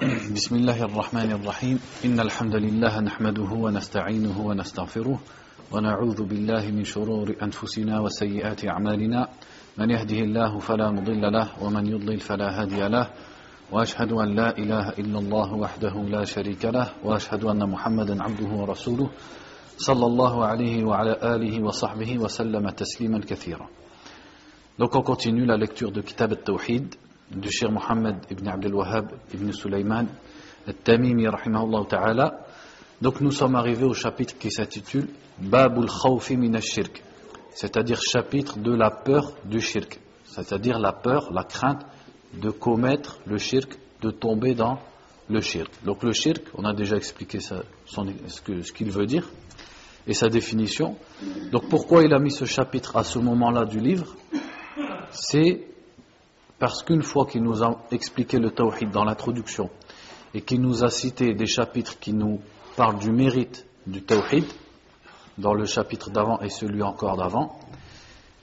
بسم 0.36 0.56
الله 0.56 0.82
الرحمن 0.82 1.32
الرحيم. 1.32 1.80
إن 2.04 2.20
الحمد 2.20 2.56
لله 2.56 3.00
نحمده 3.00 3.50
ونستعينه 3.52 4.40
ونستغفره 4.40 5.20
ونعوذ 5.72 6.22
بالله 6.22 6.70
من 6.70 6.84
شرور 6.84 7.36
أنفسنا 7.42 8.00
وسيئات 8.00 8.64
أعمالنا. 8.64 9.28
من 9.78 9.90
يهده 9.90 10.18
الله 10.18 10.58
فلا 10.58 10.90
مضل 10.90 11.32
له 11.32 11.48
ومن 11.64 11.86
يضلل 11.86 12.20
فلا 12.20 12.62
هادي 12.62 12.88
له. 12.88 13.10
وأشهد 13.72 14.12
أن 14.12 14.28
لا 14.34 14.58
إله 14.58 14.88
إلا 14.88 15.18
الله 15.18 15.54
وحده 15.54 15.94
لا 16.08 16.24
شريك 16.24 16.64
له. 16.64 16.88
وأشهد 17.04 17.44
أن 17.44 17.68
محمدا 17.68 18.22
عبده 18.22 18.48
ورسوله 18.48 19.10
صلى 19.76 20.06
الله 20.06 20.44
عليه 20.44 20.84
وعلى 20.84 21.12
آله 21.22 21.64
وصحبه 21.64 22.18
وسلم 22.18 22.68
تسليما 22.70 23.20
كثيرا. 23.20 23.68
Donc 24.78 24.96
on 24.96 25.02
continue 25.02 25.44
la 25.44 25.58
lecture 25.58 25.92
de 25.92 26.00
Kitab 26.00 26.32
al-Tawhid. 26.32 26.96
Du 27.30 27.50
Cheikh 27.50 27.70
Mohammed 27.70 28.16
ibn 28.30 28.48
Abdel 28.48 28.74
Wahhab 28.74 29.12
ibn 29.32 29.52
Sulaiman 29.52 30.06
al-Tamimi 30.66 31.26
rahimahullah 31.26 31.86
ta'ala. 31.88 32.46
Donc 33.00 33.20
nous 33.20 33.30
sommes 33.30 33.54
arrivés 33.54 33.86
au 33.86 33.94
chapitre 33.94 34.36
qui 34.38 34.50
s'intitule 34.50 35.08
Babul 35.38 35.88
Khawfi 35.88 36.36
min 36.36 36.60
shirk 36.60 37.02
c'est-à-dire 37.54 38.00
chapitre 38.00 38.58
de 38.58 38.74
la 38.74 38.90
peur 38.90 39.32
du 39.44 39.60
shirk, 39.60 40.00
c'est-à-dire 40.24 40.78
la 40.78 40.92
peur, 40.92 41.32
la 41.32 41.44
crainte 41.44 41.84
de 42.34 42.50
commettre 42.50 43.18
le 43.26 43.38
shirk, 43.38 43.78
de 44.02 44.10
tomber 44.10 44.54
dans 44.54 44.78
le 45.28 45.40
shirk. 45.40 45.70
Donc 45.84 46.02
le 46.02 46.12
shirk, 46.12 46.42
on 46.54 46.64
a 46.64 46.72
déjà 46.72 46.96
expliqué 46.96 47.38
ce 47.40 48.72
qu'il 48.72 48.90
veut 48.90 49.06
dire 49.06 49.28
et 50.06 50.14
sa 50.14 50.28
définition. 50.28 50.96
Donc 51.52 51.68
pourquoi 51.68 52.02
il 52.02 52.14
a 52.14 52.18
mis 52.18 52.30
ce 52.30 52.44
chapitre 52.44 52.96
à 52.96 53.04
ce 53.04 53.18
moment-là 53.18 53.64
du 53.64 53.80
livre? 53.80 54.14
C'est 55.10 55.66
parce 56.60 56.82
qu'une 56.82 57.02
fois 57.02 57.26
qu'il 57.26 57.42
nous 57.42 57.64
a 57.64 57.80
expliqué 57.90 58.38
le 58.38 58.50
tawhid 58.50 58.90
dans 58.90 59.04
l'introduction 59.04 59.70
et 60.34 60.42
qu'il 60.42 60.60
nous 60.60 60.84
a 60.84 60.90
cité 60.90 61.34
des 61.34 61.46
chapitres 61.46 61.98
qui 61.98 62.12
nous 62.12 62.40
parlent 62.76 62.98
du 62.98 63.10
mérite 63.10 63.66
du 63.86 64.02
tawhid, 64.02 64.44
dans 65.38 65.54
le 65.54 65.64
chapitre 65.64 66.10
d'avant 66.10 66.38
et 66.40 66.50
celui 66.50 66.82
encore 66.82 67.16
d'avant, 67.16 67.58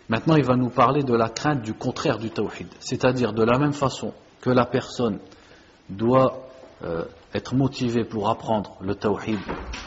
maintenant 0.10 0.36
il 0.36 0.44
va 0.44 0.56
nous 0.56 0.70
parler 0.70 1.04
de 1.04 1.14
la 1.14 1.30
crainte 1.30 1.62
du 1.62 1.76
contraire 1.76 2.18
du 2.18 2.32
tawhid. 2.32 2.68
C'est-à-dire 2.80 3.34
de 3.34 3.44
la 3.44 3.60
même 3.60 3.74
façon 3.74 4.14
que 4.42 4.50
la 4.50 4.66
personne 4.66 5.20
doit 5.88 6.50
euh, 6.84 7.06
être 7.36 7.54
motivée 7.56 8.04
pour 8.04 8.30
apprendre 8.30 8.78
le 8.82 8.96
tawhid 8.96 9.38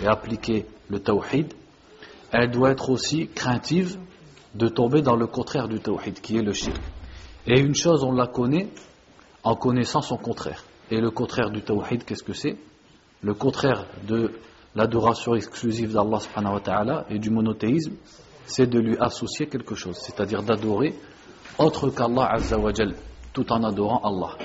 et 0.00 0.06
appliquer 0.06 0.66
le 0.88 1.00
tawhid, 1.00 1.52
elle 2.30 2.52
doit 2.52 2.70
être 2.70 2.90
aussi 2.90 3.26
craintive 3.26 3.98
de 4.54 4.68
tomber 4.68 5.02
dans 5.02 5.16
le 5.16 5.26
contraire 5.26 5.66
du 5.66 5.80
tawhid, 5.80 6.20
qui 6.20 6.36
est 6.36 6.42
le 6.42 6.52
shirk. 6.52 6.80
Et 7.52 7.58
une 7.58 7.74
chose, 7.74 8.04
on 8.04 8.12
la 8.12 8.28
connaît 8.28 8.68
en 9.42 9.56
connaissant 9.56 10.02
son 10.02 10.16
contraire. 10.16 10.62
Et 10.88 11.00
le 11.00 11.10
contraire 11.10 11.50
du 11.50 11.62
tawhid, 11.62 12.04
qu'est-ce 12.04 12.22
que 12.22 12.32
c'est? 12.32 12.56
Le 13.22 13.34
contraire 13.34 13.86
de 14.06 14.30
l'adoration 14.76 15.34
exclusive 15.34 15.92
d'Allah 15.92 17.06
et 17.10 17.18
du 17.18 17.28
monothéisme, 17.28 17.94
c'est 18.46 18.68
de 18.68 18.78
lui 18.78 18.96
associer 19.00 19.48
quelque 19.48 19.74
chose, 19.74 19.96
c'est-à-dire 19.96 20.44
d'adorer 20.44 20.94
autre 21.58 21.90
qu'Allah 21.90 22.28
azza 22.30 22.56
wa 22.56 22.70
tout 23.32 23.52
en 23.52 23.64
adorant 23.64 24.00
Allah. 24.04 24.36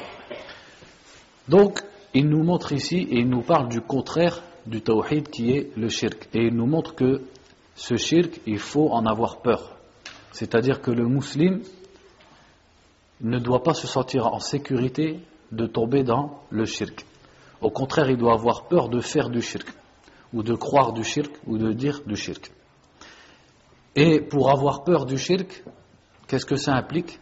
Donc, 1.47 1.84
il 2.16 2.28
nous 2.28 2.44
montre 2.44 2.72
ici 2.72 3.08
et 3.12 3.19
il 3.19 3.30
nous 3.30 3.44
parle 3.44 3.69
du 3.69 3.81
contraire 3.81 4.42
du 4.66 4.81
tawhid 4.81 5.30
qui 5.30 5.52
est 5.52 5.78
le 5.78 5.90
shirk. 5.90 6.28
Et 6.34 6.47
il 6.47 6.56
nous 6.56 6.66
montre 6.66 6.95
que 6.95 7.22
ce 7.75 7.97
shirk, 7.97 8.42
il 8.47 8.58
faut 8.58 8.90
en 8.90 9.06
avoir 9.06 9.44
peur. 9.44 9.78
C'est-à-dire 10.31 10.81
que 10.81 10.90
le 10.90 11.08
musulman 11.08 11.59
ne 13.21 13.39
doit 13.39 13.63
pas 13.63 13.73
se 13.73 13.88
sentir 13.88 14.27
en 14.27 14.39
sécurité 14.39 15.19
de 15.52 15.66
tomber 15.66 16.03
dans 16.03 16.41
le 16.49 16.66
shirk. 16.66 17.05
Au 17.61 17.69
contraire, 17.69 18.09
il 18.09 18.17
doit 18.17 18.33
avoir 18.33 18.67
peur 18.67 18.89
de 18.89 18.99
faire 18.99 19.30
du 19.30 19.41
shirk, 19.41 19.67
ou 20.33 20.44
de 20.44 20.53
croire 20.53 20.94
du 20.94 21.03
shirk, 21.03 21.31
ou 21.47 21.57
de 21.57 21.72
dire 21.72 22.02
du 22.05 22.16
shirk. 22.16 22.52
Et 23.95 24.19
pour 24.19 24.51
avoir 24.51 24.84
peur 24.84 25.06
du 25.06 25.17
shirk, 25.17 25.63
qu'est-ce 26.28 26.45
que 26.45 26.57
ça 26.57 26.73
implique? 26.73 27.19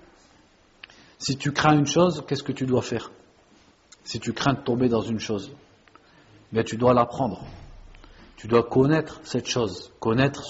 Si 1.19 1.37
tu 1.37 1.51
crains 1.51 1.77
une 1.77 1.85
chose, 1.85 2.23
qu'est-ce 2.27 2.43
que 2.43 2.51
tu 2.51 2.65
dois 2.65 2.81
faire? 2.81 3.11
Si 4.03 4.19
tu 4.19 4.33
crains 4.33 4.53
de 4.53 4.61
tomber 4.61 4.89
dans 4.89 5.01
une 5.01 5.19
chose, 5.19 5.51
bien 6.51 6.63
tu 6.63 6.75
dois 6.75 6.93
l'apprendre. 6.93 7.45
Tu 8.35 8.47
dois 8.47 8.63
connaître 8.63 9.21
cette 9.23 9.47
chose, 9.47 9.93
connaître 9.99 10.43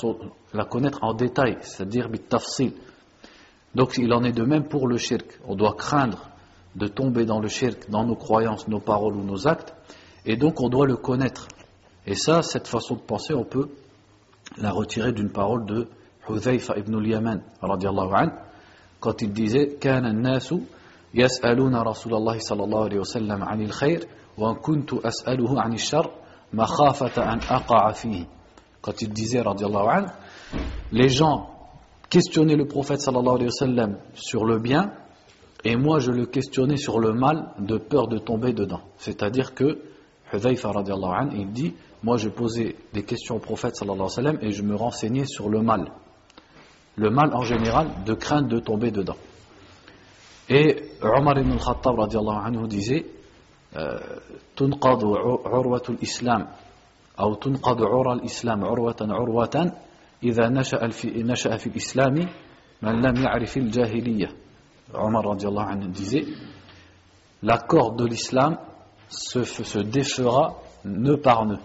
la 0.54 0.66
connaître 0.66 1.04
en 1.04 1.14
détail, 1.14 1.58
c'est-à-dire 1.62 2.10
bitafsil. 2.10 2.74
Donc 3.75 3.99
il 3.99 4.13
en 4.13 4.25
est 4.25 4.33
de 4.33 4.45
même 4.45 4.65
pour 4.69 4.89
le 4.89 4.97
shirk. 4.97 5.41
On 5.47 5.55
doit 5.55 5.75
craindre 5.75 6.31
de 6.75 6.87
tomber 6.87 7.25
dans 7.25 7.41
le 7.41 7.49
shirk, 7.49 7.91
dans 7.91 8.05
nos 8.05 8.17
croyances, 8.17 8.69
nos 8.69 8.81
paroles 8.81 9.17
ou 9.17 9.25
nos 9.25 9.47
actes, 9.47 9.75
et 10.25 10.37
donc 10.37 10.61
on 10.61 10.69
doit 10.69 10.87
le 10.87 10.97
connaître. 10.97 11.49
Et 12.07 12.15
ça, 12.15 12.43
cette 12.43 12.69
façon 12.69 12.95
de 12.95 13.01
penser, 13.01 13.35
on 13.35 13.45
peut 13.45 13.69
la 14.57 14.71
retirer 14.71 15.13
d'une 15.13 15.31
parole 15.31 15.67
de 15.67 15.89
Hudhayfa 16.29 16.77
ibn 16.79 16.97
al-Yaman, 16.97 17.43
quand 19.01 19.23
il 19.23 19.33
disait 19.33 19.79
كان 19.81 20.07
الناس 20.07 20.55
يسألون 21.15 21.77
رسول 21.77 22.15
الله 22.15 22.39
صلى 22.39 22.65
الله 22.65 22.85
عليه 22.85 22.99
وسلم 22.99 23.45
عن 23.45 23.63
الخير 23.63 24.09
وأن 24.37 24.55
كنت 24.55 24.93
أسأله 24.93 25.61
عن 25.61 25.73
الشر 25.73 26.11
quand 28.81 29.03
il 29.03 29.13
disait, 29.13 29.41
radiallahu 29.41 30.07
les 30.93 31.09
gens 31.11 31.51
questionnaient 32.13 32.57
le 32.57 32.67
prophète 32.67 33.01
sallallahu 33.01 33.35
alayhi 33.35 33.47
wa 33.47 33.51
sallam 33.51 33.99
sur 34.15 34.45
le 34.45 34.59
bien, 34.59 34.93
et 35.65 35.77
moi 35.77 35.99
je 35.99 36.11
le 36.11 36.27
questionnais 36.27 36.77
sur 36.77 36.99
le 37.01 37.13
mal 37.13 37.53
de 37.59 37.79
peur 37.79 38.09
de 38.09 38.19
tomber 38.19 38.53
dedans. 38.53 38.81
C'est-à-dire 38.97 39.55
que, 39.55 39.79
Hudhayfa 40.33 40.71
radiallahu 40.71 41.31
il 41.37 41.53
dit, 41.53 41.75
moi 42.03 42.17
je 42.17 42.29
posais 42.29 42.77
des 42.93 43.03
questions 43.03 43.37
au 43.37 43.41
prophète 43.41 43.77
sallallahu 43.77 44.01
alayhi 44.01 44.11
wa 44.11 44.23
sallam 44.23 44.39
et 44.43 44.53
je 44.53 44.63
me 44.63 44.75
renseignais 44.75 45.27
sur 45.27 45.49
le 45.49 45.63
mal. 45.63 45.93
Le 46.97 47.11
mal 47.11 47.35
en 47.35 47.43
général, 47.43 47.89
de 48.05 48.15
crainte 48.15 48.49
de 48.49 48.59
tomber 48.59 48.91
dedans. 48.91 49.17
Et 50.49 50.83
Omar 51.03 51.39
ibn 51.39 51.53
al-Khattab 51.53 51.99
radiallahu 51.99 52.47
anhu 52.47 52.69
disait, 52.69 53.05
تنقض 54.57 55.05
عروة 55.47 55.83
الإسلام 55.89 56.49
أو 57.21 57.35
تنقض 57.35 57.83
عرى 57.83 58.13
الإسلام 58.13 58.65
عروة 58.65 58.97
عروة 59.01 59.73
إذا 60.23 60.49
نشأ 60.49 60.89
في, 60.89 61.23
نشأ 61.23 61.57
في 61.57 61.67
الإسلام 61.67 62.15
من 62.83 63.01
لم 63.01 63.17
يعرف 63.17 63.57
الجاهلية 63.57 64.29
Omar 64.95 65.23
radiallahu 65.23 65.69
anhu 65.69 65.89
disait 65.89 66.25
la 67.43 67.59
corde 67.59 67.99
de 67.99 68.07
l'islam 68.07 68.57
se, 69.11 69.45
se 69.45 69.79
défera 69.81 70.63
nœud 70.87 71.19
par 71.19 71.45
nœud 71.45 71.59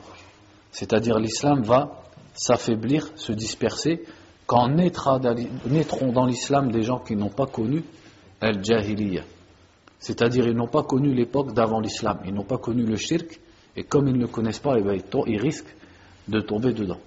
c'est-à-dire 0.74 1.20
l'islam 1.20 1.62
va 1.62 2.04
s'affaiblir, 2.34 3.08
se 3.16 3.32
disperser 3.32 4.04
quand 4.46 4.68
naîtront 4.68 5.20
dans 6.12 6.26
l'islam 6.26 6.72
des 6.72 6.84
gens 6.84 7.00
qui 7.00 7.16
n'ont 7.16 7.30
pas 7.30 7.46
connu 7.46 7.84
al-jahiliya 8.42 9.24
C'est-à-dire, 10.00 10.48
ils 10.48 10.56
n'ont 10.56 10.68
pas 10.68 10.84
connu 10.84 11.14
l'époque 11.14 11.54
d'avant 11.54 11.80
l'islam, 11.80 12.20
ils 12.26 12.34
n'ont 12.34 12.44
pas 12.44 12.58
connu 12.58 12.84
le 12.84 12.98
shirk, 12.98 13.40
et 13.76 13.84
comme 13.84 14.08
ils 14.08 14.16
ne 14.16 14.22
le 14.22 14.28
connaissent 14.28 14.60
pas, 14.60 14.76
eh 14.78 14.82
ben, 14.82 15.00
ils 15.28 15.40
risquent 15.40 15.74
de 16.28 16.42
tomber 16.42 16.74
dedans. 16.74 17.00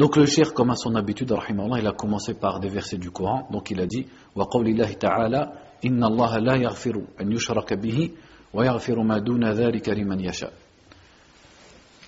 Donc 0.00 0.16
le 0.16 0.26
shirk, 0.26 0.52
comme 0.52 0.70
à 0.70 0.76
son 0.76 0.94
habitude, 0.94 1.34
il 1.48 1.86
a 1.86 1.92
commencé 1.92 2.34
par 2.34 2.60
des 2.60 2.68
versets 2.68 2.98
du 2.98 3.10
Coran, 3.10 3.48
donc 3.50 3.70
il 3.70 3.80
a 3.80 3.86
dit 3.86 4.06
وَقَوْلِ 4.34 4.68
اللَّهِ 4.68 4.94
تَعَالَى 4.98 5.52
إِنَّ 5.84 6.04
اللَّهَ 6.04 6.38
لَا 6.38 6.56
يَغْفِرُ 6.56 7.02
أَنْ 7.20 7.32
يُشْرَكَ 7.32 7.74
بِهِ 7.74 8.10
وَيَغْفِرُ 8.52 9.02
مَا 9.02 9.18
دُونَ 9.18 9.44
ذَلِكَ 9.44 9.88
لِمَنْ 9.88 10.20
يَشَاءُ 10.20 10.52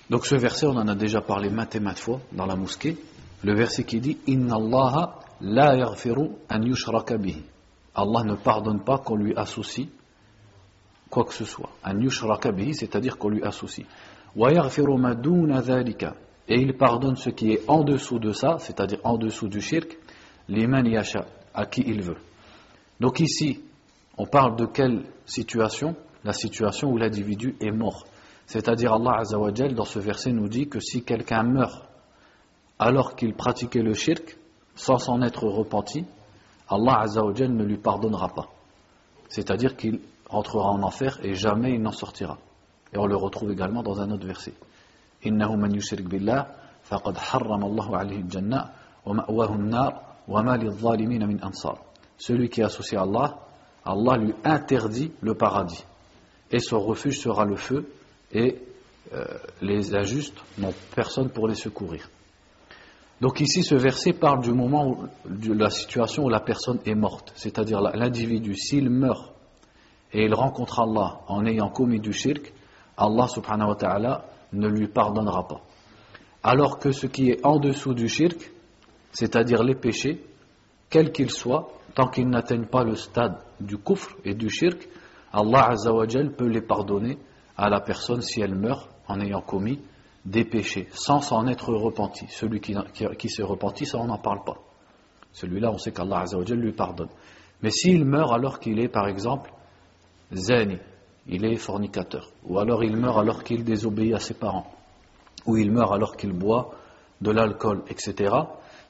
Donc 0.09 0.25
ce 0.25 0.35
verset, 0.35 0.67
on 0.67 0.77
en 0.77 0.87
a 0.87 0.95
déjà 0.95 1.21
parlé 1.21 1.49
maintes 1.49 1.75
et 1.75 1.79
maintes 1.79 1.99
fois 1.99 2.19
dans 2.31 2.45
la 2.45 2.55
mosquée, 2.55 2.97
le 3.43 3.55
verset 3.55 3.83
qui 3.83 3.99
dit 3.99 4.17
إِنَّ 4.27 4.51
اللَّهَ 4.51 5.13
لَا 5.41 5.73
يَغْفِرُ 5.75 6.29
أَنْ 6.51 6.63
يُشْرَكَ 6.63 7.13
بِهِ 7.13 7.41
Allah 7.95 8.23
ne 8.23 8.35
pardonne 8.35 8.83
pas 8.83 8.99
qu'on 8.99 9.15
lui 9.15 9.35
associe 9.35 9.87
quoi 11.09 11.25
que 11.25 11.33
ce 11.33 11.43
soit. 11.43 11.69
Un 11.83 11.97
c'est-à-dire 12.73 13.17
qu'on 13.17 13.29
lui 13.29 13.43
associe. 13.43 13.85
Et 16.48 16.60
il 16.60 16.76
pardonne 16.76 17.16
ce 17.16 17.30
qui 17.30 17.52
est 17.52 17.62
en 17.68 17.82
dessous 17.84 18.18
de 18.18 18.32
ça, 18.32 18.58
c'est-à-dire 18.58 18.98
en 19.04 19.16
dessous 19.16 19.48
du 19.48 19.60
shirk, 19.60 19.96
liman 20.48 20.84
yasha, 20.84 21.26
à 21.54 21.66
qui 21.66 21.82
il 21.86 22.02
veut. 22.02 22.18
Donc 23.00 23.20
ici, 23.20 23.62
on 24.18 24.26
parle 24.26 24.56
de 24.56 24.66
quelle 24.66 25.04
situation? 25.24 25.96
La 26.22 26.32
situation 26.32 26.90
où 26.90 26.96
l'individu 26.96 27.54
est 27.60 27.70
mort. 27.70 28.04
C'est-à-dire 28.46 28.92
Allah 28.92 29.18
Azzawajal, 29.20 29.74
dans 29.74 29.84
ce 29.84 29.98
verset, 29.98 30.32
nous 30.32 30.48
dit 30.48 30.68
que 30.68 30.80
si 30.80 31.02
quelqu'un 31.02 31.42
meurt 31.42 31.84
alors 32.78 33.14
qu'il 33.14 33.34
pratiquait 33.34 33.82
le 33.82 33.94
shirk, 33.94 34.36
sans 34.74 34.98
s'en 34.98 35.22
être 35.22 35.44
repenti, 35.44 36.04
Allah 36.68 37.00
Azzawajal 37.00 37.52
ne 37.52 37.64
lui 37.64 37.78
pardonnera 37.78 38.28
pas. 38.28 38.48
C'est-à-dire 39.28 39.76
qu'il 39.76 40.00
entrera 40.28 40.70
en 40.70 40.82
enfer 40.82 41.18
et 41.22 41.34
jamais 41.34 41.72
il 41.74 41.82
n'en 41.82 41.92
sortira. 41.92 42.38
Et 42.92 42.98
on 42.98 43.06
le 43.06 43.16
retrouve 43.16 43.50
également 43.50 43.82
dans 43.82 44.00
un 44.00 44.10
autre 44.10 44.26
verset. 44.26 44.54
إنه 45.25 45.55
من 45.55 45.75
يشرك 45.75 46.03
بالله 46.03 46.45
فقد 46.83 47.17
حرم 47.17 47.65
الله 47.65 47.97
عليه 47.97 48.17
الجنة 48.17 48.65
ومأواه 49.05 49.55
النار 49.55 50.01
وما 50.27 50.57
للظالمين 50.57 51.27
من 51.27 51.43
أنصار. 51.43 51.79
Celui 52.17 52.49
qui 52.49 52.61
associe 52.61 52.97
Allah, 52.97 53.39
Allah 53.85 54.17
lui 54.17 54.33
interdit 54.43 55.11
le 55.21 55.35
paradis. 55.35 55.85
et 56.51 56.59
son 56.59 56.79
refuge 56.79 57.19
sera 57.19 57.45
le 57.45 57.55
feu, 57.55 57.91
et 58.31 58.57
euh, 59.13 59.25
les 59.61 59.95
injustes 59.95 60.37
n'ont 60.57 60.73
personne 60.95 61.29
pour 61.29 61.47
les 61.47 61.55
secourir. 61.55 62.09
Donc 63.21 63.41
ici, 63.41 63.63
ce 63.63 63.75
verset 63.75 64.13
parle 64.13 64.41
du 64.41 64.53
moment, 64.53 64.87
où, 64.87 65.07
de 65.25 65.53
la 65.53 65.69
situation 65.69 66.23
où 66.25 66.29
la 66.29 66.39
personne 66.39 66.79
est 66.85 66.95
morte, 66.95 67.33
c'est-à-dire 67.35 67.81
l'individu, 67.81 68.55
s'il 68.55 68.89
meurt 68.89 69.33
et 70.11 70.23
il 70.23 70.33
rencontre 70.33 70.79
Allah 70.79 71.19
en 71.27 71.45
ayant 71.45 71.69
commis 71.69 71.99
du 71.99 72.13
shirk, 72.13 72.51
Allah 72.97 73.27
subhanahu 73.27 73.69
wa 73.69 73.75
ta'ala 73.75 74.25
ne 74.54 74.68
lui 74.68 74.88
pardonnera 74.88 75.46
pas. 75.46 75.60
Alors 76.42 76.78
que 76.78 76.92
ce 76.92 77.06
qui 77.06 77.30
est 77.30 77.44
en 77.44 77.58
dessous 77.58 77.94
du 77.94 78.08
shirk, 78.08 78.52
c'est-à-dire 79.12 79.62
les 79.62 79.74
péchés, 79.74 80.24
quels 80.90 81.12
qu'ils 81.12 81.30
soient, 81.30 81.70
tant 81.94 82.08
qu'ils 82.08 82.28
n'atteignent 82.28 82.66
pas 82.66 82.84
le 82.84 82.96
stade 82.96 83.38
du 83.60 83.78
kufr 83.78 84.16
et 84.24 84.34
du 84.34 84.50
shirk, 84.50 84.88
Allah 85.32 85.70
Azzawajal 85.70 86.32
peut 86.32 86.48
les 86.48 86.60
pardonner 86.60 87.18
à 87.56 87.68
la 87.68 87.80
personne 87.80 88.20
si 88.20 88.40
elle 88.40 88.54
meurt 88.54 88.88
en 89.08 89.20
ayant 89.20 89.40
commis 89.40 89.80
des 90.24 90.44
péchés, 90.44 90.88
sans 90.92 91.20
s'en 91.20 91.46
être 91.46 91.72
repenti. 91.74 92.26
Celui 92.28 92.60
qui, 92.60 92.74
qui, 93.18 93.28
s'est 93.28 93.42
repenti, 93.42 93.86
ça 93.86 93.98
on 93.98 94.06
n'en 94.06 94.18
parle 94.18 94.44
pas. 94.44 94.56
Celui-là, 95.32 95.70
on 95.72 95.78
sait 95.78 95.92
qu'Allah 95.92 96.20
Azzawajal 96.20 96.58
lui 96.58 96.72
pardonne. 96.72 97.08
Mais 97.62 97.70
s'il 97.70 98.04
meurt 98.04 98.32
alors 98.32 98.60
qu'il 98.60 98.78
est, 98.78 98.88
par 98.88 99.08
exemple, 99.08 99.52
zani, 100.32 100.78
il 101.28 101.44
est 101.44 101.56
fornicateur, 101.56 102.30
ou 102.44 102.58
alors 102.58 102.84
il 102.84 102.96
meurt 102.96 103.18
alors 103.18 103.42
qu'il 103.44 103.64
désobéit 103.64 104.14
à 104.14 104.18
ses 104.18 104.34
parents, 104.34 104.70
ou 105.46 105.56
il 105.56 105.70
meurt 105.70 105.92
alors 105.92 106.16
qu'il 106.16 106.32
boit 106.32 106.72
de 107.20 107.30
l'alcool, 107.30 107.82
etc., 107.88 108.34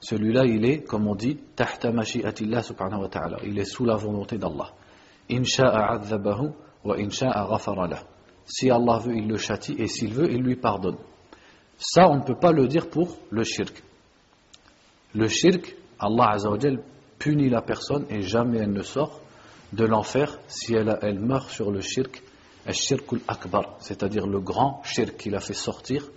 celui-là, 0.05 0.45
il 0.45 0.65
est, 0.65 0.83
comme 0.83 1.07
on 1.07 1.15
dit, 1.15 1.35
tahta 1.55 1.91
mashi'atillah 1.91 2.61
subhanahu 2.61 3.01
wa 3.01 3.07
ta'ala. 3.07 3.37
Il 3.43 3.57
est 3.57 3.65
sous 3.65 3.85
la 3.85 3.95
volonté 3.95 4.37
d'Allah. 4.37 4.71
Insha'a 5.31 5.99
wa 6.83 6.95
insha'a 6.95 8.03
Si 8.45 8.69
Allah 8.69 8.99
veut, 8.99 9.15
il 9.15 9.27
le 9.27 9.37
châtie, 9.37 9.75
et 9.79 9.87
s'il 9.87 10.13
veut, 10.13 10.31
il 10.31 10.43
lui 10.43 10.57
pardonne. 10.57 10.97
Ça, 11.77 12.07
on 12.07 12.17
ne 12.17 12.23
peut 12.23 12.37
pas 12.39 12.51
le 12.51 12.67
dire 12.67 12.89
pour 12.89 13.17
le 13.31 13.43
shirk. 13.43 13.81
Le 15.15 15.27
shirk, 15.27 15.75
Allah 15.99 16.33
Azzawajal 16.33 16.83
punit 17.17 17.49
la 17.49 17.61
personne 17.61 18.05
et 18.09 18.21
jamais 18.21 18.59
elle 18.59 18.73
ne 18.73 18.83
sort 18.83 19.21
de 19.75 19.85
l'enfer 19.85 20.39
si 20.47 20.73
elle, 20.73 20.97
elle 21.01 21.19
meurt 21.19 21.49
sur 21.49 21.71
le 21.71 21.81
shirk, 21.81 22.23
shirk 22.71 23.03
akbar, 23.27 23.75
c'est-à-dire 23.79 24.25
le 24.25 24.39
grand 24.39 24.81
shirk 24.83 25.17
qui 25.17 25.29
l'a 25.29 25.39
fait 25.39 25.53
sortir 25.53 26.07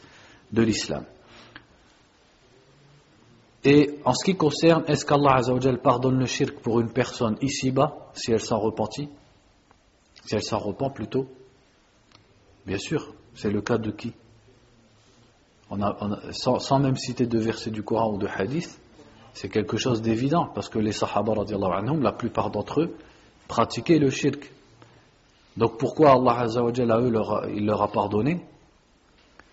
de 0.53 0.63
l'islam. 0.63 1.05
Et 3.65 3.99
en 4.05 4.15
ce 4.15 4.25
qui 4.25 4.37
concerne, 4.37 4.85
est-ce 4.87 5.05
qu'Allah 5.05 5.41
pardonne 5.83 6.19
le 6.19 6.27
shirk 6.27 6.61
pour 6.61 6.81
une 6.81 6.93
personne 6.93 7.37
ici-bas, 7.43 8.11
si 8.15 8.31
elle 8.31 8.41
s'en 8.41 8.59
repentit? 8.61 9.09
Si 10.25 10.35
elle 10.35 10.43
s'en 10.43 10.59
repent 10.59 10.95
plutôt? 10.95 11.27
Bien 12.65 12.79
sûr, 12.79 13.15
c'est 13.35 13.51
le 13.51 13.61
cas 13.61 13.79
de 13.79 13.91
qui? 13.91 14.13
Sans, 16.33 16.79
même 16.79 16.97
citer 16.97 17.27
de 17.27 17.39
versets 17.39 17.71
du 17.71 17.83
Coran 17.83 18.15
ou 18.15 18.19
de 18.19 18.27
hadith, 18.27 18.81
c'est 19.35 19.49
quelque 19.49 19.77
chose 19.77 20.01
d'évident, 20.01 20.47
parce 20.55 20.69
que 20.69 20.79
les 20.79 20.93
Sahaba, 20.93 21.33
anhum, 21.33 22.01
la 22.03 22.13
plupart 22.13 22.51
d'entre 22.51 22.83
eux, 22.83 22.97
pratiquaient 23.49 23.99
le 23.99 24.11
shirk. 24.11 24.53
Donc 25.57 25.79
pourquoi 25.79 26.13
Allah 26.13 26.41
Azzawajal 26.43 26.91
à 26.91 27.01
eux, 27.01 27.11
leur, 27.11 27.49
il 27.49 27.67
leur 27.67 27.83
a 27.83 27.89
pardonné? 27.89 28.41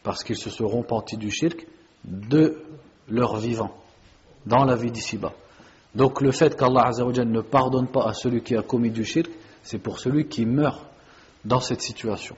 Parce 0.04 0.24
qu'ils 0.24 0.38
se 0.38 0.52
seront 0.52 0.84
pentis 0.84 1.18
du 1.18 1.32
shirk 1.32 1.66
de 2.04 2.62
leur 3.08 3.38
vivant 3.38 3.76
dans 4.46 4.64
la 4.66 4.76
vie 4.76 4.92
d'ici-bas. 4.92 5.34
Donc 5.96 6.22
le 6.22 6.32
fait 6.32 6.56
qu'Allah 6.56 6.92
ne 6.92 7.42
pardonne 7.42 7.88
pas 7.88 8.04
à 8.06 8.14
celui 8.14 8.44
qui 8.44 8.56
a 8.56 8.62
commis 8.62 8.92
du 8.92 9.04
shirk, 9.04 9.32
c'est 9.64 9.80
pour 9.80 10.00
celui 10.00 10.28
qui 10.28 10.46
meurt 10.46 10.82
dans 11.44 11.60
cette 11.60 11.82
situation. 11.82 12.36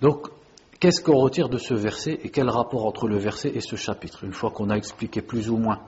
Donc, 0.00 0.28
qu'est-ce 0.78 1.02
qu'on 1.02 1.16
retire 1.16 1.48
de 1.48 1.58
ce 1.58 1.74
verset 1.74 2.18
et 2.22 2.30
quel 2.30 2.48
rapport 2.48 2.84
entre 2.86 3.06
le 3.06 3.16
verset 3.16 3.52
et 3.54 3.60
ce 3.60 3.76
chapitre? 3.76 4.24
Une 4.24 4.32
fois 4.32 4.50
qu'on 4.50 4.70
a 4.70 4.76
expliqué 4.76 5.22
plus 5.22 5.50
ou 5.50 5.56
moins 5.56 5.80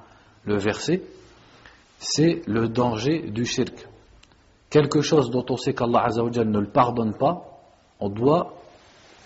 le 0.45 0.57
verset, 0.57 1.03
c'est 1.99 2.43
le 2.47 2.69
danger 2.69 3.31
du 3.31 3.45
shirk. 3.45 3.89
Quelque 4.73 5.03
chose 5.03 5.31
dont 5.31 5.45
on 5.51 5.59
sait 5.59 5.75
qu'Allah 5.75 6.09
ne 6.09 6.59
le 6.59 6.67
pardonne 6.67 7.13
pas, 7.13 7.45
on 8.01 8.09
doit 8.09 8.55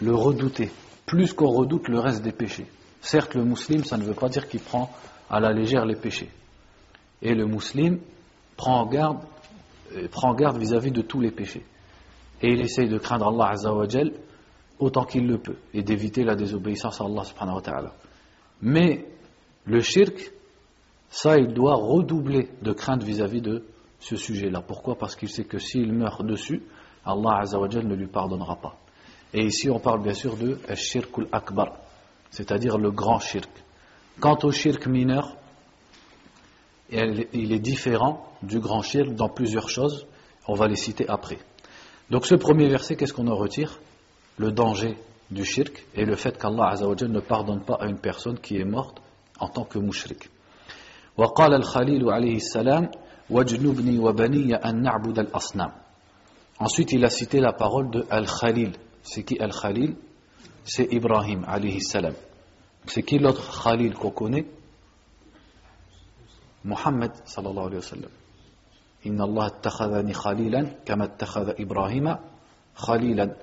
le 0.01 0.13
redouter, 0.13 0.73
plus 1.07 1.33
qu'on 1.33 1.53
redoute 1.53 1.87
le 1.87 2.01
reste 2.01 2.25
des 2.25 2.33
péchés. 2.33 2.67
Certes, 3.01 3.37
le 3.37 3.45
musulman, 3.45 3.85
ça 3.85 3.97
ne 3.97 4.03
veut 4.03 4.15
pas 4.15 4.29
dire 4.29 4.49
qu'il 4.49 4.59
prend 4.59 4.91
à 5.31 5.39
la 5.39 5.53
légère 5.53 5.87
les 5.87 5.95
péchés. 5.95 6.31
Et 7.23 7.33
le 7.33 7.47
musulman 7.47 7.99
prend 8.57 8.87
garde, 8.87 9.19
euh, 9.97 10.09
prend 10.09 10.35
garde 10.35 10.59
vis-à-vis 10.59 10.91
de 10.91 11.03
tous 11.03 11.21
les 11.21 11.31
péchés. 11.31 11.65
Et 12.43 12.51
il 12.51 12.61
essaye 12.61 12.89
de 12.89 12.99
craindre 12.99 13.29
Allah 13.29 13.51
Azzawajal 13.53 14.15
autant 14.81 15.05
qu'il 15.05 15.29
le 15.29 15.39
peut 15.39 15.59
et 15.73 15.85
d'éviter 15.85 16.25
la 16.25 16.35
désobéissance 16.35 17.01
à 17.01 17.05
Allah 17.05 17.23
subhanahu 17.23 17.55
wa 17.55 17.63
ta'ala. 17.63 17.93
Mais 18.63 19.07
le 19.65 19.79
shirk, 19.81 20.33
ça 21.09 21.39
il 21.39 21.55
doit 21.55 21.77
redoubler 21.77 22.49
de 22.63 22.73
crainte 22.73 23.05
vis-à-vis 23.05 23.43
de 23.43 23.65
ce 24.06 24.16
sujet-là. 24.16 24.62
Pourquoi 24.62 24.96
Parce 24.96 25.16
qu'il 25.16 25.30
sait 25.30 25.44
que 25.44 25.60
s'il 25.60 25.94
meurt 25.94 26.26
dessus, 26.26 26.62
Allah 27.06 27.40
Azzawajal 27.42 27.88
ne 27.88 27.96
lui 27.96 28.08
pardonnera 28.08 28.56
pas. 28.56 28.76
Et 29.34 29.46
ici 29.46 29.70
on 29.70 29.80
parle 29.80 30.02
bien 30.02 30.14
sûr 30.14 30.36
de 30.36 30.58
shirkul 30.76 31.28
akbar, 31.32 31.78
c'est-à-dire 32.32 32.78
le 32.78 32.92
grand 32.92 33.20
shirk. 33.20 33.50
Quant 34.20 34.38
au 34.44 34.52
shirk 34.52 34.88
mineur, 34.88 35.36
il 36.92 37.54
est 37.54 37.60
différent 37.60 38.26
du 38.44 38.60
grand 38.60 38.82
shirk 38.82 39.14
dans 39.16 39.30
plusieurs 39.30 39.70
choses. 39.70 40.06
On 40.48 40.56
va 40.56 40.68
les 40.68 40.76
citer 40.76 41.08
après. 41.08 41.40
Donc 42.10 42.26
ce 42.26 42.36
premier 42.36 42.68
verset, 42.68 42.98
qu'est-ce 42.98 43.14
qu'on 43.14 43.28
en 43.28 43.36
retire 43.36 43.80
Le 44.38 44.52
danger 44.52 44.98
du 45.30 45.46
shirk 45.46 45.86
et 45.96 46.04
le 46.04 46.16
fait 46.16 46.38
qu'Allah 46.38 46.76
ne 46.76 47.20
pardonne 47.22 47.64
pas 47.64 47.76
à 47.76 47.88
une 47.88 48.00
personne 48.00 48.38
qui 48.38 48.58
est 48.58 48.66
morte 48.66 49.02
en 49.40 49.48
tant 49.48 49.64
que 49.64 49.80
mushrik. 49.80 50.30
وقال 51.18 51.54
الخليل 51.54 52.10
عليه 52.10 52.36
السلام 52.36 52.92
واجنبني 53.31 53.99
وبني 53.99 54.55
أن 54.55 54.83
نعبد 54.83 55.19
الأصنام 55.19 55.71
Ensuite, 56.59 56.93
il 56.93 57.05
a 57.05 57.11
cité 57.11 57.39
la 57.41 57.53
parole 57.53 57.91
de 57.91 58.07
Al-Khalil. 58.09 58.73
C'est 59.03 59.25
qui 59.25 59.39
Al-Khalil 59.39 59.95
C'est 60.65 60.91
Ibrahim 60.91 61.45
alayhi 61.47 61.83
salam. 61.83 62.15
C'est 62.87 63.03
qui 63.03 63.19
l'autre 63.19 63.63
Khalil 63.63 63.95
qu'on 63.95 64.11
connaît 64.11 64.47
Muhammad 66.65 67.13
sallallahu 67.25 67.67
alayhi 67.67 67.77
wa 67.77 67.83
sallam. 67.83 68.11
Inna 69.05 69.25
Allah 69.25 69.45
attakhadhani 69.45 70.13
khalilan 70.13 70.67
kama 70.85 71.05
attakhadha 71.05 71.55
Ibrahima 71.59 72.21
khalilan. 72.75 73.35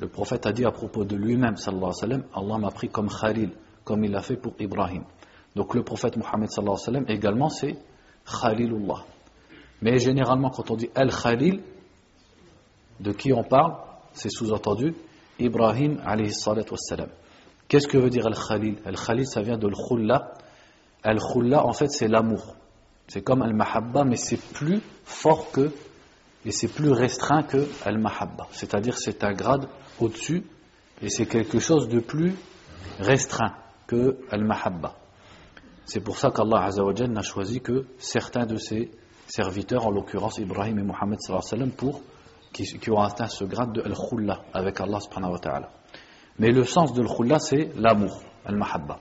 Le 0.00 0.08
prophète 0.08 0.46
a 0.46 0.52
dit 0.52 0.64
à 0.64 0.70
propos 0.70 1.04
de 1.04 1.16
lui-même 1.16 1.56
sallallahu 1.56 1.92
alayhi 1.92 1.96
wa 1.96 2.00
sallam, 2.00 2.24
Allah 2.34 2.58
m'a 2.58 2.70
pris 2.70 2.88
comme 2.90 3.08
Khalil, 3.08 3.50
comme 3.84 4.04
il 4.04 4.10
l'a 4.10 4.22
fait 4.22 4.36
pour 4.36 4.54
Ibrahim. 4.60 5.04
Donc 5.56 5.74
le 5.74 5.82
prophète 5.82 6.16
Muhammad 6.16 6.50
sallallahu 6.50 6.74
alayhi 6.76 6.86
wa 6.86 6.92
sallam 7.00 7.04
également 7.08 7.48
c'est 7.48 7.76
Khalilullah. 8.26 9.04
Mais 9.82 9.98
généralement 9.98 10.50
quand 10.50 10.70
on 10.70 10.76
dit 10.76 10.90
Al-Khalil, 10.94 11.60
de 13.00 13.12
qui 13.12 13.32
on 13.32 13.44
parle? 13.44 13.74
C'est 14.12 14.30
sous-entendu 14.30 14.94
Ibrahim 15.38 16.00
alayhi 16.04 16.32
salatu 16.32 16.72
wa 16.72 16.78
sallam. 16.78 17.08
Qu'est-ce 17.68 17.88
que 17.88 17.98
veut 17.98 18.10
dire 18.10 18.26
Al-Khalil 18.26 18.76
Al-Khalil, 18.84 19.26
ça 19.26 19.42
vient 19.42 19.58
de 19.58 19.66
Al-Khulla. 19.66 20.34
Al-Khulla, 21.02 21.66
en 21.66 21.72
fait, 21.72 21.88
c'est 21.88 22.08
l'amour. 22.08 22.56
C'est 23.08 23.22
comme 23.22 23.42
Al-Mahabba, 23.42 24.04
mais 24.04 24.16
c'est 24.16 24.40
plus 24.40 24.80
fort 25.04 25.50
que, 25.50 25.72
et 26.46 26.50
c'est 26.50 26.68
plus 26.68 26.92
restreint 26.92 27.42
que 27.42 27.68
Al-Mahabba. 27.84 28.46
C'est-à-dire, 28.52 28.96
c'est 28.96 29.24
un 29.24 29.32
grade 29.32 29.66
au-dessus, 30.00 30.44
et 31.02 31.10
c'est 31.10 31.26
quelque 31.26 31.58
chose 31.58 31.88
de 31.88 32.00
plus 32.00 32.34
restreint 33.00 33.54
que 33.86 34.18
Al-Mahabba. 34.30 34.94
C'est 35.85 36.01
pour 36.01 36.17
ça 36.17 36.31
qu'Allah 36.31 36.65
Azzawajal 36.65 37.09
n'a 37.11 37.21
choisi 37.21 37.61
que 37.61 37.85
certains 37.97 38.45
de 38.45 38.57
ses 38.57 38.91
serviteurs, 39.27 39.87
en 39.87 39.91
l'occurrence 39.91 40.37
Ibrahim 40.37 40.79
et 40.79 40.83
Mohammed 40.83 41.19
pour, 41.75 42.01
qui, 42.53 42.63
qui, 42.63 42.91
ont 42.91 42.99
atteint 43.01 43.27
ce 43.27 43.43
grade 43.43 43.73
de 43.73 43.81
Al-Khulla 43.81 44.41
avec 44.53 44.79
Allah 44.81 44.99
subhanahu 44.99 45.33
wa 45.33 45.39
ta'ala. 45.39 45.69
Mais 46.39 46.51
le 46.51 46.63
sens 46.63 46.93
de 46.93 47.01
l'khulla, 47.01 47.39
c'est 47.39 47.71
l'amour, 47.75 48.21
al-mahabba. 48.45 48.99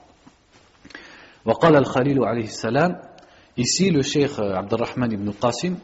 وقال 1.47 1.77
الخليل 1.77 2.25
عليه 2.25 2.45
السلام 2.45 3.01
Ici, 3.59 3.91
le 3.91 4.03
cheikh 4.03 4.39
euh, 4.39 4.55
Abdurrahman 4.55 5.11
ibn 5.11 5.33
Qasim, 5.33 5.79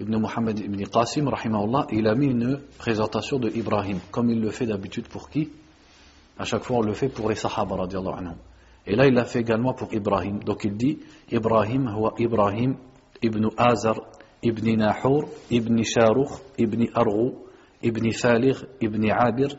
ibn 0.00 0.16
Muhammad 0.16 0.58
ibn 0.58 0.82
Qasim, 0.84 1.28
rahimahullah, 1.28 1.86
il 1.92 2.08
a 2.08 2.14
mis 2.16 2.26
une 2.26 2.60
présentation 2.76 3.38
de 3.38 3.50
Ibrahim, 3.50 4.00
comme 4.10 4.30
il 4.30 4.40
le 4.40 4.50
fait 4.50 4.66
d'habitude 4.66 5.06
pour 5.06 5.30
qui 5.30 5.48
À 6.36 6.44
chaque 6.44 6.64
fois, 6.64 6.78
on 6.78 6.82
le 6.82 6.92
fait 6.92 7.08
pour 7.08 7.28
les 7.28 7.36
Sahaba, 7.36 7.76
radiallahu 7.76 8.18
anhum. 8.18 8.34
Et 8.89 8.95
là, 8.95 9.05
il 9.07 9.13
l'a 9.13 9.25
fait 9.25 9.39
également 9.39 9.73
pour 9.73 9.93
Ibrahim. 9.93 10.43
Donc, 10.43 10.65
il 10.65 10.75
dit 10.75 10.99
Ibrahim, 11.31 11.87
huwa 11.95 12.13
Ibrahim 12.17 12.75
ibn 13.21 13.47
Azar, 13.55 14.01
ibn 14.43 14.75
Nahur, 14.75 15.29
ibn 15.51 15.81
Sharuch, 15.83 16.41
ibn 16.57 16.87
Arghu, 16.93 17.35
ibn 17.83 18.11
Faligh, 18.11 18.57
ibn 18.81 19.09
Abir, 19.11 19.49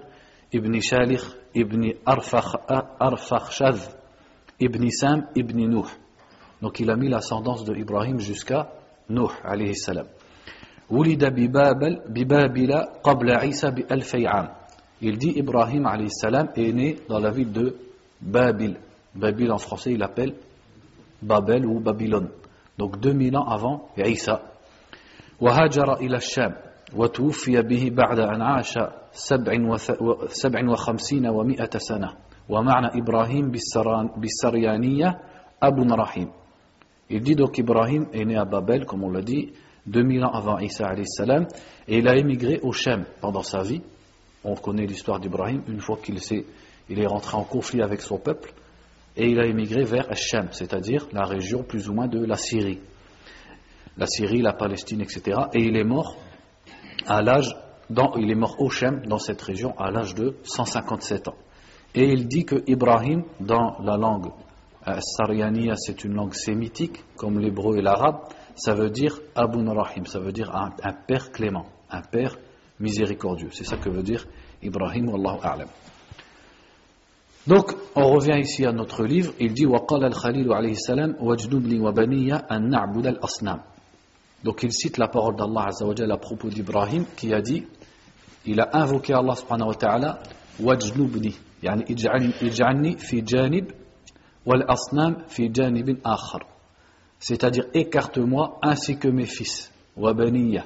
Ibn 0.53 0.81
Shalikh, 0.81 1.23
Ibn 1.55 1.93
Arfakhshad, 2.05 3.79
Ibn 4.59 4.91
Sam, 4.91 5.29
Ibn 5.37 5.59
Nuh. 5.69 5.87
Donc 6.61 6.81
il 6.81 6.91
a 6.91 6.97
mis 6.97 7.09
l'ascendance 7.09 7.65
de 7.65 7.75
Ibrahim 7.77 8.19
jusqu'à 8.19 8.73
Nuh 9.09 9.31
alayhi 9.45 9.75
salam. 9.75 10.07
ولد 10.91 11.25
ببابل 11.25 12.03
ببابل 12.09 12.73
قبل 13.03 13.31
عيسى 13.31 13.71
بألفي 13.71 14.27
عام 14.27 14.49
il 15.03 15.19
dit 15.19 15.39
Ibrahim 15.39 15.87
alayhi 15.87 16.11
salam 16.11 16.49
est 16.57 16.73
né 16.73 16.97
dans 17.09 17.21
la 17.21 17.31
ville 17.31 17.53
de 17.53 17.77
Babil 18.21 18.75
Babil 19.14 19.52
en 19.52 19.58
français 19.58 19.94
il 19.94 20.04
appelle 20.04 20.36
Babel 21.22 21.66
ou 21.66 21.80
Babylone 21.80 22.30
donc 22.78 23.00
2000 23.00 23.36
ans 23.38 23.48
avant 23.48 23.90
Isa 23.98 24.42
وهاجر 25.42 25.94
إلى 25.94 26.18
الشام 26.18 26.56
وتوفي 26.96 27.62
به 27.62 27.90
بعد 27.94 28.20
أن 28.20 28.42
عاش 28.42 28.80
سبع 30.28 30.70
وخمسين 30.70 31.28
ومائة 31.28 31.78
سنة 31.78 32.12
ومعنى 32.50 32.88
إبراهيم 33.02 33.52
بالسريانية 34.18 35.20
أبو 35.64 35.84
رحيم 35.96 36.30
Il 37.08 37.22
dit 37.22 37.36
donc 37.36 37.56
Ibrahim 37.60 38.08
est 38.14 38.26
né 38.26 38.36
à 38.36 38.46
Babel, 38.46 38.88
comme 38.88 39.04
on 39.04 39.12
l'a 39.12 39.22
dit, 39.22 39.54
2000 39.86 40.26
ans 40.26 40.32
avant 40.32 40.58
Isa 40.58 40.92
salam, 41.06 41.46
et 41.88 42.00
il 42.00 42.08
a 42.08 42.16
émigré 42.16 42.60
au 42.64 42.72
Shem 42.72 43.06
pendant 43.22 43.44
sa 43.44 43.62
vie. 43.62 43.84
On 44.44 44.56
connaît 44.56 44.88
l'histoire 44.88 45.20
d'Ibrahim, 45.20 45.62
une 45.68 45.82
fois 45.82 45.98
qu'il 46.02 46.18
est, 46.18 46.46
il 46.90 47.00
est 47.00 47.06
rentré 47.06 47.38
en 47.38 47.44
conflit 47.44 47.84
avec 47.84 48.02
son 48.02 48.18
peuple, 48.18 48.52
et 49.21 49.29
il 49.29 49.39
a 49.39 49.45
émigré 49.45 49.85
vers 49.85 50.17
Shem, 50.17 50.49
c'est-à-dire 50.51 51.07
la 51.13 51.25
région 51.25 51.63
plus 51.63 51.91
ou 51.91 51.93
moins 51.93 52.09
de 52.09 52.25
la 52.25 52.37
Syrie. 52.37 52.81
La 53.99 54.07
Syrie, 54.07 54.41
la 54.41 54.55
Palestine, 54.55 55.03
etc. 55.03 55.43
Et 55.53 55.61
il 55.61 55.77
est 55.77 55.85
mort 55.85 56.17
à 57.07 57.21
l'âge, 57.21 57.55
il 58.17 58.31
est 58.31 58.35
mort 58.35 58.57
au 58.59 58.71
Shem, 58.71 59.05
dans 59.05 59.19
cette 59.19 59.43
région, 59.43 59.79
à 59.79 59.91
l'âge 59.91 60.15
de 60.15 60.39
157 60.45 61.29
ans. 61.29 61.35
Et 61.95 62.11
il 62.11 62.29
dit 62.29 62.47
que 62.47 62.63
Ibrahim, 62.67 63.25
dans 63.41 63.77
la 63.83 63.99
langue 63.99 64.31
euh, 64.89 64.99
Saryaniya, 65.01 65.75
c'est 65.77 66.03
une 66.05 66.15
langue 66.15 66.33
sémitique, 66.33 67.05
comme 67.17 67.39
l'hébreu 67.39 67.77
et 67.77 67.83
l'arabe, 67.83 68.21
ça 68.55 68.73
veut 68.73 68.89
dire 68.89 69.21
Abun 69.35 69.71
Rahim, 69.71 70.07
ça 70.07 70.19
veut 70.19 70.33
dire 70.33 70.51
un, 70.57 70.71
père 71.07 71.31
clément, 71.31 71.67
un 71.91 72.01
père 72.01 72.39
miséricordieux. 72.79 73.51
C'est 73.53 73.65
ça 73.65 73.77
que 73.77 73.91
veut 73.91 74.03
dire 74.03 74.27
Ibrahim, 74.63 75.11
Wallahu 75.11 75.41
A'lam. 75.43 75.69
Donc, 77.47 77.73
on 77.97 78.11
revient 78.11 78.39
ici 78.39 78.65
à 78.67 78.73
notre 78.73 79.05
livre. 79.05 79.33
Il 79.41 79.53
dit 79.53 79.67
وقال 79.67 80.05
الخليل 80.05 80.53
عليه 80.53 80.73
السلام 80.73 81.17
واجنبني 81.21 81.81
وبني 81.81 82.35
أن 82.35 82.71
نعبد 82.71 83.07
الأصنام. 83.07 83.61
Donc, 84.45 84.63
il 84.63 84.73
cite 84.73 84.99
la 84.99 85.09
parole 85.09 85.37
d'Allah 85.37 85.67
Azzawajal 85.69 86.11
à 86.13 86.17
propos 86.17 86.49
d'Ibrahim 86.49 87.05
qui 87.17 87.33
a 87.35 87.41
dit 87.41 87.65
il 88.47 88.61
a 88.61 88.71
invoqué 88.73 89.13
Allah 89.13 89.35
subhanahu 89.37 89.69
wa 89.69 89.75
ta'ala 89.75 90.19
wajnubni 90.61 91.35
يعني 91.63 91.85
اجعلني 92.43 92.97
في 92.97 93.21
جانب 93.21 93.71
والأصنام 94.47 95.17
في 95.29 95.49
جانب 95.49 95.99
آخر 96.07 96.47
c'est-à-dire 97.19 97.65
écarte-moi 97.75 98.59
ainsi 98.63 98.97
que 98.97 99.09
mes 99.09 99.27
fils 99.27 99.71
baniya 99.97 100.65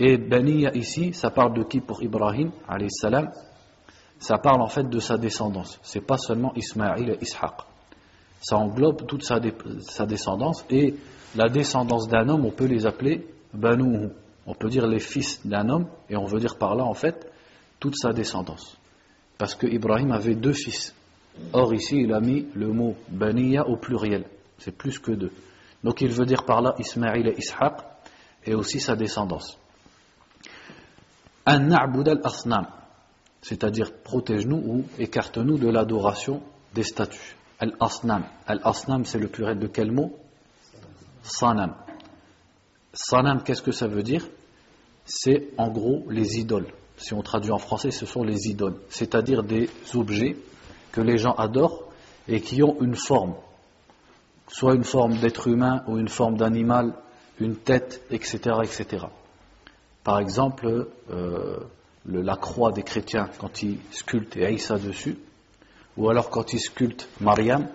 et 0.00 0.16
baniya 0.16 0.74
ici 0.74 1.12
ça 1.12 1.30
parle 1.30 1.52
de 1.52 1.64
qui 1.64 1.80
pour 1.80 2.02
Ibrahim 2.02 2.50
alayhi 2.66 2.90
salam 2.90 3.30
ça 4.18 4.38
parle 4.38 4.62
en 4.62 4.68
fait 4.68 4.88
de 4.88 4.98
sa 4.98 5.16
descendance 5.18 5.78
c'est 5.82 6.00
pas 6.00 6.18
seulement 6.18 6.52
Ismaïl 6.54 7.10
et 7.10 7.18
Ishaq 7.22 7.54
ça 8.40 8.56
englobe 8.56 9.06
toute 9.06 9.22
sa, 9.22 9.38
descendance 10.06 10.64
et 10.70 10.94
la 11.34 11.48
descendance 11.48 12.08
d'un 12.08 12.28
homme 12.28 12.44
on 12.44 12.50
peut 12.50 12.66
les 12.66 12.86
appeler 12.86 13.26
banuhu 13.52 14.10
on 14.46 14.54
peut 14.54 14.68
dire 14.68 14.86
les 14.86 15.00
fils 15.00 15.44
d'un 15.46 15.68
homme 15.68 15.86
et 16.08 16.16
on 16.16 16.24
veut 16.24 16.40
dire 16.40 16.56
par 16.56 16.74
là 16.74 16.84
en 16.84 16.94
fait 16.94 17.30
toute 17.80 17.96
sa 17.96 18.12
descendance 18.12 18.78
parce 19.38 19.54
que 19.54 19.66
Ibrahim 19.66 20.12
avait 20.12 20.34
deux 20.34 20.52
fils. 20.52 20.94
Or 21.52 21.74
ici, 21.74 21.98
il 21.98 22.12
a 22.12 22.20
mis 22.20 22.46
le 22.54 22.72
mot 22.72 22.96
Baniya 23.08 23.66
au 23.68 23.76
pluriel. 23.76 24.24
C'est 24.58 24.76
plus 24.76 24.98
que 24.98 25.12
deux. 25.12 25.32
Donc 25.84 26.00
il 26.00 26.10
veut 26.10 26.24
dire 26.24 26.44
par 26.44 26.62
là 26.62 26.74
Ismaïl 26.78 27.28
et 27.28 27.38
Ishaq 27.38 27.74
et 28.44 28.54
aussi 28.54 28.80
sa 28.80 28.96
descendance. 28.96 29.58
An 31.46 31.70
al-asnam, 31.70 32.66
c'est-à-dire 33.46 33.92
protège-nous 33.92 34.56
ou 34.56 34.84
écarte-nous 34.98 35.58
de 35.58 35.68
l'adoration 35.68 36.42
des 36.74 36.82
statues. 36.82 37.36
Al-asnam. 37.58 38.24
Al-asnam, 38.46 39.04
c'est 39.04 39.18
le 39.18 39.28
pluriel 39.28 39.58
de 39.58 39.66
quel 39.66 39.92
mot? 39.92 40.16
Sanam. 41.22 41.74
Sanam, 42.92 43.42
qu'est-ce 43.42 43.62
que 43.62 43.72
ça 43.72 43.86
veut 43.86 44.02
dire? 44.02 44.26
C'est 45.04 45.50
en 45.58 45.68
gros 45.68 46.04
les 46.08 46.38
idoles 46.38 46.72
si 46.96 47.14
on 47.14 47.22
traduit 47.22 47.52
en 47.52 47.58
français, 47.58 47.90
ce 47.90 48.06
sont 48.06 48.22
les 48.22 48.48
idoles, 48.48 48.76
c'est-à-dire 48.88 49.42
des 49.42 49.68
objets 49.94 50.36
que 50.92 51.00
les 51.00 51.18
gens 51.18 51.34
adorent 51.34 51.84
et 52.28 52.40
qui 52.40 52.62
ont 52.62 52.76
une 52.80 52.96
forme, 52.96 53.34
soit 54.48 54.74
une 54.74 54.84
forme 54.84 55.18
d'être 55.18 55.48
humain 55.48 55.84
ou 55.86 55.98
une 55.98 56.08
forme 56.08 56.36
d'animal, 56.36 56.94
une 57.38 57.56
tête, 57.56 58.02
etc., 58.10 58.38
etc. 58.62 59.06
Par 60.02 60.18
exemple, 60.20 60.88
euh, 61.10 61.58
la 62.08 62.36
croix 62.36 62.72
des 62.72 62.82
chrétiens 62.82 63.28
quand 63.38 63.62
ils 63.62 63.78
sculptent 63.90 64.36
Aïssa 64.36 64.78
dessus, 64.78 65.18
ou 65.96 66.08
alors 66.08 66.30
quand 66.30 66.52
ils 66.52 66.60
sculptent 66.60 67.08
Mariam, 67.20 67.68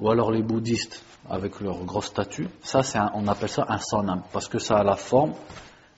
ou 0.00 0.10
alors 0.10 0.30
les 0.30 0.42
bouddhistes 0.42 1.02
avec 1.28 1.60
leur 1.60 1.84
grosse 1.84 2.06
statue, 2.06 2.48
ça 2.62 2.82
on 3.14 3.26
appelle 3.28 3.48
ça 3.48 3.66
un 3.68 3.78
sanam, 3.78 4.22
parce 4.32 4.48
que 4.48 4.58
ça 4.58 4.76
a 4.76 4.84
la 4.84 4.96
forme 4.96 5.34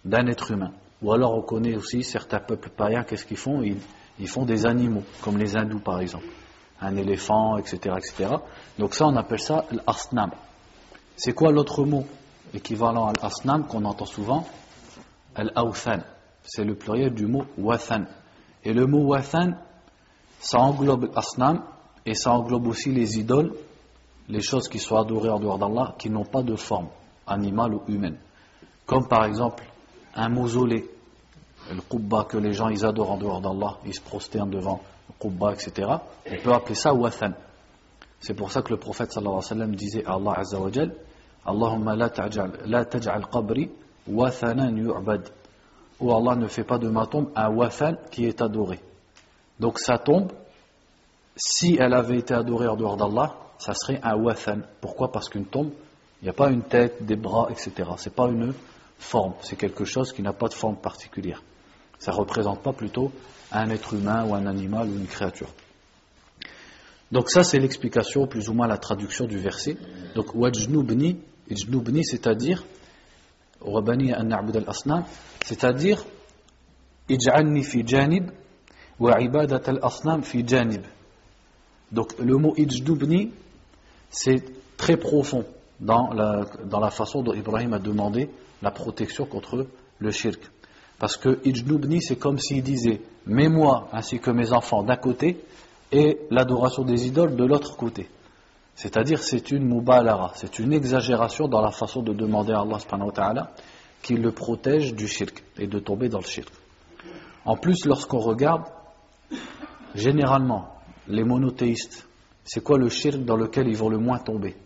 d'un 0.05 0.27
être 0.27 0.51
humain. 0.51 0.73
Ou 1.03 1.13
alors 1.13 1.35
on 1.35 1.43
connaît 1.43 1.77
aussi 1.77 2.03
certains 2.03 2.41
peuples 2.41 2.71
païens, 2.71 3.05
qu'est-ce 3.05 3.25
qu'ils 3.25 3.37
font? 3.37 3.63
Ils, 3.63 4.29
font 4.29 4.45
des 4.45 4.67
animaux, 4.67 5.03
comme 5.23 5.39
les 5.39 5.57
hindous 5.57 5.81
par 5.81 6.01
exemple. 6.01 6.27
Un 6.81 6.97
éléphant, 6.97 7.57
etc. 7.57 7.97
etc. 7.97 8.35
Donc 8.79 8.95
ça 8.95 9.07
on 9.07 9.17
appelle 9.17 9.41
ça 9.41 9.65
l'asnam. 9.71 10.31
C'est 11.17 11.33
quoi 11.33 11.53
l'autre 11.53 11.85
mot 11.85 12.05
équivalent 12.53 13.07
à 13.07 13.13
l'asnam 13.23 13.67
qu'on 13.67 13.85
entend 13.85 14.07
souvent? 14.07 14.47
Al-awthan. 15.35 16.01
C'est 16.45 16.65
le 16.65 16.75
pluriel 16.75 17.15
du 17.15 17.27
mot 17.27 17.45
wathan. 17.59 18.05
Et 18.65 18.73
le 18.73 18.87
mot 18.87 19.03
wathan, 19.07 19.55
ça 20.41 20.59
englobe 20.59 21.11
l'asnam 21.15 21.63
et 22.07 22.15
ça 22.15 22.33
englobe 22.33 22.67
aussi 22.67 22.93
les 22.93 23.19
idoles, 23.19 23.55
les 24.29 24.43
choses 24.43 24.69
qui 24.69 24.79
sont 24.79 24.97
adorées 24.97 25.31
en 25.31 25.41
dehors 25.41 25.59
d'Allah, 25.59 25.95
qui 25.99 26.11
n'ont 26.11 26.25
pas 26.25 26.43
de 26.43 26.55
forme 26.55 26.89
animale 27.27 27.75
ou 27.75 27.83
humaine. 27.89 28.19
Comme 28.87 29.09
par 29.09 29.25
exemple 29.25 29.65
un 30.15 30.29
mausolée 30.29 30.89
le 31.73 31.81
qubba 31.81 32.25
que 32.25 32.37
les 32.37 32.53
gens 32.53 32.69
ils 32.69 32.85
adorent 32.85 33.13
en 33.13 33.17
dehors 33.17 33.41
d'Allah, 33.41 33.79
ils 33.87 33.95
se 33.95 34.03
prosternent 34.03 34.51
devant 34.51 34.83
le 35.09 35.15
qubba, 35.19 35.53
etc. 35.55 35.89
On 36.31 36.37
peut 36.43 36.53
appeler 36.53 36.75
ça 36.75 36.93
wathan. 36.93 37.33
C'est 38.21 38.35
pour 38.35 38.53
ça 38.53 38.63
que 38.63 38.71
le 38.71 38.79
prophète 38.79 39.13
sallallahu 39.13 39.37
alayhi 39.37 39.45
wa 39.45 39.49
sallam 39.49 39.75
disait 39.75 40.05
à 40.05 40.15
Allah 40.15 40.35
azza 40.37 40.59
wa 40.59 40.71
jal, 40.71 40.95
Allahumma 41.47 41.97
la 41.97 42.09
taj'al 42.11 43.27
qabri 43.31 43.71
wathanan 44.07 44.77
yu'bad. 44.77 45.31
Ou 46.05 46.13
Allah 46.13 46.37
ne 46.37 46.49
fait 46.49 46.65
pas 46.65 46.77
de 46.77 46.89
ma 46.89 47.07
tombe 47.07 47.31
un 47.35 47.49
wathan 47.49 47.95
qui 48.11 48.27
est 48.27 48.43
adoré. 48.43 48.79
Donc 49.59 49.79
sa 49.79 49.97
tombe, 49.97 50.31
si 51.35 51.79
elle 51.81 51.95
avait 51.95 52.19
été 52.19 52.35
adorée 52.35 52.69
en 52.69 52.77
dehors 52.77 52.99
d'Allah, 52.99 53.35
ça 53.57 53.73
serait 53.73 54.01
un 54.03 54.15
wathan. 54.15 54.59
Pourquoi? 54.83 55.11
Parce 55.11 55.31
qu'une 55.31 55.47
tombe, 55.47 55.71
il 56.21 56.27
n'y 56.27 56.29
a 56.29 56.35
pas 56.35 56.51
une 56.51 56.61
tête, 56.61 57.07
des 57.07 57.17
bras, 57.17 57.49
etc. 57.51 57.89
C'est 57.97 58.15
pas 58.15 58.29
une 58.29 58.53
forme, 58.99 59.33
c'est 59.41 59.57
quelque 59.57 59.87
chose 59.87 60.13
qui 60.13 60.21
n'a 60.21 60.35
pas 60.35 60.49
de 60.49 60.53
forme 60.53 60.77
particulière. 60.77 61.43
Ça 61.99 62.13
ne 62.13 62.17
représente 62.19 62.61
pas 62.61 62.75
plutôt 62.75 63.11
un 63.51 63.71
être 63.71 63.95
humain 63.95 64.27
ou 64.27 64.35
un 64.35 64.45
animal 64.45 64.91
ou 64.91 64.99
une 64.99 65.07
créature. 65.07 65.49
Donc 67.13 67.31
ça 67.31 67.45
c'est 67.45 67.59
l'explication, 67.59 68.27
plus 68.27 68.51
ou 68.51 68.53
moins 68.53 68.67
la 68.67 68.77
traduction 68.77 69.25
du 69.25 69.39
verset. 69.39 69.79
Donc 70.15 70.35
wajnubni, 70.35 71.17
c'est-à-dire 72.03 72.63
c'est-à-dire. 75.45 76.05
Donc 81.93 82.19
le 82.19 82.37
mot 82.37 82.55
ijnubni 82.57 83.31
c'est 84.11 84.45
très 84.77 84.97
profond 84.97 85.45
dans 85.81 86.13
la, 86.13 86.91
façon 86.91 87.23
dont 87.23 87.35
Ibrahim 87.35 87.73
a 87.73 87.79
demandé 87.79 88.31
la 88.63 88.71
protection 88.71 89.27
contre 89.27 89.67
le 89.99 90.11
shirk. 90.11 90.41
Parce 90.99 91.17
que 91.17 91.41
Ijnubni, 91.45 92.01
c'est 92.01 92.17
comme 92.17 92.39
s'il 92.39 92.63
disait 92.63 93.01
Mets-moi 93.27 93.89
ainsi 93.93 94.21
que 94.21 94.31
mes 94.31 94.53
enfants 94.53 94.83
d'un 94.83 94.97
côté 94.97 95.41
et 95.91 96.19
l'adoration 96.31 96.85
des 96.85 97.07
idoles 97.07 97.35
de 97.37 97.45
l'autre 97.45 97.77
côté. 97.77 98.09
C'est-à-dire, 98.75 99.23
c'est 99.23 99.51
une 99.51 99.65
mubalara, 99.65 100.33
c'est 100.35 100.59
une 100.59 100.73
exagération 100.73 101.47
dans 101.47 101.61
la 101.61 101.71
façon 101.71 102.03
de 102.03 102.13
demander 102.13 102.53
à 102.53 102.61
Allah 102.61 102.79
subhanahu 102.79 103.09
wa 103.09 103.13
ta'ala 103.13 103.51
qu'il 104.03 104.21
le 104.21 104.33
protège 104.33 104.95
du 104.95 105.07
shirk 105.07 105.45
et 105.59 105.67
de 105.67 105.79
tomber 105.79 106.09
dans 106.09 106.19
le 106.19 106.25
shirk. 106.25 106.53
En 107.45 107.57
plus, 107.57 107.85
lorsqu'on 107.87 108.19
regarde, 108.19 108.65
généralement, 109.95 110.75
les 111.07 111.25
monothéistes, 111.25 112.07
c'est 112.45 112.63
quoi 112.63 112.79
le 112.79 112.89
shirk 112.89 113.25
dans 113.25 113.37
lequel 113.37 113.69
ils 113.69 113.77
vont 113.77 113.89
le 113.89 113.99
moins 113.99 114.19
tomber? 114.19 114.57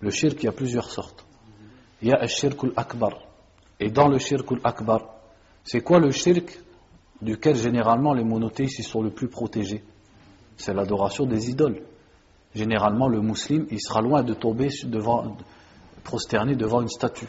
Le 0.00 0.10
shirk, 0.10 0.42
il 0.42 0.46
y 0.46 0.48
a 0.48 0.52
plusieurs 0.52 0.90
sortes. 0.90 1.24
Il 2.00 2.08
y 2.08 2.12
a 2.12 2.20
le 2.20 2.28
shirk 2.28 2.64
al-akbar, 2.64 3.12
et 3.78 3.90
dans 3.90 4.08
le 4.08 4.18
shirk 4.18 4.48
akbar, 4.64 5.00
c'est 5.64 5.82
quoi 5.82 5.98
le 5.98 6.10
shirk 6.10 6.60
duquel 7.20 7.56
généralement 7.56 8.14
les 8.14 8.24
monothéistes 8.24 8.82
sont 8.82 9.02
le 9.02 9.10
plus 9.10 9.28
protégés? 9.28 9.82
C'est 10.56 10.74
l'adoration 10.74 11.26
des 11.26 11.50
idoles. 11.50 11.82
Généralement, 12.54 13.08
le 13.08 13.20
musulman, 13.20 13.66
il 13.70 13.80
sera 13.80 14.00
loin 14.00 14.22
de 14.22 14.34
tomber 14.34 14.68
devant, 14.84 15.36
prosterné 16.04 16.54
devant 16.54 16.82
une 16.82 16.88
statue. 16.88 17.28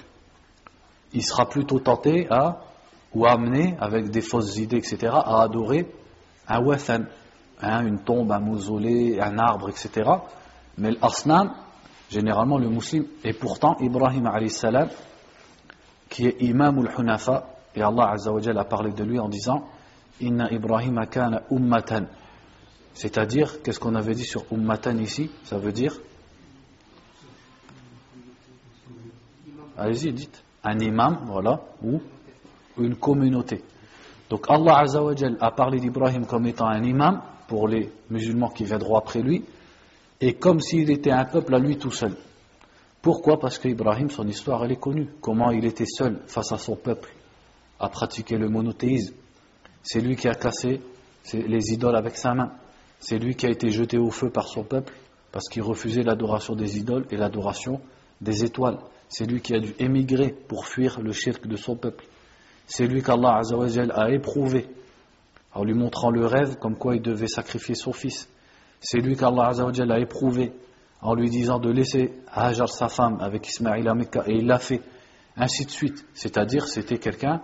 il 1.13 1.23
sera 1.23 1.47
plutôt 1.47 1.79
tenté 1.79 2.27
à, 2.29 2.61
ou 3.13 3.25
amené, 3.25 3.75
avec 3.79 4.09
des 4.09 4.21
fausses 4.21 4.57
idées, 4.57 4.77
etc., 4.77 5.13
à 5.13 5.43
adorer 5.43 5.87
un 6.47 6.59
wathan, 6.59 7.03
hein, 7.61 7.85
une 7.85 7.99
tombe, 7.99 8.31
un 8.31 8.39
mausolée, 8.39 9.19
un 9.21 9.37
arbre, 9.37 9.69
etc. 9.69 10.09
Mais 10.77 10.91
l'asnam, 10.91 11.53
généralement 12.09 12.57
le 12.57 12.69
musulman, 12.69 13.07
et 13.23 13.33
pourtant 13.33 13.77
Ibrahim 13.79 14.29
salam, 14.49 14.89
qui 16.09 16.27
est 16.27 16.41
imam 16.41 16.79
al-hunafa, 16.79 17.47
et 17.75 17.81
Allah 17.81 18.13
a 18.15 18.63
parlé 18.65 18.91
de 18.91 19.03
lui 19.03 19.19
en 19.19 19.29
disant 19.29 19.63
Inna 20.21 20.51
Ibrahim 20.51 21.05
kana 21.09 21.43
ummatan. 21.49 22.05
C'est-à-dire, 22.93 23.61
qu'est-ce 23.61 23.79
qu'on 23.79 23.95
avait 23.95 24.13
dit 24.13 24.25
sur 24.25 24.45
ummatan 24.51 24.97
ici 24.97 25.29
Ça 25.43 25.57
veut 25.57 25.71
dire? 25.71 25.99
Allez-y, 29.77 30.13
dites. 30.13 30.43
Un 30.63 30.79
imam, 30.79 31.25
voilà, 31.25 31.61
ou 31.83 31.99
une 32.77 32.95
communauté. 32.95 33.63
Donc 34.29 34.45
Allah 34.47 34.79
Azza 34.79 35.03
wa 35.03 35.13
a 35.41 35.51
parlé 35.51 35.79
d'Ibrahim 35.79 36.25
comme 36.25 36.45
étant 36.47 36.67
un 36.67 36.81
imam 36.83 37.21
pour 37.47 37.67
les 37.67 37.91
musulmans 38.09 38.49
qui 38.49 38.63
viendront 38.63 38.95
après 38.95 39.21
lui, 39.21 39.43
et 40.21 40.35
comme 40.35 40.59
s'il 40.59 40.89
était 40.89 41.11
un 41.11 41.25
peuple 41.25 41.53
à 41.55 41.59
lui 41.59 41.77
tout 41.77 41.91
seul. 41.91 42.15
Pourquoi? 43.01 43.37
Parce 43.37 43.59
qu'Ibrahim, 43.59 44.09
son 44.09 44.25
histoire, 44.27 44.63
elle 44.63 44.71
est 44.71 44.79
connue. 44.79 45.09
Comment 45.19 45.51
il 45.51 45.65
était 45.65 45.85
seul 45.85 46.21
face 46.27 46.53
à 46.53 46.57
son 46.57 46.77
peuple 46.77 47.09
à 47.77 47.89
pratiquer 47.89 48.37
le 48.37 48.47
monothéisme. 48.47 49.13
C'est 49.81 49.99
lui 49.99 50.15
qui 50.15 50.29
a 50.29 50.35
cassé 50.35 50.79
les 51.33 51.73
idoles 51.73 51.97
avec 51.97 52.15
sa 52.15 52.33
main. 52.33 52.53
C'est 53.03 53.19
lui 53.19 53.35
qui 53.35 53.45
a 53.45 53.49
été 53.49 53.69
jeté 53.69 53.97
au 53.97 54.09
feu 54.09 54.29
par 54.29 54.47
son 54.47 54.63
peuple 54.63 54.93
parce 55.33 55.49
qu'il 55.49 55.61
refusait 55.61 56.03
l'adoration 56.03 56.55
des 56.55 56.77
idoles 56.77 57.05
et 57.11 57.17
l'adoration 57.17 57.81
des 58.21 58.45
étoiles. 58.45 58.79
C'est 59.09 59.25
lui 59.25 59.41
qui 59.41 59.53
a 59.53 59.59
dû 59.59 59.75
émigrer 59.77 60.29
pour 60.47 60.65
fuir 60.65 61.01
le 61.01 61.11
shirk 61.11 61.45
de 61.45 61.57
son 61.57 61.75
peuple. 61.75 62.05
C'est 62.65 62.87
lui 62.87 63.03
qu'Allah 63.03 63.41
a 63.93 64.09
éprouvé 64.09 64.69
en 65.53 65.65
lui 65.65 65.73
montrant 65.73 66.11
le 66.11 66.25
rêve 66.25 66.55
comme 66.59 66.77
quoi 66.77 66.95
il 66.95 67.01
devait 67.01 67.27
sacrifier 67.27 67.75
son 67.75 67.91
fils. 67.91 68.29
C'est 68.79 68.99
lui 68.99 69.17
qu'Allah 69.17 69.51
a 69.51 69.99
éprouvé 69.99 70.53
en 71.01 71.13
lui 71.13 71.29
disant 71.29 71.59
de 71.59 71.71
laisser 71.71 72.13
Hajar 72.31 72.69
sa 72.69 72.87
femme 72.87 73.17
avec 73.19 73.49
Ismaïl 73.49 73.85
à 73.89 73.95
Mecca 73.95 74.23
et 74.27 74.37
il 74.37 74.47
l'a 74.47 74.59
fait. 74.59 74.81
Ainsi 75.35 75.65
de 75.65 75.71
suite. 75.71 76.05
C'est-à-dire 76.13 76.67
c'était 76.67 76.99
quelqu'un 76.99 77.41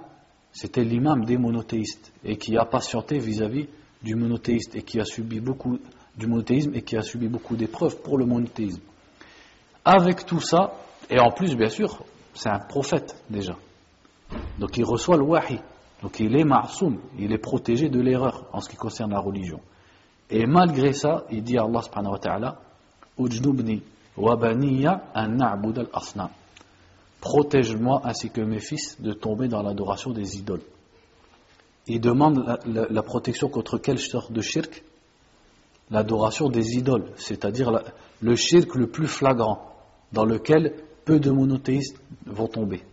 c'était 0.53 0.85
l'imam 0.85 1.25
des 1.25 1.37
monothéistes 1.37 2.13
et 2.23 2.37
qui 2.37 2.57
a 2.57 2.63
patienté 2.63 3.19
vis-à-vis 3.19 3.67
du 4.01 4.15
monothéiste 4.15 4.75
et 4.75 4.81
qui 4.81 4.99
a 4.99 5.05
subi 5.05 5.39
beaucoup 5.39 5.79
du 6.17 6.27
monothéisme 6.27 6.73
et 6.73 6.81
qui 6.81 6.97
a 6.97 7.01
subi 7.01 7.27
beaucoup 7.27 7.55
d'épreuves 7.55 8.01
pour 8.01 8.17
le 8.17 8.25
monothéisme. 8.25 8.81
Avec 9.85 10.25
tout 10.25 10.41
ça, 10.41 10.73
et 11.09 11.19
en 11.19 11.31
plus 11.31 11.55
bien 11.55 11.69
sûr, 11.69 12.03
c'est 12.33 12.49
un 12.49 12.59
prophète 12.59 13.15
déjà. 13.29 13.55
Donc 14.59 14.77
il 14.77 14.85
reçoit 14.85 15.17
le 15.17 15.23
wahi. 15.23 15.59
Donc 16.01 16.19
il 16.19 16.35
est 16.37 16.43
ma'soum, 16.43 16.97
il 17.17 17.33
est 17.33 17.37
protégé 17.37 17.89
de 17.89 17.99
l'erreur 17.99 18.45
en 18.53 18.61
ce 18.61 18.69
qui 18.69 18.77
concerne 18.77 19.11
la 19.11 19.19
religion. 19.19 19.59
Et 20.29 20.45
malgré 20.45 20.93
ça, 20.93 21.25
il 21.31 21.43
dit 21.43 21.57
à 21.57 21.63
Allah 21.63 21.81
subhanahu 21.81 22.13
wa 22.17 22.55
wa 24.17 24.37
an 25.15 25.39
al-asnam 25.39 26.29
protège-moi 27.19 28.01
ainsi 28.05 28.29
que 28.29 28.41
mes 28.41 28.59
fils 28.59 28.99
de 29.01 29.13
tomber 29.13 29.47
dans 29.47 29.61
l'adoration 29.61 30.11
des 30.11 30.37
idoles. 30.37 30.61
Il 31.89 31.99
demande 31.99 32.59
la, 32.67 33.01
protection 33.01 33.49
contre 33.49 33.79
quelle 33.79 33.97
sorte 33.97 34.31
de 34.31 34.41
shirk? 34.41 34.83
L'adoration 35.89 36.47
des 36.47 36.77
idoles, 36.77 37.11
c'est-à-dire 37.15 37.81
le 38.21 38.35
shirk 38.35 38.75
le 38.75 38.85
plus 38.85 39.07
flagrant, 39.07 39.73
dans 40.11 40.23
lequel 40.23 40.75
peu 41.03 41.19
de 41.19 41.31
monothéistes 41.31 41.99
vont 42.27 42.47
tomber. 42.47 42.83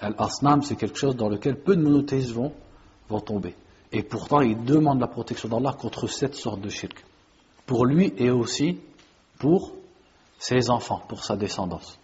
Al-Asnam, 0.00 0.62
c'est 0.62 0.74
quelque 0.74 0.98
chose 0.98 1.14
dans 1.14 1.28
lequel 1.28 1.56
peu 1.56 1.76
de 1.76 1.82
monothéistes 1.82 2.32
vont, 2.32 2.52
tomber. 3.20 3.54
Et 3.92 4.02
pourtant, 4.02 4.40
il 4.40 4.64
demande 4.64 5.00
la 5.00 5.06
protection 5.06 5.48
d'Allah 5.48 5.76
contre 5.78 6.08
cette 6.08 6.34
sorte 6.34 6.60
de 6.60 6.68
shirk. 6.68 7.04
Pour 7.64 7.86
lui 7.86 8.12
et 8.16 8.30
aussi 8.30 8.80
pour 9.38 9.72
ses 10.36 10.68
enfants, 10.68 11.02
pour 11.08 11.22
sa 11.22 11.36
descendance. 11.36 11.96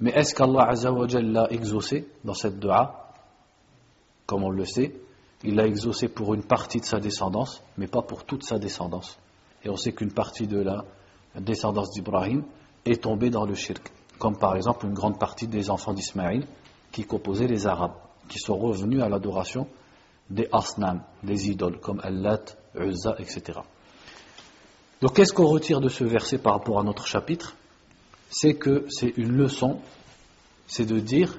Mais 0.00 0.10
est-ce 0.10 0.34
qu'Allah 0.34 0.72
l'a 1.22 1.50
exaucé 1.50 2.06
dans 2.24 2.34
cette 2.34 2.58
dua? 2.58 3.12
Comme 4.26 4.44
on 4.44 4.50
le 4.50 4.64
sait, 4.64 4.94
il 5.44 5.54
l'a 5.54 5.66
exaucé 5.66 6.08
pour 6.08 6.34
une 6.34 6.42
partie 6.42 6.80
de 6.80 6.84
sa 6.84 7.00
descendance, 7.00 7.62
mais 7.78 7.86
pas 7.86 8.02
pour 8.02 8.24
toute 8.24 8.44
sa 8.44 8.58
descendance. 8.58 9.18
Et 9.64 9.70
on 9.70 9.76
sait 9.76 9.92
qu'une 9.92 10.12
partie 10.12 10.46
de 10.46 10.60
la 10.60 10.84
descendance 11.38 11.90
d'Ibrahim 11.90 12.44
est 12.84 13.02
tombée 13.02 13.30
dans 13.30 13.46
le 13.46 13.54
shirk, 13.54 13.90
comme 14.18 14.36
par 14.36 14.56
exemple 14.56 14.86
une 14.86 14.94
grande 14.94 15.18
partie 15.18 15.46
des 15.46 15.70
enfants 15.70 15.92
d'Ismaïl 15.92 16.46
qui 16.92 17.04
composaient 17.04 17.46
les 17.46 17.66
Arabes, 17.66 17.94
qui 18.28 18.38
sont 18.38 18.56
revenus 18.56 19.02
à 19.02 19.08
l'adoration 19.08 19.66
des 20.28 20.48
asnam, 20.52 21.02
des 21.22 21.50
idoles, 21.50 21.80
comme 21.80 22.00
Allat, 22.02 22.42
Uzza, 22.78 23.16
etc. 23.18 23.60
Donc 25.00 25.14
qu'est-ce 25.14 25.32
qu'on 25.32 25.46
retire 25.46 25.80
de 25.80 25.88
ce 25.88 26.04
verset 26.04 26.38
par 26.38 26.54
rapport 26.54 26.78
à 26.78 26.82
notre 26.82 27.06
chapitre? 27.06 27.56
C'est 28.28 28.54
que 28.54 28.86
c'est 28.88 29.12
une 29.16 29.32
leçon, 29.32 29.80
c'est 30.66 30.84
de 30.84 31.00
dire, 31.00 31.38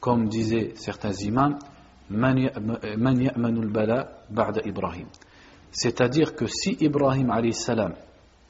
comme 0.00 0.28
disaient 0.28 0.72
certains 0.76 1.12
imams. 1.12 1.58
C'est-à-dire 5.70 6.34
que 6.34 6.46
si 6.46 6.76
Ibrahim 6.80 7.32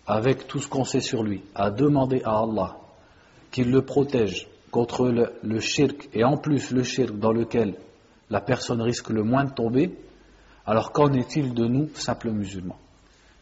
avec 0.06 0.46
tout 0.48 0.58
ce 0.58 0.68
qu'on 0.68 0.84
sait 0.84 1.00
sur 1.00 1.22
lui, 1.22 1.42
a 1.54 1.70
demandé 1.70 2.22
à 2.24 2.38
Allah 2.38 2.76
qu'il 3.50 3.70
le 3.70 3.82
protège 3.82 4.48
contre 4.70 5.08
le, 5.08 5.32
le, 5.42 5.60
shirk 5.60 6.08
et 6.14 6.24
en 6.24 6.36
plus 6.36 6.70
le 6.70 6.82
shirk 6.82 7.18
dans 7.18 7.32
lequel 7.32 7.76
la 8.30 8.40
personne 8.40 8.80
risque 8.80 9.10
le 9.10 9.22
moins 9.22 9.44
de 9.44 9.52
tomber, 9.52 9.92
alors 10.66 10.92
qu'en 10.92 11.12
est-il 11.12 11.54
de 11.54 11.66
nous, 11.66 11.90
simples 11.94 12.30
musulmans? 12.30 12.78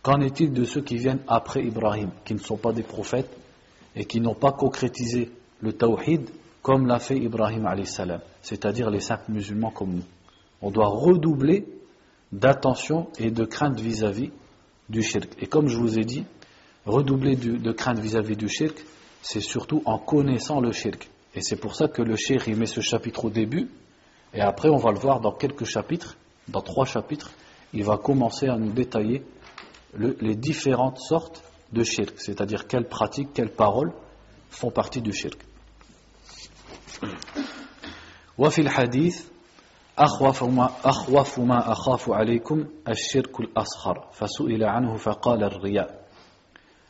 Qu'en 0.03 0.20
est-il 0.20 0.53
de 0.53 0.64
ceux 0.64 0.81
qui 0.81 0.96
viennent 0.96 1.23
après 1.29 1.62
Ibrahim, 1.62 2.11
qui 2.25 2.35
ne 2.35 2.38
sont 2.40 2.57
pas 2.57 2.73
des 2.73 2.83
prophètes 2.83 3.31
et 3.94 4.05
qui 4.05 4.20
n'ont 4.20 4.35
pas 4.35 4.53
concrétisé 4.53 5.31
le 5.61 5.73
tawhid 5.73 6.31
comme 6.62 6.87
l'a 6.87 6.99
fait 6.99 7.16
Ibrahim 7.16 7.68
salam, 7.85 8.20
c'est-à-dire 8.42 8.90
les 8.90 9.01
simples 9.01 9.33
musulmans 9.33 9.70
comme 9.70 9.94
nous. 9.94 10.05
On 10.62 10.70
doit 10.70 10.88
redoubler 10.88 11.66
d'attention 12.33 13.09
et 13.18 13.31
de 13.31 13.44
crainte 13.44 13.81
vis-à-vis 13.81 14.31
du 14.88 15.03
shirk. 15.03 15.31
Et 15.40 15.46
comme 15.46 15.68
je 15.68 15.79
vous 15.79 15.99
ai 15.99 16.05
dit, 16.05 16.25
redoubler 16.87 17.37
de 17.37 17.73
crainte 17.73 17.99
vis-à-vis 17.99 18.37
du 18.37 18.49
shirk, 18.49 18.77
c'est 19.23 19.40
surtout 19.40 19.83
en 19.85 19.99
connaissant 19.99 20.61
le 20.61 20.73
shirk. 20.73 21.09
Et 21.35 21.42
c'est 21.42 21.57
pour 21.57 21.75
ça 21.77 21.88
que 21.88 22.03
le 22.03 22.16
shirk 22.16 22.46
il 22.46 22.57
met 22.57 22.66
ce 22.66 22.81
chapitre 22.81 23.27
au 23.27 23.31
début, 23.31 23.68
et 24.35 24.40
après 24.40 24.68
on 24.68 24.77
va 24.77 24.90
le 24.92 24.99
voir 24.99 25.20
dans 25.20 25.33
quelques 25.33 25.64
chapitres, 25.64 26.16
dans 26.49 26.61
trois 26.61 26.85
chapitres, 26.85 27.31
il 27.73 27.85
va 27.85 27.96
commencer 27.96 28.49
à 28.49 28.57
nous 28.57 28.73
détailler 28.73 29.23
les 29.96 30.35
différentes 30.35 30.99
sortes 30.99 31.42
de 31.73 31.85
shirk, 31.85 32.14
c'est-à-dire 32.18 32.66
quelles 32.66 32.88
pratiques, 32.88 33.31
quelles 33.33 33.53
paroles 33.53 33.92
font 34.51 34.70
partie 34.70 35.01
du 35.01 35.12
shirk. 35.12 35.38
وفي 38.38 38.62
الحديث 38.62 39.26
أخوف 39.98 40.44
ما, 40.44 40.70
أخوف 40.84 41.39
ما 41.39 41.72
أخاف 41.72 42.10
عليكم 42.10 42.65
الشرك 42.89 43.39
الأصغر 43.39 44.10
فسئل 44.12 44.63
عنه 44.63 44.96
فقال 44.98 45.44
الرياء 45.44 46.06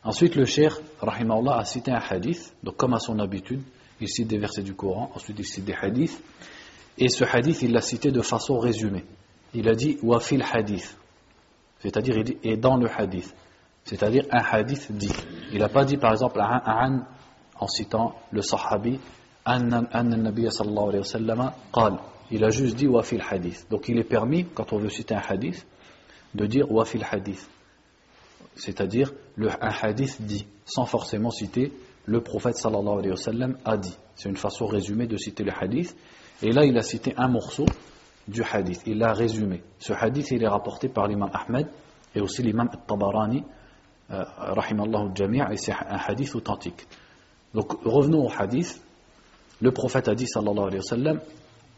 Ensuite, 0.04 0.36
le 0.36 0.45
cheikh, 0.45 0.73
rahimahullah, 1.01 1.58
a 1.58 1.65
cité 1.65 1.91
un 1.91 1.99
hadith, 1.99 2.54
donc 2.62 2.78
comme 2.78 2.93
à 2.93 2.99
son 2.99 3.17
habitude, 3.17 3.63
il 3.99 4.08
cite 4.08 4.28
des 4.28 4.38
versets 4.38 4.62
du 4.62 4.75
Coran, 4.75 5.10
ensuite 5.15 5.39
il 5.39 5.45
cite 5.45 5.65
des 5.65 5.73
hadiths, 5.73 6.21
et 6.99 7.10
ce 7.10 7.23
hadith, 7.23 7.63
il 7.63 7.71
l'a 7.71 7.82
cité 7.82 8.12
de 8.12 8.21
façon 8.21 8.60
résumée. 8.60 9.04
Il 9.56 9.67
a 9.67 9.73
dit, 9.73 9.97
wa 10.04 10.19
fil 10.19 10.43
hadith, 10.43 10.95
c'est-à-dire, 11.80 12.17
il 12.17 12.23
dit, 12.23 12.38
et 12.43 12.56
dans 12.56 12.78
le 12.78 12.88
hadith. 12.88 13.34
C'est-à-dire 13.84 14.25
un 14.32 14.41
hadith 14.43 14.91
dit. 14.91 15.13
Il 15.51 15.60
n'a 15.60 15.69
pas 15.69 15.86
dit 15.86 15.97
par 15.97 16.12
exemple 16.12 16.41
un 16.41 17.06
en 17.60 17.67
citant 17.67 18.15
le 18.32 18.41
sahabi 18.41 18.99
il 22.32 22.44
a 22.44 22.50
juste 22.50 22.76
dit 22.76 22.86
wafil 22.86 23.22
hadith. 23.28 23.66
Donc 23.70 23.88
il 23.88 23.98
est 23.98 24.04
permis, 24.04 24.46
quand 24.54 24.72
on 24.72 24.78
veut 24.78 24.88
citer 24.88 25.14
un 25.14 25.22
hadith, 25.26 25.66
de 26.34 26.46
dire 26.46 26.70
wafil 26.70 27.04
hadith. 27.10 27.48
C'est-à-dire 28.54 29.12
un 29.38 29.72
hadith 29.82 30.20
dit, 30.22 30.46
sans 30.64 30.84
forcément 30.84 31.30
citer 31.30 31.72
le 32.06 32.20
prophète 32.20 32.56
sallallahu 32.56 32.98
alayhi 32.98 33.10
wa 33.10 33.16
sallam 33.16 33.58
a 33.64 33.76
dit. 33.76 33.96
C'est 34.14 34.28
une 34.28 34.36
façon 34.36 34.66
résumée 34.66 35.06
de 35.06 35.16
citer 35.16 35.44
le 35.44 35.52
hadith. 35.52 35.96
Et 36.42 36.52
là, 36.52 36.64
il 36.64 36.76
a 36.78 36.82
cité 36.82 37.14
un 37.16 37.28
morceau 37.28 37.66
du 38.28 38.42
hadith. 38.42 38.82
Il 38.86 38.98
l'a 38.98 39.12
résumé. 39.12 39.62
Ce 39.78 39.92
hadith, 39.92 40.30
il 40.30 40.42
est 40.42 40.48
rapporté 40.48 40.88
par 40.88 41.08
l'imam 41.08 41.30
Ahmed 41.32 41.66
et 42.14 42.20
aussi 42.20 42.42
l'imam 42.42 42.70
Tabarani 42.86 43.44
euh, 44.10 44.24
rahimallahu 44.38 45.12
et 45.52 45.56
c'est 45.56 45.72
un 45.72 45.98
hadith 46.06 46.34
authentique. 46.34 46.86
Donc 47.54 47.72
revenons 47.84 48.26
au 48.26 48.30
hadith. 48.30 48.80
Le 49.61 49.73
prophète 49.73 50.09
a 50.09 50.14
dit 50.14 50.27
sallallahu 50.27 50.66
alayhi 50.66 50.77
wa 50.79 50.83
sallam 50.83 51.20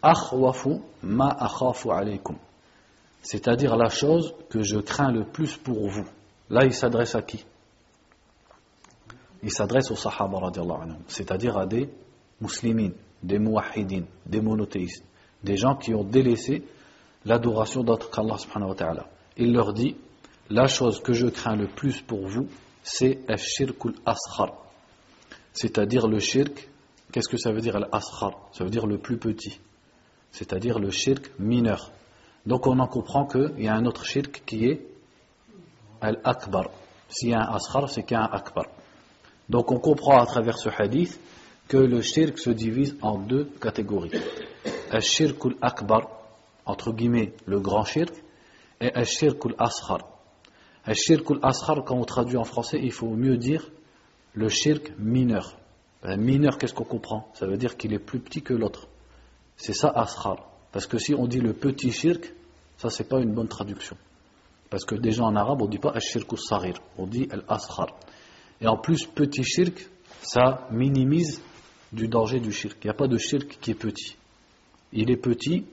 Akhwafu 0.02 0.80
ma 1.02 1.28
akhafu 1.28 1.90
alaykum. 1.90 2.36
C'est-à-dire 3.22 3.76
la 3.76 3.88
chose 3.88 4.34
que 4.50 4.62
je 4.62 4.78
crains 4.78 5.12
le 5.12 5.24
plus 5.24 5.56
pour 5.56 5.88
vous. 5.88 6.06
Là, 6.50 6.64
il 6.64 6.74
s'adresse 6.74 7.14
à 7.14 7.22
qui? 7.22 7.44
Il 9.44 9.52
s'adresse 9.52 9.90
aux 9.90 9.96
sahaba 9.96 10.38
c'est-à-dire 11.06 11.56
à 11.56 11.66
des 11.66 11.88
muslimines, 12.40 12.94
des 13.22 13.38
muwahidin, 13.38 14.02
des 14.26 14.40
monothéistes, 14.40 15.04
des 15.42 15.56
gens 15.56 15.76
qui 15.76 15.94
ont 15.94 16.04
délaissé 16.04 16.64
l'adoration 17.24 17.82
d'autre 17.82 18.10
qu'Allah 18.10 18.38
subhanahu 18.38 18.70
wa. 18.70 19.06
Il 19.36 19.52
leur 19.52 19.72
dit, 19.72 19.96
la 20.50 20.66
chose 20.66 21.00
que 21.00 21.12
je 21.12 21.26
crains 21.28 21.56
le 21.56 21.68
plus 21.68 22.00
pour 22.02 22.26
vous, 22.26 22.48
c'est 22.82 23.20
al-shirkul 23.28 23.94
askhar. 24.04 24.52
C'est-à-dire 25.52 26.06
le 26.08 26.18
shirk, 26.18 26.68
qu'est-ce 27.12 27.28
que 27.28 27.36
ça 27.36 27.52
veut 27.52 27.60
dire 27.60 27.76
al-askhar 27.76 28.48
Ça 28.52 28.64
veut 28.64 28.70
dire 28.70 28.86
le 28.86 28.98
plus 28.98 29.18
petit. 29.18 29.60
C'est-à-dire 30.30 30.78
le 30.78 30.90
shirk 30.90 31.30
mineur. 31.38 31.90
Donc 32.46 32.66
on 32.66 32.78
en 32.78 32.86
comprend 32.86 33.26
qu'il 33.26 33.54
y 33.58 33.68
a 33.68 33.74
un 33.74 33.84
autre 33.84 34.04
shirk 34.04 34.42
qui 34.44 34.64
est 34.64 34.86
al-akbar. 36.00 36.70
S'il 37.08 37.30
y 37.30 37.34
a 37.34 37.40
un 37.40 37.54
askhar, 37.54 37.88
c'est 37.88 38.02
qu'il 38.02 38.16
y 38.16 38.20
a 38.20 38.24
un 38.24 38.32
akbar. 38.32 38.64
Donc 39.48 39.70
on 39.70 39.78
comprend 39.78 40.18
à 40.18 40.26
travers 40.26 40.58
ce 40.58 40.70
hadith 40.70 41.20
que 41.68 41.76
le 41.76 42.00
shirk 42.00 42.38
se 42.38 42.50
divise 42.50 42.96
en 43.02 43.18
deux 43.18 43.44
catégories. 43.60 44.10
Al-shirk 44.90 45.38
akbar 45.60 46.22
entre 46.64 46.92
guillemets, 46.92 47.32
le 47.46 47.60
grand 47.60 47.84
shirk, 47.84 48.14
et 48.80 48.92
al-shirk 48.92 49.44
al-askhar. 49.46 50.00
Al-shirk 50.84 51.30
al-askhar, 51.30 51.84
quand 51.84 51.96
on 51.96 52.04
traduit 52.04 52.36
en 52.36 52.44
français, 52.44 52.80
il 52.82 52.92
faut 52.92 53.10
mieux 53.10 53.36
dire 53.36 53.70
le 54.34 54.48
shirk 54.48 54.92
mineur. 54.98 55.56
Ben, 56.02 56.20
mineur, 56.20 56.58
qu'est-ce 56.58 56.74
qu'on 56.74 56.84
comprend? 56.84 57.30
Ça 57.34 57.46
veut 57.46 57.56
dire 57.56 57.76
qu'il 57.76 57.92
est 57.92 57.98
plus 57.98 58.18
petit 58.18 58.42
que 58.42 58.54
l'autre. 58.54 58.88
C'est 59.56 59.74
ça 59.74 59.88
askhar. 59.88 60.48
Parce 60.72 60.86
que 60.86 60.98
si 60.98 61.14
on 61.14 61.26
dit 61.26 61.40
le 61.40 61.52
petit 61.52 61.92
shirk, 61.92 62.32
ça 62.76 62.90
c'est 62.90 63.08
pas 63.08 63.20
une 63.20 63.32
bonne 63.32 63.48
traduction. 63.48 63.96
Parce 64.70 64.84
que 64.84 64.94
déjà 64.94 65.22
en 65.24 65.36
arabe, 65.36 65.62
on 65.62 65.66
dit 65.66 65.78
pas 65.78 65.90
al-shirk 65.90 66.32
al-saghir, 66.32 66.74
on 66.98 67.06
dit 67.06 67.28
al-askhar. 67.30 67.88
Et 68.60 68.66
en 68.66 68.76
plus, 68.76 69.06
petit 69.06 69.44
shirk, 69.44 69.86
ça 70.22 70.66
minimise 70.70 71.42
du 71.92 72.08
danger 72.08 72.40
du 72.40 72.52
shirk. 72.52 72.78
Il 72.82 72.86
n'y 72.86 72.90
a 72.90 72.94
pas 72.94 73.06
de 73.06 73.18
shirk 73.18 73.58
qui 73.60 73.70
est 73.70 73.74
petit. 73.74 74.16
Il 74.92 75.10
est 75.10 75.16
petit 75.16 75.66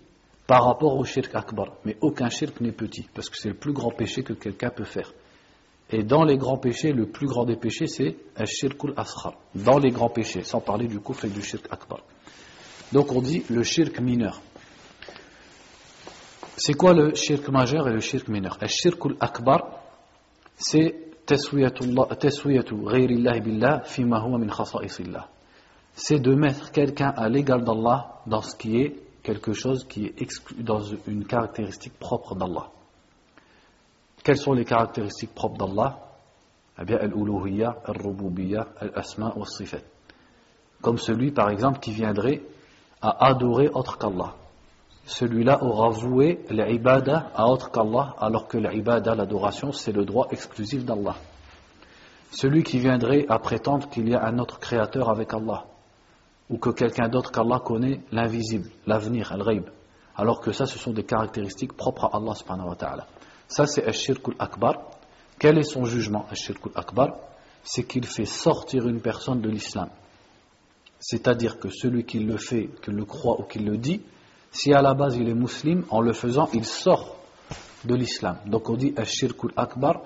par 0.46 0.65
rapport 0.65 0.98
au 0.98 1.06
shirk 1.06 1.34
akbar. 1.34 1.78
Mais 1.86 1.98
aucun 2.02 2.30
shirk 2.30 2.60
n'est 2.60 2.72
petit, 2.72 3.08
parce 3.13 3.30
que 3.30 3.38
c'est 3.38 3.50
le 3.50 3.56
plus 3.56 3.74
grand 3.74 3.92
péché 3.92 4.24
que 4.24 4.34
quelqu'un 4.34 4.70
peut 4.70 4.84
faire. 4.84 5.13
Et 5.91 6.04
dans 6.04 6.23
les 6.23 6.38
grands 6.38 6.58
péchés, 6.58 6.91
le 6.91 7.08
plus 7.08 7.25
grand 7.28 7.45
des 7.45 7.56
péchés, 7.56 7.88
c'est 7.88 8.15
al 8.36 8.45
shirkul 8.45 8.93
askhar. 8.95 9.34
Dans 9.56 9.80
les 9.80 9.89
grands 9.89 10.10
péchés, 10.10 10.43
sans 10.43 10.62
parler 10.62 10.88
du 10.88 10.99
kufr 10.99 11.25
et 11.25 11.30
du 11.30 11.41
shirk 11.41 11.65
akbar. 11.71 12.02
Donc 12.91 13.12
on 13.12 13.21
dit 13.21 13.43
le 13.49 13.63
shirk 13.63 13.99
mineur. 13.99 14.39
C'est 16.58 16.73
quoi 16.73 16.93
le 16.93 17.15
shirk 17.15 17.47
majeur 17.49 17.88
et 17.88 17.93
le 17.93 18.02
shirk 18.02 18.28
mineur? 18.28 18.58
Al 18.62 18.69
shirkul 18.69 19.15
akbar, 19.19 19.80
c'est 20.58 21.10
billah 23.43 23.82
fima 23.86 24.19
huwa 24.19 24.38
min 24.39 24.47
C'est 25.93 26.19
de 26.19 26.34
mettre 26.34 26.71
quelqu'un 26.71 27.13
à 27.15 27.30
l'égal 27.30 27.63
d'Allah 27.63 28.21
dans 28.25 28.41
ce 28.41 28.56
qui 28.56 28.78
est 28.82 28.95
quelque 29.21 29.54
chose 29.54 29.86
qui 29.88 30.06
est 30.06 30.21
exclu 30.21 30.63
dans 30.63 30.82
une 31.08 31.25
caractéristique 31.25 31.93
propre 31.99 32.36
d'Allah. 32.36 32.71
Quelles 34.30 34.38
sont 34.38 34.54
les 34.54 34.63
caractéristiques 34.63 35.34
propres 35.34 35.58
d'Allah? 35.58 35.98
Eh 36.80 36.86
bien, 36.86 36.98
al-uluhiyya, 36.98 37.78
al-rububiyya, 37.84 38.68
al-asma 38.80 39.34
wa 39.36 39.48
sifat. 39.48 39.82
Comme 40.84 41.00
celui, 41.00 41.32
par 41.32 41.50
exemple, 41.50 41.80
qui 41.80 41.92
viendrait 41.92 42.44
à 43.02 43.26
adorer 43.26 43.70
autre 43.70 43.98
qu'Allah. 43.98 44.36
Celui-là 45.06 45.63
aura 45.63 45.89
voué 45.89 46.46
l'ibada 46.52 47.32
à 47.34 47.48
autre 47.48 47.72
qu'Allah, 47.72 48.13
alors 48.20 48.48
que 48.48 48.60
l'ibada, 48.60 49.15
l'adoration, 49.15 49.72
c'est 49.72 49.94
le 49.94 50.06
droit 50.06 50.28
exclusif 50.30 50.86
d'Allah. 50.86 51.15
Celui 52.30 52.62
qui 52.62 52.78
viendrait 52.78 53.26
à 53.30 53.39
prétendre 53.39 53.89
qu'il 53.89 54.08
y 54.10 54.13
a 54.13 54.24
un 54.24 54.38
autre 54.38 54.60
créateur 54.60 55.10
avec 55.10 55.34
Allah 55.34 55.65
ou 56.52 56.60
que 56.60 56.70
quelqu'un 56.70 57.10
d'autre 57.10 57.32
qu'Allah 57.32 57.62
connaît 57.65 58.02
l'invisible, 58.12 58.70
l'avenir, 58.86 59.32
al-ghaib. 59.32 59.72
Alors 60.15 60.39
que 60.39 60.52
ça, 60.52 60.68
ce 60.68 60.78
sont 60.78 60.92
des 60.92 61.04
caractéristiques 61.04 61.74
propres 61.74 62.06
à 62.06 62.18
Allah 62.18 62.36
subhanahu 62.36 62.68
wa 62.70 62.76
ta'ala. 62.76 63.08
Ça, 63.49 63.65
c'est 63.65 63.83
al 63.83 63.93
akbar. 64.39 64.75
Quel 65.38 65.57
est 65.57 65.63
son 65.63 65.83
jugement, 65.83 66.25
al 66.29 66.71
akbar 66.75 67.17
C'est 67.63 67.83
qu'il 67.83 68.05
fait 68.05 68.25
sortir 68.25 68.88
une 68.88 69.01
personne 69.01 69.41
de 69.41 69.49
l'islam. 69.49 69.89
C'est-à-dire 70.99 71.59
que 71.59 71.69
celui 71.69 72.05
qui 72.05 72.19
le 72.19 72.38
fait, 72.38 72.69
qui 72.81 72.91
le 72.91 73.05
croit 73.05 73.39
ou 73.41 73.43
qui 73.43 73.59
le 73.59 73.77
dit, 73.77 74.01
si 74.51 74.73
à 74.73 74.81
la 74.81 74.93
base 74.93 75.17
il 75.17 75.27
est 75.27 75.33
musulman, 75.33 75.83
en 75.89 76.01
le 76.01 76.13
faisant, 76.13 76.47
il 76.53 76.63
sort 76.63 77.17
de 77.83 77.95
l'islam. 77.95 78.38
Donc 78.45 78.69
on 78.69 78.75
dit 78.75 78.93
al 78.95 79.05
akbar, 79.57 80.01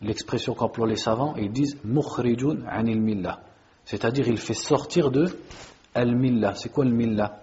l'expression 0.00 0.54
qu'emploient 0.54 0.86
les 0.86 0.96
savants, 0.96 1.34
ils 1.36 1.50
disent 1.50 1.76
mukhrijun 1.84 2.64
anil 2.68 3.00
millah. 3.00 3.40
C'est-à-dire 3.84 4.28
il 4.28 4.38
fait 4.38 4.54
sortir 4.54 5.10
de 5.10 5.26
al-millah. 5.94 6.54
C'est 6.54 6.70
quoi 6.70 6.84
al-millah 6.84 7.42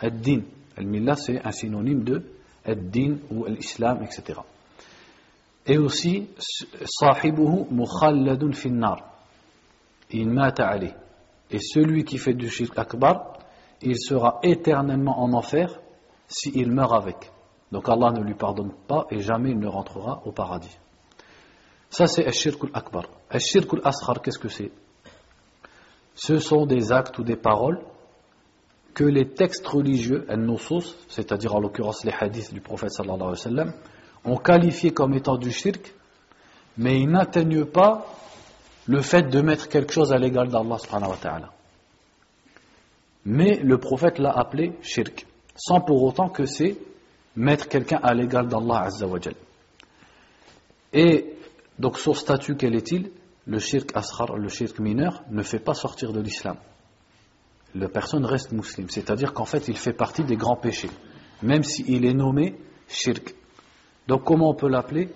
Ad-din. 0.00 0.42
Al-millah 0.76 1.16
c'est 1.16 1.44
un 1.44 1.50
synonyme 1.50 2.04
de 2.04 2.22
ad-din 2.68 3.18
ou 3.30 3.46
l'islam, 3.46 4.02
etc. 4.02 4.40
Et 5.66 5.78
aussi. 5.78 6.28
Il. 10.10 10.94
Et 11.50 11.58
celui 11.58 12.04
qui 12.04 12.18
fait 12.18 12.34
du 12.34 12.48
shirk 12.48 12.78
akbar, 12.78 13.38
il 13.82 13.98
sera 13.98 14.40
éternellement 14.42 15.20
en 15.22 15.32
enfer 15.32 15.80
s'il 16.26 16.70
meurt 16.72 16.92
avec. 16.92 17.30
Donc 17.70 17.88
Allah 17.88 18.10
ne 18.10 18.22
lui 18.22 18.34
pardonne 18.34 18.72
pas 18.86 19.06
et 19.10 19.20
jamais 19.20 19.50
il 19.50 19.58
ne 19.58 19.66
rentrera 19.66 20.22
au 20.24 20.32
paradis. 20.32 20.76
Ça 21.90 22.06
c'est 22.06 22.24
al-shirk 22.24 22.64
al-akbar. 22.64 23.04
Al-shirk 23.30 23.72
al-asghar, 23.74 24.22
qu'est-ce 24.22 24.38
que 24.38 24.48
c'est? 24.48 24.70
Ce 26.14 26.38
sont 26.38 26.66
des 26.66 26.90
actes 26.92 27.18
ou 27.18 27.22
des 27.22 27.36
paroles 27.36 27.80
que 28.94 29.04
les 29.04 29.28
textes 29.28 29.66
religieux, 29.66 30.26
c'est-à-dire 31.08 31.54
en 31.54 31.60
l'occurrence 31.60 32.04
les 32.04 32.12
hadiths 32.12 32.52
du 32.52 32.60
prophète 32.60 32.90
sallallahu 32.90 33.16
alayhi 33.16 33.30
wa 33.30 33.36
sallam, 33.36 33.72
ont 34.24 34.36
qualifié 34.36 34.92
comme 34.92 35.14
étant 35.14 35.36
du 35.36 35.50
shirk, 35.50 35.94
mais 36.76 37.00
ils 37.00 37.08
n'atteignent 37.08 37.64
pas 37.64 38.06
le 38.86 39.02
fait 39.02 39.22
de 39.22 39.40
mettre 39.40 39.68
quelque 39.68 39.92
chose 39.92 40.12
à 40.12 40.18
l'égal 40.18 40.48
d'Allah 40.48 40.78
subhanahu 40.78 41.10
wa 41.10 41.16
ta'ala. 41.16 41.52
Mais 43.24 43.56
le 43.56 43.78
prophète 43.78 44.18
l'a 44.18 44.30
appelé 44.30 44.72
shirk, 44.82 45.26
sans 45.54 45.80
pour 45.80 46.02
autant 46.02 46.28
que 46.28 46.46
c'est 46.46 46.76
mettre 47.36 47.68
quelqu'un 47.68 48.00
à 48.02 48.14
l'égal 48.14 48.48
d'Allah 48.48 48.84
azza 48.84 49.06
Et 50.92 51.34
donc 51.78 51.98
son 51.98 52.14
statut, 52.14 52.56
quel 52.56 52.74
est-il? 52.74 53.10
Le 53.46 53.58
shirk 53.58 53.90
asghar, 53.94 54.36
le 54.36 54.48
shirk 54.48 54.78
mineur, 54.78 55.22
ne 55.30 55.42
fait 55.42 55.58
pas 55.58 55.74
sortir 55.74 56.12
de 56.12 56.20
l'islam. 56.20 56.56
La 57.74 57.88
personne 57.88 58.24
reste 58.24 58.52
musulmane, 58.52 58.90
c'est-à-dire 58.90 59.32
qu'en 59.32 59.44
fait 59.44 59.68
il 59.68 59.76
fait 59.76 59.92
partie 59.92 60.24
des 60.24 60.36
grands 60.36 60.56
péchés, 60.56 60.90
même 61.42 61.62
s'il 61.62 62.04
est 62.04 62.14
nommé 62.14 62.56
shirk. 62.88 63.34
Donc 64.06 64.24
comment 64.24 64.50
on 64.50 64.54
peut 64.54 64.68
l'appeler? 64.68 65.08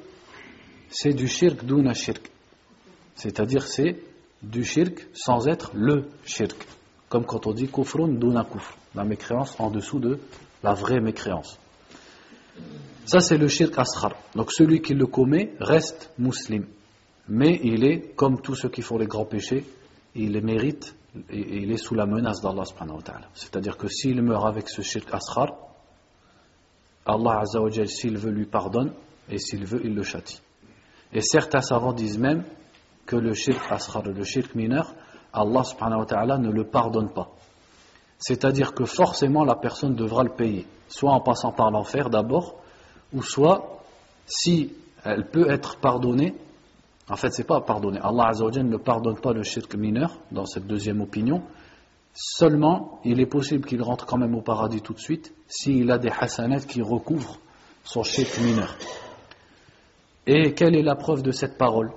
C'est 0.91 1.15
du 1.15 1.29
shirk 1.29 1.65
duna 1.65 1.95
shirk, 1.95 2.31
c'est-à-dire 3.15 3.67
c'est 3.67 4.03
du 4.43 4.65
shirk 4.65 5.09
sans 5.15 5.49
être 5.49 5.71
le 5.75 6.09
shirk, 6.25 6.57
comme 7.09 7.25
quand 7.25 7.47
on 7.47 7.53
dit 7.53 7.69
kufrun 7.69 8.09
duna 8.09 8.45
kufr, 8.45 8.77
la 8.95 9.05
mécréance 9.05 9.59
en 9.59 9.71
dessous 9.71 9.99
de 9.99 10.19
la 10.63 10.75
vraie 10.75 11.01
mécréance. 11.01 11.59
Ça 13.07 13.21
c'est 13.21 13.39
le 13.39 13.49
shirk 13.49 13.79
asghar. 13.79 14.15
Donc 14.35 14.53
celui 14.53 14.83
qui 14.83 14.95
le 14.95 15.07
commet 15.07 15.55
reste 15.59 16.11
musulman 16.19 16.67
mais 17.29 17.61
il 17.63 17.85
est, 17.85 18.15
comme 18.17 18.41
tous 18.41 18.55
ceux 18.55 18.69
qui 18.69 18.83
font 18.83 18.99
les 18.99 19.07
grands 19.07 19.25
péchés, 19.25 19.65
il 20.15 20.33
les 20.33 20.41
mérite 20.41 20.95
il 21.31 21.71
est 21.71 21.77
sous 21.77 21.95
la 21.95 22.07
menace 22.07 22.41
d'Allah 22.41 22.65
subhanahu 22.65 22.97
wa 22.97 23.03
ta'ala. 23.03 23.29
C'est-à-dire 23.35 23.77
que 23.77 23.89
s'il 23.89 24.23
meurt 24.23 24.47
avec 24.47 24.69
ce 24.69 24.83
shirk 24.83 25.13
asghar, 25.13 25.55
Allah 27.05 27.41
azza 27.41 27.61
s'il 27.87 28.17
veut 28.17 28.31
lui 28.31 28.47
pardonne 28.47 28.93
et 29.29 29.39
s'il 29.39 29.67
veut 29.67 29.85
il 29.85 29.95
le 29.95 30.03
châtie. 30.03 30.41
Et 31.13 31.21
certains 31.21 31.61
savants 31.61 31.93
disent 31.93 32.19
même 32.19 32.45
que 33.07 33.17
le 33.17 33.35
shirk 33.35 33.61
asghar, 33.71 34.03
le 34.03 34.25
shirk 34.25 34.55
mineur, 34.55 34.95
Allah 35.33 35.65
subhanahu 35.65 36.01
wa 36.01 36.07
ta'ala 36.07 36.39
ne 36.39 36.51
le 36.51 36.65
pardonne 36.65 37.13
pas. 37.13 37.31
C'est-à-dire 38.19 38.73
que 38.73 38.85
forcément 38.85 39.45
la 39.45 39.57
personne 39.57 39.95
devra 39.95 40.23
le 40.23 40.31
payer, 40.31 40.67
soit 40.89 41.13
en 41.13 41.21
passant 41.21 41.53
par 41.53 41.71
l'enfer 41.71 42.09
d'abord, 42.09 42.57
ou 43.13 43.23
soit 43.23 43.83
si 44.27 44.73
elle 45.05 45.29
peut 45.29 45.51
être 45.51 45.77
pardonnée 45.77 46.35
en 47.09 47.17
fait, 47.17 47.31
c'est 47.33 47.47
pas 47.47 47.61
pardonner. 47.61 47.99
Allah 48.03 48.29
Azzawajal 48.29 48.67
ne 48.67 48.77
pardonne 48.77 49.19
pas 49.19 49.33
le 49.33 49.43
shirk 49.43 49.75
mineur, 49.75 50.19
dans 50.31 50.47
cette 50.47 50.67
deuxième 50.67 51.01
opinion. 51.01 51.43
Seulement, 52.15 53.01
il 53.05 53.21
est 53.21 53.27
possible 53.27 53.67
qu'il 53.67 53.83
rentre 53.83 54.07
quand 54.07 54.19
même 54.19 54.35
au 54.35 54.43
paradis 54.43 54.83
tout 54.83 54.93
de 54.93 55.01
suite, 55.01 55.35
s'il 55.49 55.91
a 55.91 55.99
des 55.99 56.11
hasanats 56.11 56.61
qui 56.61 56.83
recouvrent 56.83 57.39
son 57.85 58.03
shirk 58.03 58.39
mineur. 58.39 58.77
Et 60.27 60.55
quelle 60.55 60.77
est 60.77 60.83
la 60.83 60.95
preuve 60.95 61.23
de 61.23 61.33
cette 61.33 61.59
parole? 61.59 61.91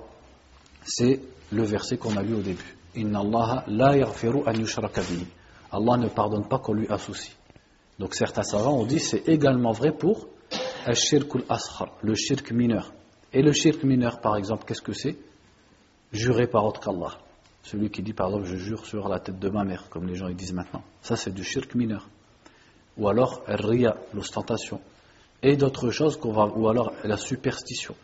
C'est 0.82 1.20
le 1.52 1.62
verset 1.62 1.96
qu'on 1.98 2.16
a 2.16 2.22
lu 2.22 2.34
au 2.34 2.42
début. 2.42 2.76
Allah 2.96 3.64
Allah 5.72 5.96
ne 5.98 6.08
pardonne 6.08 6.48
pas 6.48 6.58
qu'on 6.58 6.72
lui 6.72 6.88
associe. 6.88 7.36
Donc 7.98 8.14
certains 8.14 8.42
savants 8.42 8.78
ont 8.78 8.86
dit 8.86 8.98
c'est 8.98 9.28
également 9.28 9.72
vrai 9.72 9.92
pour 9.92 10.28
le 10.86 12.14
shirk 12.14 12.52
mineur. 12.52 12.92
Et 13.36 13.42
le 13.42 13.52
shirk 13.52 13.84
mineur, 13.84 14.22
par 14.22 14.38
exemple, 14.38 14.64
qu'est-ce 14.66 14.80
que 14.80 14.94
c'est? 14.94 15.14
Jurer 16.10 16.46
par 16.46 16.64
autre 16.64 16.80
qu'Allah. 16.80 17.18
Celui 17.62 17.90
qui 17.90 18.02
dit 18.02 18.14
par 18.14 18.28
exemple 18.28 18.46
je 18.46 18.56
jure 18.56 18.86
sur 18.86 19.10
la 19.10 19.20
tête 19.20 19.38
de 19.38 19.50
ma 19.50 19.62
mère, 19.62 19.90
comme 19.90 20.06
les 20.06 20.14
gens 20.14 20.28
ils 20.28 20.36
disent 20.36 20.54
maintenant. 20.54 20.82
Ça 21.02 21.16
c'est 21.16 21.34
du 21.34 21.44
shirk 21.44 21.74
mineur. 21.74 22.08
Ou 22.96 23.10
alors 23.10 23.42
ria, 23.46 23.98
l'ostentation. 24.14 24.80
Et 25.42 25.54
d'autres 25.58 25.90
choses 25.90 26.16
qu'on 26.16 26.32
va, 26.32 26.46
ou 26.46 26.66
alors 26.66 26.94
la 27.04 27.18
superstition. 27.18 27.94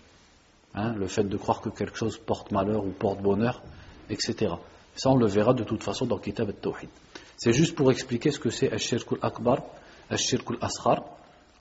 Hein, 0.74 0.92
le 0.98 1.06
fait 1.06 1.24
de 1.24 1.36
croire 1.38 1.62
que 1.62 1.70
quelque 1.70 1.96
chose 1.96 2.18
porte 2.18 2.50
malheur 2.50 2.84
ou 2.84 2.90
porte 2.90 3.22
bonheur, 3.22 3.62
etc. 4.10 4.52
Ça 4.96 5.08
on 5.08 5.16
le 5.16 5.28
verra 5.28 5.54
de 5.54 5.64
toute 5.64 5.82
façon 5.82 6.04
dans 6.04 6.18
Kitab 6.18 6.50
al-Tawhid. 6.50 6.90
C'est 7.38 7.54
juste 7.54 7.74
pour 7.74 7.90
expliquer 7.90 8.32
ce 8.32 8.38
que 8.38 8.50
c'est 8.50 8.70
al-shirk 8.70 9.10
al-akbar, 9.12 9.62
al-shirk 10.10 10.50
al-asghar. 10.50 11.04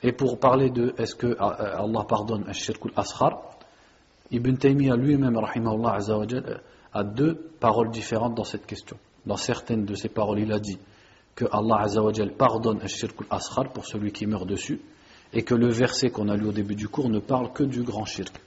Et 0.03 0.11
pour 0.11 0.39
parler 0.41 0.71
de 0.71 0.93
est-ce 0.97 1.15
que 1.15 1.27
euh, 1.27 1.37
Allah 1.39 2.03
pardonne 2.03 2.43
al-shirk 2.49 2.83
al-asghar, 2.87 3.50
Ibn 4.31 4.55
Taymiyyah 4.55 4.95
lui-même, 4.95 5.37
rahimahullah 5.37 5.99
a 6.93 7.03
deux 7.03 7.35
paroles 7.59 7.91
différentes 7.91 8.35
dans 8.35 8.43
cette 8.43 8.65
question. 8.65 8.97
Dans 9.25 9.37
certaines 9.37 9.85
de 9.85 9.93
ces 9.95 10.09
paroles, 10.09 10.39
il 10.39 10.51
a 10.51 10.59
dit 10.59 10.77
que 11.35 11.45
Allah 11.51 11.81
Azzawajal 11.81 12.33
pardonne 12.33 12.85
shirk 12.87 13.15
al-asghar 13.29 13.71
pour 13.71 13.85
celui 13.85 14.11
qui 14.11 14.25
meurt 14.25 14.47
dessus 14.47 14.81
et 15.33 15.43
que 15.43 15.55
le 15.55 15.69
verset 15.69 16.09
qu'on 16.09 16.29
a 16.29 16.35
lu 16.35 16.47
au 16.47 16.51
début 16.51 16.75
du 16.75 16.87
cours 16.87 17.09
ne 17.09 17.19
parle 17.19 17.53
que 17.53 17.63
du 17.63 17.83
grand 17.83 18.05
shirk. 18.05 18.41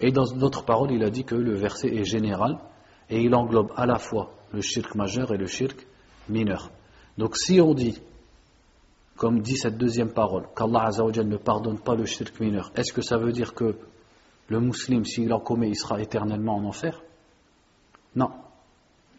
Et 0.00 0.10
dans 0.10 0.24
d'autres 0.24 0.64
paroles, 0.64 0.92
il 0.92 1.02
a 1.04 1.10
dit 1.10 1.24
que 1.24 1.34
le 1.34 1.54
verset 1.54 1.88
est 1.88 2.04
général 2.04 2.58
et 3.10 3.22
il 3.22 3.34
englobe 3.34 3.72
à 3.76 3.86
la 3.86 3.98
fois 3.98 4.32
le 4.52 4.60
shirk 4.60 4.94
majeur 4.94 5.32
et 5.32 5.36
le 5.36 5.46
shirk 5.46 5.86
mineur. 6.28 6.70
Donc 7.18 7.36
si 7.36 7.60
on 7.60 7.74
dit, 7.74 8.00
comme 9.16 9.40
dit 9.40 9.56
cette 9.56 9.78
deuxième 9.78 10.12
parole, 10.12 10.46
qu'Allah 10.56 10.86
Azzawajal 10.86 11.28
ne 11.28 11.36
pardonne 11.36 11.78
pas 11.78 11.94
le 11.94 12.04
shirk 12.04 12.40
mineur, 12.40 12.72
est-ce 12.74 12.92
que 12.92 13.02
ça 13.02 13.16
veut 13.16 13.32
dire 13.32 13.54
que 13.54 13.76
le 14.52 14.60
musulman, 14.60 15.04
s'il 15.04 15.32
en 15.32 15.40
commet, 15.40 15.68
il 15.68 15.76
sera 15.76 16.00
éternellement 16.00 16.56
en 16.56 16.64
enfer 16.64 17.02
non. 18.14 18.30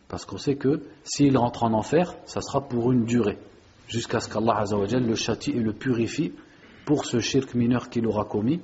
Parce 0.08 0.26
qu'on 0.26 0.38
sait 0.38 0.56
que 0.56 0.84
s'il 1.04 1.38
rentre 1.38 1.63
en 1.63 1.74
enfer, 1.74 2.15
ça 2.26 2.41
sera 2.41 2.62
pour 2.62 2.91
une 2.91 3.06
durée, 3.06 3.39
jusqu'à 3.88 4.19
ce 4.19 4.30
qu'Allah 4.30 4.63
le 4.69 5.15
châtie 5.15 5.52
et 5.52 5.60
le 5.60 5.74
purifie 5.74 6.34
pour 6.86 7.06
ce 7.06 7.19
shirk 7.19 7.56
mineur 7.56 7.89
qu'il 7.89 8.06
aura 8.06 8.26
commis, 8.26 8.62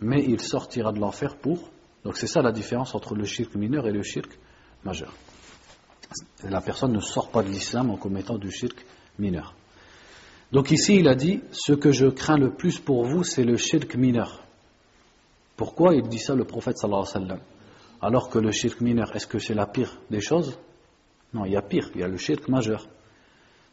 mais 0.00 0.24
il 0.26 0.40
sortira 0.40 0.92
de 0.92 0.98
l'enfer 0.98 1.36
pour. 1.36 1.70
Donc 2.04 2.16
c'est 2.16 2.26
ça 2.26 2.42
la 2.42 2.52
différence 2.52 2.94
entre 2.94 3.14
le 3.14 3.24
shirk 3.24 3.54
mineur 3.54 3.86
et 3.86 3.92
le 3.92 4.02
shirk 4.02 4.38
majeur. 4.84 5.12
La 6.48 6.60
personne 6.60 6.92
ne 6.92 7.00
sort 7.00 7.30
pas 7.30 7.42
de 7.42 7.48
l'islam 7.48 7.90
en 7.90 7.96
commettant 7.96 8.38
du 8.38 8.50
shirk 8.50 8.84
mineur. 9.18 9.54
Donc 10.50 10.70
ici 10.70 10.96
il 10.96 11.08
a 11.08 11.14
dit 11.14 11.42
ce 11.52 11.74
que 11.74 11.92
je 11.92 12.06
crains 12.06 12.38
le 12.38 12.50
plus 12.50 12.78
pour 12.78 13.04
vous 13.04 13.22
c'est 13.22 13.44
le 13.44 13.56
shirk 13.56 13.94
mineur. 13.94 14.42
Pourquoi 15.58 15.94
il 15.94 16.08
dit 16.08 16.20
ça 16.20 16.36
le 16.36 16.44
prophète 16.44 16.76
alayhi 16.84 17.40
alors 18.00 18.30
que 18.30 18.38
le 18.38 18.52
shirk 18.52 18.80
mineur, 18.80 19.14
est-ce 19.16 19.26
que 19.26 19.40
c'est 19.40 19.54
la 19.54 19.66
pire 19.66 19.98
des 20.08 20.20
choses? 20.20 20.56
Non, 21.34 21.44
il 21.44 21.52
y 21.52 21.56
a 21.56 21.62
pire, 21.62 21.90
il 21.96 22.00
y 22.00 22.04
a 22.04 22.06
le 22.06 22.16
shirk 22.16 22.48
majeur. 22.48 22.86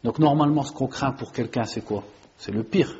Donc 0.04 0.18
normalement, 0.18 0.64
ce 0.64 0.72
qu'on 0.72 0.88
craint 0.88 1.12
pour 1.12 1.32
quelqu'un, 1.32 1.66
c'est 1.66 1.86
quoi? 1.86 2.04
C'est 2.40 2.52
le 2.52 2.64
pire. 2.64 2.92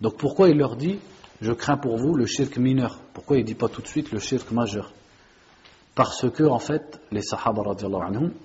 Donc 0.00 0.16
pourquoi 0.16 0.48
il 0.48 0.56
leur 0.56 0.76
dit, 0.76 0.98
je 1.42 1.52
crains 1.52 1.76
pour 1.76 1.98
vous 1.98 2.14
le 2.14 2.24
shirk 2.24 2.56
mineur? 2.56 2.98
Pourquoi 3.12 3.36
il 3.36 3.40
ne 3.40 3.46
dit 3.46 3.54
pas 3.54 3.68
tout 3.68 3.82
de 3.82 3.86
suite 3.86 4.12
le 4.12 4.18
shirk 4.18 4.50
majeur? 4.50 4.90
Parce 5.94 6.30
que, 6.30 6.44
en 6.44 6.58
fait, 6.58 7.02
les 7.10 7.20
sahaba, 7.20 7.62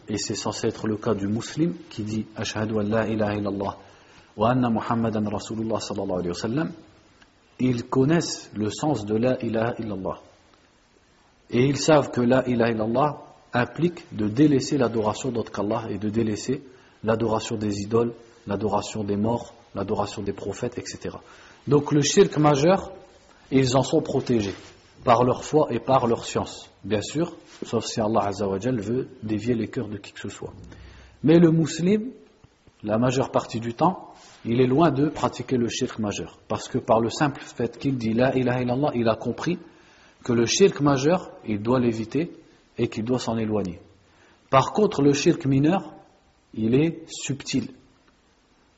et 0.09 0.17
c'est 0.17 0.35
censé 0.35 0.67
être 0.67 0.85
le 0.87 0.97
cas 0.97 1.13
du 1.13 1.27
musulman 1.27 1.75
qui 1.89 2.03
dit 2.03 2.25
Ashhadu 2.35 2.77
an 2.77 2.83
la 2.83 3.07
ilaha 3.07 3.35
illallah 3.35 3.77
wa 4.35 4.49
anna 4.49 4.69
Muhammadan 4.69 5.29
Rasulullah 5.29 5.79
sallallahu 5.79 6.19
alayhi 6.19 6.29
wa 6.29 6.33
sallam, 6.33 6.71
ils 7.59 7.83
connaissent 7.83 8.49
le 8.55 8.69
sens 8.69 9.05
de 9.05 9.15
la 9.15 9.41
ilaha 9.43 9.75
illallah. 9.79 10.19
Et 11.51 11.65
ils 11.65 11.77
savent 11.77 12.11
que 12.11 12.21
la 12.21 12.47
ilaha 12.47 12.71
illallah 12.71 13.21
implique 13.53 14.03
de 14.15 14.27
délaisser 14.27 14.77
l'adoration 14.77 15.31
d'autre 15.31 15.51
qu'Allah 15.51 15.85
et 15.89 15.97
de 15.97 16.09
délaisser 16.09 16.61
l'adoration 17.03 17.55
des 17.55 17.81
idoles, 17.81 18.13
l'adoration 18.47 19.03
des 19.03 19.15
morts, 19.15 19.53
l'adoration 19.73 20.21
des 20.21 20.33
prophètes, 20.33 20.77
etc. 20.77 21.15
Donc 21.67 21.91
le 21.91 22.01
shirk 22.01 22.37
majeur, 22.37 22.91
ils 23.51 23.77
en 23.77 23.83
sont 23.83 24.01
protégés 24.01 24.55
par 25.03 25.23
leur 25.23 25.43
foi 25.43 25.67
et 25.69 25.79
par 25.79 26.07
leur 26.07 26.25
science, 26.25 26.69
bien 26.83 27.01
sûr, 27.01 27.35
sauf 27.63 27.85
si 27.85 28.01
Allah 28.01 28.25
Azzawajal 28.25 28.79
veut 28.79 29.07
dévier 29.21 29.53
les 29.53 29.67
cœurs 29.67 29.87
de 29.87 29.97
qui 29.97 30.11
que 30.11 30.19
ce 30.19 30.29
soit. 30.29 30.53
Mais 31.23 31.37
le 31.37 31.51
musulman, 31.51 32.07
la 32.83 32.97
majeure 32.97 33.31
partie 33.31 33.59
du 33.59 33.73
temps, 33.73 34.13
il 34.45 34.61
est 34.61 34.67
loin 34.67 34.91
de 34.91 35.09
pratiquer 35.09 35.57
le 35.57 35.67
shirk 35.67 35.99
majeur, 35.99 36.39
parce 36.47 36.67
que 36.67 36.77
par 36.77 36.99
le 36.99 37.09
simple 37.09 37.41
fait 37.41 37.77
qu'il 37.77 37.97
dit 37.97 38.13
la 38.13 38.35
ilaha 38.35 38.61
illallah, 38.61 38.91
il 38.93 39.09
a 39.09 39.15
compris 39.15 39.57
que 40.23 40.33
le 40.33 40.45
shirk 40.45 40.81
majeur, 40.81 41.31
il 41.47 41.61
doit 41.61 41.79
l'éviter 41.79 42.31
et 42.77 42.87
qu'il 42.87 43.03
doit 43.03 43.19
s'en 43.19 43.37
éloigner. 43.37 43.79
Par 44.49 44.71
contre, 44.71 45.01
le 45.01 45.13
shirk 45.13 45.45
mineur, 45.45 45.93
il 46.53 46.75
est 46.75 47.03
subtil. 47.07 47.69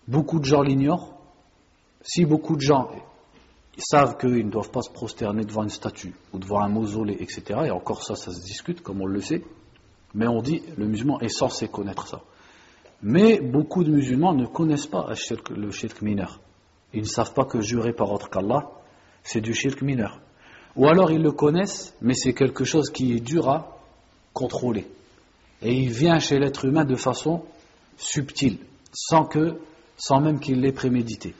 Beaucoup 0.07 0.39
de 0.39 0.45
gens 0.45 0.61
l'ignorent. 0.61 1.13
Si 2.01 2.25
beaucoup 2.25 2.55
de 2.55 2.61
gens 2.61 2.89
savent 3.77 4.17
qu'ils 4.17 4.45
ne 4.45 4.51
doivent 4.51 4.71
pas 4.71 4.81
se 4.81 4.89
prosterner 4.89 5.43
devant 5.43 5.63
une 5.63 5.69
statue 5.69 6.15
ou 6.33 6.39
devant 6.39 6.61
un 6.61 6.69
mausolée, 6.69 7.17
etc., 7.19 7.61
et 7.65 7.71
encore 7.71 8.03
ça, 8.03 8.15
ça 8.15 8.31
se 8.31 8.41
discute, 8.41 8.81
comme 8.81 9.01
on 9.01 9.05
le 9.05 9.21
sait, 9.21 9.43
mais 10.13 10.27
on 10.27 10.41
dit, 10.41 10.63
le 10.77 10.87
musulman 10.87 11.19
est 11.19 11.29
censé 11.29 11.67
connaître 11.67 12.07
ça. 12.07 12.21
Mais 13.01 13.39
beaucoup 13.39 13.83
de 13.83 13.91
musulmans 13.91 14.33
ne 14.33 14.45
connaissent 14.45 14.87
pas 14.87 15.07
le 15.55 15.71
shirk 15.71 16.01
mineur. 16.01 16.39
Ils 16.93 17.01
ne 17.01 17.07
savent 17.07 17.33
pas 17.33 17.45
que 17.45 17.61
jurer 17.61 17.93
par 17.93 18.11
autre 18.11 18.29
qu'Allah, 18.29 18.71
c'est 19.23 19.41
du 19.41 19.53
shirk 19.53 19.81
mineur. 19.81 20.19
Ou 20.75 20.87
alors 20.87 21.11
ils 21.11 21.21
le 21.21 21.31
connaissent, 21.31 21.95
mais 22.01 22.13
c'est 22.13 22.33
quelque 22.33 22.63
chose 22.63 22.89
qui 22.89 23.13
est 23.13 23.19
dur 23.19 23.49
à 23.49 23.77
contrôler. 24.33 24.87
Et 25.61 25.73
il 25.73 25.91
vient 25.91 26.19
chez 26.19 26.39
l'être 26.39 26.65
humain 26.65 26.85
de 26.85 26.95
façon 26.95 27.43
subtile, 27.97 28.59
sans 28.93 29.25
que, 29.25 29.59
sans 29.97 30.21
même 30.21 30.39
qu'il 30.39 30.61
l'ait 30.61 30.71
prémédité. 30.71 31.33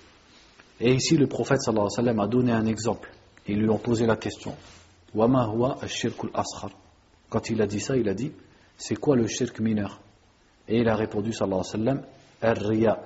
Et 0.80 0.94
ici, 0.94 1.18
le 1.18 1.28
prophète 1.28 1.60
alayhi 1.68 1.84
wa 1.84 1.90
sallam 1.90 2.20
a 2.20 2.28
donné 2.28 2.52
un 2.52 2.66
exemple. 2.66 3.12
Ils 3.48 3.60
lui 3.60 3.70
ont 3.70 3.78
posé 3.78 4.06
la 4.06 4.16
question. 4.16 4.56
Quand 7.30 7.50
il 7.50 7.62
a 7.62 7.68
dit 7.68 7.80
ça, 7.80 7.96
il 7.96 8.10
a 8.10 8.14
dit, 8.14 8.32
c'est 8.78 8.96
quoi 8.96 9.16
le 9.16 9.28
shirk 9.28 9.60
mineur? 9.60 10.00
Et 10.68 10.80
il 10.80 10.90
a 10.90 10.96
répondu 10.96 11.34
sallallahu 11.34 11.64
alayhi 11.74 12.06
wa 12.44 12.56
sallam. 12.76 12.98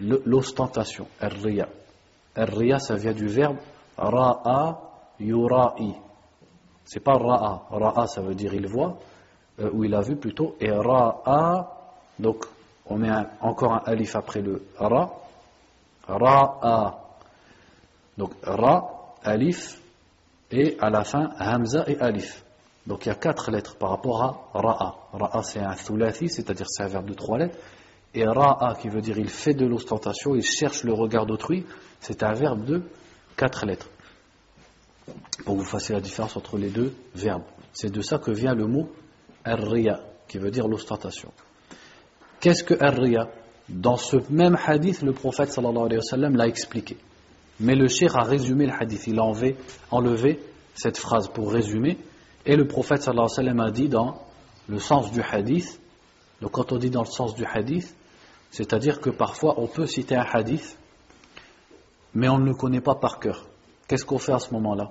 L'ostentation. 0.00 1.06
Ar-riya, 1.20 2.78
ça 2.78 2.94
vient 2.94 3.12
du 3.12 3.26
verbe 3.26 3.58
ra'a 4.00 4.80
yura'i. 5.18 5.94
C'est 6.84 7.00
pas 7.00 7.14
ra'a. 7.14 7.66
Ra'a, 7.70 8.06
ça 8.06 8.22
veut 8.22 8.34
dire 8.34 8.54
il 8.54 8.66
voit, 8.66 8.98
euh, 9.60 9.70
ou 9.72 9.84
il 9.84 9.94
a 9.94 10.00
vu 10.00 10.16
plutôt. 10.16 10.56
Et 10.60 10.70
ra'a, 10.70 11.68
donc 12.18 12.46
on 12.86 12.96
met 12.96 13.10
encore 13.40 13.74
un 13.74 13.82
alif 13.84 14.16
après 14.16 14.40
le 14.40 14.66
ra. 14.76 15.12
Ra'a. 16.08 16.98
Donc 18.16 18.32
ra, 18.42 19.14
alif, 19.22 19.80
et 20.50 20.76
à 20.80 20.90
la 20.90 21.04
fin 21.04 21.30
hamza 21.38 21.84
et 21.86 21.98
alif. 22.00 22.44
Donc 22.90 23.06
il 23.06 23.10
y 23.10 23.12
a 23.12 23.14
quatre 23.14 23.52
lettres 23.52 23.76
par 23.76 23.90
rapport 23.90 24.20
à 24.20 24.50
ra'a. 24.52 24.96
Ra'a 25.12 25.42
c'est 25.44 25.60
un 25.60 25.76
thulathi, 25.76 26.28
c'est-à-dire 26.28 26.66
c'est 26.68 26.82
un 26.82 26.88
verbe 26.88 27.06
de 27.06 27.14
trois 27.14 27.38
lettres. 27.38 27.56
Et 28.14 28.26
ra'a 28.26 28.74
qui 28.82 28.88
veut 28.88 29.00
dire 29.00 29.16
il 29.16 29.28
fait 29.28 29.54
de 29.54 29.64
l'ostentation, 29.64 30.34
il 30.34 30.42
cherche 30.42 30.82
le 30.82 30.92
regard 30.92 31.24
d'autrui, 31.24 31.64
c'est 32.00 32.24
un 32.24 32.32
verbe 32.32 32.64
de 32.64 32.82
quatre 33.36 33.64
lettres 33.64 33.88
pour 35.44 35.54
vous 35.54 35.62
fassiez 35.62 35.94
la 35.94 36.00
différence 36.00 36.36
entre 36.36 36.58
les 36.58 36.70
deux 36.70 36.92
verbes. 37.14 37.44
C'est 37.72 37.92
de 37.92 38.00
ça 38.00 38.18
que 38.18 38.32
vient 38.32 38.54
le 38.54 38.66
mot 38.66 38.90
ar 39.44 39.60
qui 40.26 40.38
veut 40.38 40.50
dire 40.50 40.66
l'ostentation. 40.66 41.30
Qu'est-ce 42.40 42.64
que 42.64 42.74
ar 42.82 43.28
Dans 43.68 43.98
ce 43.98 44.16
même 44.30 44.58
hadith, 44.66 45.02
le 45.02 45.12
prophète 45.12 45.52
sallallahu 45.52 45.84
alayhi 45.84 45.98
wa 45.98 46.02
sallam 46.02 46.34
l'a 46.34 46.48
expliqué. 46.48 46.96
Mais 47.60 47.76
le 47.76 47.86
cheikh 47.86 48.10
a 48.14 48.24
résumé 48.24 48.66
le 48.66 48.72
hadith, 48.72 49.06
il 49.06 49.20
a 49.20 49.32
enlevé 49.92 50.40
cette 50.74 50.98
phrase 50.98 51.28
pour 51.28 51.52
résumer, 51.52 51.96
et 52.50 52.56
le 52.56 52.66
prophète 52.66 53.02
sallallahu 53.02 53.28
alayhi 53.38 53.48
wa 53.48 53.54
sallam 53.54 53.60
a 53.60 53.70
dit 53.70 53.88
dans 53.88 54.18
le 54.68 54.80
sens 54.80 55.12
du 55.12 55.22
hadith, 55.22 55.80
donc 56.42 56.50
quand 56.50 56.72
on 56.72 56.78
dit 56.78 56.90
dans 56.90 57.04
le 57.04 57.06
sens 57.06 57.36
du 57.36 57.44
hadith, 57.44 57.94
c'est-à-dire 58.50 59.00
que 59.00 59.08
parfois 59.08 59.54
on 59.58 59.68
peut 59.68 59.86
citer 59.86 60.16
un 60.16 60.26
hadith, 60.28 60.76
mais 62.12 62.28
on 62.28 62.38
ne 62.38 62.46
le 62.46 62.54
connaît 62.54 62.80
pas 62.80 62.96
par 62.96 63.20
cœur. 63.20 63.46
Qu'est-ce 63.86 64.04
qu'on 64.04 64.18
fait 64.18 64.32
à 64.32 64.40
ce 64.40 64.52
moment-là? 64.54 64.90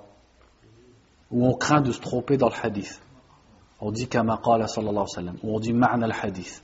Où 1.32 1.46
on 1.46 1.54
craint 1.54 1.82
de 1.82 1.92
se 1.92 2.00
tromper 2.00 2.38
dans 2.38 2.48
le 2.48 2.56
hadith. 2.64 3.02
On 3.82 3.92
dit 3.92 4.08
kama 4.08 4.40
qala 4.42 4.70
sallallahu 4.70 4.92
alayhi 4.94 5.02
wa 5.02 5.08
sallam. 5.08 5.38
Ou 5.44 5.54
on 5.58 5.60
dit 5.60 5.74
ma'na 5.74 6.06
al 6.06 6.14
hadith. 6.14 6.64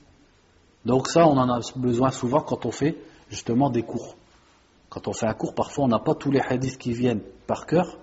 Donc 0.86 1.08
ça, 1.08 1.26
on 1.26 1.36
en 1.36 1.50
a 1.50 1.60
besoin 1.76 2.10
souvent 2.10 2.40
quand 2.40 2.64
on 2.64 2.70
fait 2.70 2.96
justement 3.28 3.68
des 3.68 3.82
cours. 3.82 4.16
Quand 4.88 5.08
on 5.08 5.12
fait 5.12 5.26
un 5.26 5.34
cours, 5.34 5.54
parfois 5.54 5.84
on 5.84 5.88
n'a 5.88 5.98
pas 5.98 6.14
tous 6.14 6.30
les 6.30 6.40
hadiths 6.40 6.78
qui 6.78 6.94
viennent 6.94 7.20
par 7.46 7.66
cœur, 7.66 7.98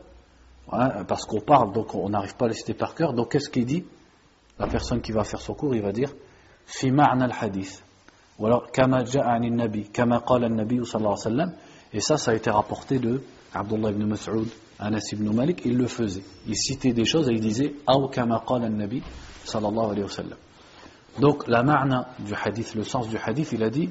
Hein, 0.71 1.03
parce 1.07 1.25
qu'on 1.25 1.41
parle, 1.41 1.71
donc 1.73 1.93
on 1.93 2.09
n'arrive 2.09 2.35
pas 2.35 2.45
à 2.45 2.47
les 2.49 2.53
citer 2.55 2.73
par 2.73 2.95
cœur. 2.95 3.13
Donc 3.13 3.31
qu'est-ce 3.31 3.49
qu'il 3.49 3.65
dit? 3.65 3.85
La 4.57 4.67
personne 4.67 5.01
qui 5.01 5.11
va 5.11 5.23
faire 5.23 5.41
son 5.41 5.53
cours, 5.53 5.75
il 5.75 5.81
va 5.81 5.91
dire 5.91 6.11
Fi 6.65 6.91
ma'na 6.91 7.25
al-hadith. 7.25 7.83
Ou 8.39 8.45
alors, 8.47 8.71
Kama 8.71 9.03
ja'ani 9.03 9.51
nabi, 9.51 9.89
Kama 9.89 10.21
qala 10.21 10.49
nabi 10.49 10.83
sallallahu 10.85 10.95
alayhi 10.95 11.11
wa 11.11 11.17
sallam. 11.17 11.53
Et 11.91 11.99
ça, 11.99 12.17
ça 12.17 12.31
a 12.31 12.33
été 12.33 12.49
rapporté 12.49 12.97
de 12.99 13.21
Abdullah 13.53 13.91
ibn 13.91 14.05
Mas'ud, 14.05 14.47
Anas 14.79 15.11
ibn 15.11 15.29
Malik. 15.35 15.61
Il 15.65 15.77
le 15.77 15.87
faisait. 15.87 16.23
Il 16.47 16.55
citait 16.55 16.93
des 16.93 17.05
choses 17.05 17.29
et 17.29 17.33
il 17.33 17.41
disait 17.41 17.75
Aw 17.85 18.07
Kama 18.07 18.43
qala 18.47 18.69
nabi 18.69 19.03
sallallahu 19.43 19.91
alayhi 19.91 20.03
wa 20.03 20.09
sallam. 20.09 20.37
Donc 21.19 21.47
la 21.47 21.61
ma'na 21.61 22.07
du 22.19 22.33
hadith, 22.33 22.73
le 22.73 22.83
sens 22.83 23.07
du 23.09 23.17
hadith, 23.17 23.51
il 23.51 23.63
a 23.63 23.69
dit 23.69 23.89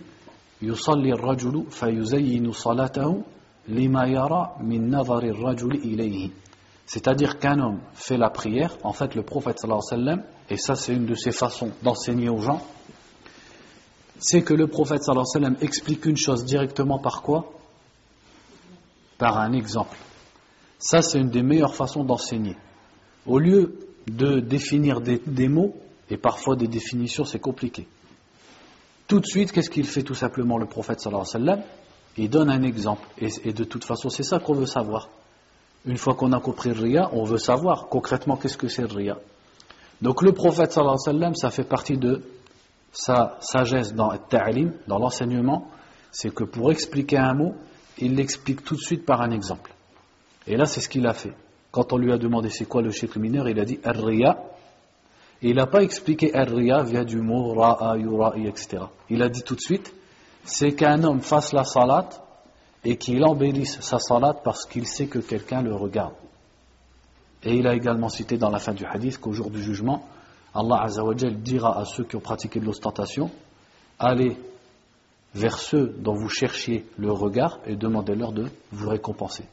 Yusalli 0.60 1.12
al-rajulu 1.12 1.66
fayuzayyinu 1.70 2.52
salatahu 2.52 3.22
lima 3.68 4.08
yara 4.08 4.54
min 4.60 4.88
nazari 4.88 5.30
al-rajuli 5.30 5.78
ilayhi 5.78 6.32
c'est-à-dire 6.86 7.38
qu'un 7.38 7.58
homme 7.60 7.80
fait 7.94 8.16
la 8.16 8.30
prière, 8.30 8.76
en 8.82 8.92
fait 8.92 9.14
le 9.14 9.22
prophète 9.22 9.58
sallallahu 9.58 10.22
et 10.50 10.56
ça 10.56 10.74
c'est 10.74 10.92
une 10.92 11.06
de 11.06 11.14
ses 11.14 11.32
façons 11.32 11.70
d'enseigner 11.82 12.28
aux 12.28 12.40
gens, 12.40 12.62
c'est 14.18 14.42
que 14.42 14.54
le 14.54 14.66
prophète 14.66 15.02
sallallahu 15.02 15.56
explique 15.60 16.06
une 16.06 16.16
chose 16.16 16.44
directement 16.44 16.98
par 16.98 17.22
quoi? 17.22 17.52
Par 19.18 19.38
un 19.38 19.52
exemple. 19.52 19.96
Ça 20.78 21.02
c'est 21.02 21.18
une 21.18 21.30
des 21.30 21.42
meilleures 21.42 21.74
façons 21.74 22.04
d'enseigner. 22.04 22.56
Au 23.26 23.38
lieu 23.38 23.78
de 24.08 24.40
définir 24.40 25.00
des, 25.00 25.48
mots, 25.48 25.76
et 26.10 26.16
parfois 26.16 26.56
des 26.56 26.66
définitions 26.66 27.24
c'est 27.24 27.38
compliqué. 27.38 27.86
Tout 29.06 29.20
de 29.20 29.26
suite, 29.26 29.52
qu'est-ce 29.52 29.70
qu'il 29.70 29.86
fait 29.86 30.02
tout 30.02 30.14
simplement 30.14 30.58
le 30.58 30.66
prophète 30.66 31.00
sallallahu 31.00 31.26
sallam? 31.26 31.62
Il 32.16 32.28
donne 32.28 32.50
un 32.50 32.62
exemple. 32.62 33.06
Et 33.18 33.52
de 33.52 33.64
toute 33.64 33.84
façon, 33.84 34.10
c'est 34.10 34.22
ça 34.22 34.38
qu'on 34.38 34.54
veut 34.54 34.66
savoir. 34.66 35.08
Une 35.84 35.96
fois 35.96 36.14
qu'on 36.14 36.32
a 36.32 36.40
compris 36.40 36.70
le 36.70 36.80
Ria, 36.80 37.10
on 37.12 37.24
veut 37.24 37.38
savoir 37.38 37.88
concrètement 37.88 38.36
qu'est-ce 38.36 38.56
que 38.56 38.68
c'est 38.68 38.82
le 38.82 38.94
Ria. 38.94 39.18
Donc 40.00 40.22
le 40.22 40.32
prophète 40.32 40.76
alayhi 40.76 40.92
wa 40.92 40.98
sallam, 40.98 41.34
ça 41.34 41.50
fait 41.50 41.64
partie 41.64 41.96
de 41.96 42.22
sa 42.92 43.38
sagesse 43.40 43.94
dans 43.94 44.12
le 44.12 44.70
dans 44.86 44.98
l'enseignement, 44.98 45.68
c'est 46.10 46.32
que 46.32 46.44
pour 46.44 46.70
expliquer 46.70 47.18
un 47.18 47.34
mot, 47.34 47.54
il 47.98 48.16
l'explique 48.16 48.64
tout 48.64 48.74
de 48.74 48.80
suite 48.80 49.04
par 49.06 49.22
un 49.22 49.30
exemple. 49.30 49.72
Et 50.46 50.56
là, 50.56 50.66
c'est 50.66 50.80
ce 50.80 50.88
qu'il 50.88 51.06
a 51.06 51.14
fait. 51.14 51.32
Quand 51.70 51.92
on 51.92 51.96
lui 51.96 52.12
a 52.12 52.18
demandé 52.18 52.50
c'est 52.50 52.66
quoi 52.66 52.82
le 52.82 52.90
shirk 52.90 53.16
mineur, 53.16 53.48
il 53.48 53.58
a 53.58 53.64
dit 53.64 53.78
Ar-Riya. 53.82 54.42
Et 55.40 55.50
il 55.50 55.56
n'a 55.56 55.66
pas 55.66 55.82
expliqué 55.82 56.34
Ar-Riya 56.34 56.82
via 56.82 57.04
du 57.04 57.20
mot 57.20 57.54
Ra'a, 57.54 57.96
Yura'i, 57.96 58.46
etc. 58.46 58.84
Il 59.08 59.22
a 59.22 59.28
dit 59.28 59.42
tout 59.42 59.54
de 59.54 59.60
suite 59.60 59.92
c'est 60.44 60.72
qu'un 60.72 61.02
homme 61.04 61.20
fasse 61.20 61.52
la 61.52 61.64
salat 61.64 62.08
et 62.84 62.96
qu'il 62.96 63.24
embellisse 63.24 63.80
sa 63.80 63.98
salat 63.98 64.34
parce 64.34 64.66
qu'il 64.66 64.86
sait 64.86 65.06
que 65.06 65.18
quelqu'un 65.18 65.62
le 65.62 65.74
regarde. 65.74 66.14
Et 67.44 67.54
il 67.54 67.66
a 67.66 67.74
également 67.74 68.08
cité 68.08 68.38
dans 68.38 68.50
la 68.50 68.58
fin 68.58 68.72
du 68.72 68.84
hadith 68.84 69.18
qu'au 69.18 69.32
jour 69.32 69.50
du 69.50 69.62
jugement, 69.62 70.06
Allah 70.54 70.82
Azzawajal 70.82 71.40
dira 71.42 71.78
à 71.78 71.84
ceux 71.84 72.04
qui 72.04 72.16
ont 72.16 72.20
pratiqué 72.20 72.60
de 72.60 72.64
l'ostentation 72.66 73.30
allez 74.02 74.36
vers 75.34 75.58
ceux 75.58 75.94
dont 75.98 76.14
vous 76.14 76.28
cherchiez 76.28 76.84
le 76.98 77.10
regard 77.10 77.58
et 77.66 77.76
demandez-leur 77.76 78.32
de 78.32 78.48
vous 78.70 78.88
récompenser. 78.88 79.44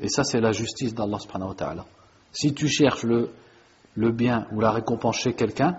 Et 0.00 0.08
ça, 0.08 0.24
c'est 0.24 0.40
la 0.40 0.52
justice 0.52 0.94
d'Allah 0.94 1.18
subhanahu 1.18 1.50
wa 1.50 1.54
ta'ala. 1.54 1.86
Si 2.32 2.52
tu 2.52 2.68
cherches 2.68 3.04
le, 3.04 3.30
bien 3.96 4.46
ou 4.52 4.60
la 4.60 4.72
récompense 4.72 5.16
chez 5.16 5.34
quelqu'un, 5.34 5.78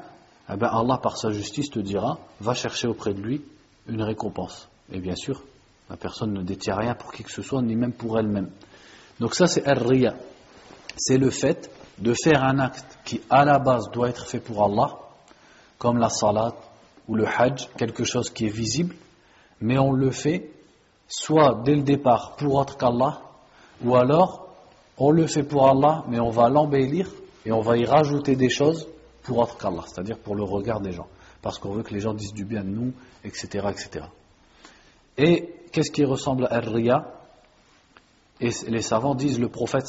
eh 0.49 0.55
ben 0.55 0.67
Allah, 0.67 0.97
par 0.97 1.17
sa 1.17 1.31
justice, 1.31 1.69
te 1.69 1.79
dira 1.79 2.17
va 2.39 2.53
chercher 2.53 2.87
auprès 2.87 3.13
de 3.13 3.21
lui 3.21 3.43
une 3.87 4.01
récompense. 4.01 4.69
Et 4.91 4.99
bien 4.99 5.15
sûr, 5.15 5.43
la 5.89 5.97
personne 5.97 6.33
ne 6.33 6.41
détient 6.41 6.75
rien 6.75 6.95
pour 6.95 7.11
qui 7.11 7.23
que 7.23 7.31
ce 7.31 7.41
soit, 7.41 7.61
ni 7.61 7.75
même 7.75 7.93
pour 7.93 8.17
elle-même. 8.17 8.49
Donc 9.19 9.35
ça, 9.35 9.47
c'est 9.47 9.67
ar-riya. 9.67 10.15
C'est 10.97 11.17
le 11.17 11.29
fait 11.29 11.69
de 11.99 12.13
faire 12.13 12.43
un 12.43 12.59
acte 12.59 12.99
qui, 13.05 13.21
à 13.29 13.45
la 13.45 13.59
base, 13.59 13.89
doit 13.91 14.09
être 14.09 14.27
fait 14.27 14.39
pour 14.39 14.63
Allah, 14.63 14.97
comme 15.77 15.97
la 15.97 16.09
salat 16.09 16.53
ou 17.07 17.15
le 17.15 17.25
hajj, 17.27 17.69
quelque 17.77 18.03
chose 18.03 18.29
qui 18.29 18.45
est 18.45 18.49
visible, 18.49 18.95
mais 19.61 19.77
on 19.77 19.91
le 19.91 20.11
fait 20.11 20.49
soit 21.07 21.61
dès 21.63 21.75
le 21.75 21.83
départ 21.83 22.35
pour 22.35 22.55
autre 22.55 22.77
qu'Allah, 22.77 23.21
ou 23.83 23.95
alors 23.95 24.47
on 24.97 25.11
le 25.11 25.27
fait 25.27 25.43
pour 25.43 25.67
Allah, 25.67 26.03
mais 26.07 26.19
on 26.19 26.29
va 26.29 26.49
l'embellir 26.49 27.09
et 27.45 27.51
on 27.51 27.61
va 27.61 27.77
y 27.77 27.85
rajouter 27.85 28.35
des 28.35 28.49
choses 28.49 28.87
pour 29.23 29.37
autre 29.37 29.57
qu'Allah, 29.57 29.83
c'est-à-dire 29.85 30.17
pour 30.17 30.35
le 30.35 30.43
regard 30.43 30.81
des 30.81 30.91
gens, 30.91 31.07
parce 31.41 31.59
qu'on 31.59 31.71
veut 31.71 31.83
que 31.83 31.93
les 31.93 31.99
gens 31.99 32.13
disent 32.13 32.33
du 32.33 32.45
bien 32.45 32.63
de 32.63 32.69
nous, 32.69 32.93
etc. 33.23 33.67
etc. 33.69 34.05
Et 35.17 35.54
qu'est-ce 35.71 35.91
qui 35.91 36.03
ressemble 36.03 36.45
à 36.45 36.55
Ar-Riya? 36.55 37.05
Et 38.41 38.49
les 38.67 38.81
savants 38.81 39.15
disent 39.15 39.39
le 39.39 39.47
prophète 39.47 39.85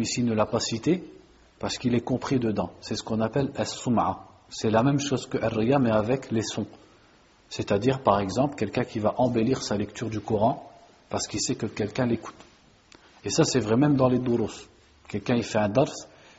ici 0.00 0.22
ne 0.22 0.32
l'a 0.32 0.46
pas 0.46 0.60
cité 0.60 1.04
parce 1.58 1.78
qu'il 1.78 1.94
est 1.94 2.00
compris 2.00 2.38
dedans. 2.38 2.70
C'est 2.80 2.96
ce 2.96 3.02
qu'on 3.02 3.20
appelle 3.20 3.50
As-Sum'a. 3.56 4.26
C'est 4.48 4.70
la 4.70 4.82
même 4.82 4.98
chose 4.98 5.26
que 5.26 5.38
Ar-Riya 5.38 5.78
mais 5.78 5.90
avec 5.90 6.30
les 6.30 6.42
sons. 6.42 6.66
C'est-à-dire 7.48 8.00
par 8.00 8.20
exemple 8.20 8.56
quelqu'un 8.56 8.84
qui 8.84 8.98
va 8.98 9.14
embellir 9.18 9.62
sa 9.62 9.76
lecture 9.76 10.08
du 10.08 10.20
Coran 10.20 10.70
parce 11.10 11.26
qu'il 11.26 11.40
sait 11.40 11.54
que 11.54 11.66
quelqu'un 11.66 12.06
l'écoute. 12.06 12.34
Et 13.24 13.30
ça 13.30 13.44
c'est 13.44 13.60
vrai 13.60 13.76
même 13.76 13.94
dans 13.94 14.08
les 14.08 14.18
douros. 14.18 14.50
Quelqu'un 15.08 15.36
il 15.36 15.44
fait 15.44 15.58
un 15.58 15.68
dars 15.68 15.92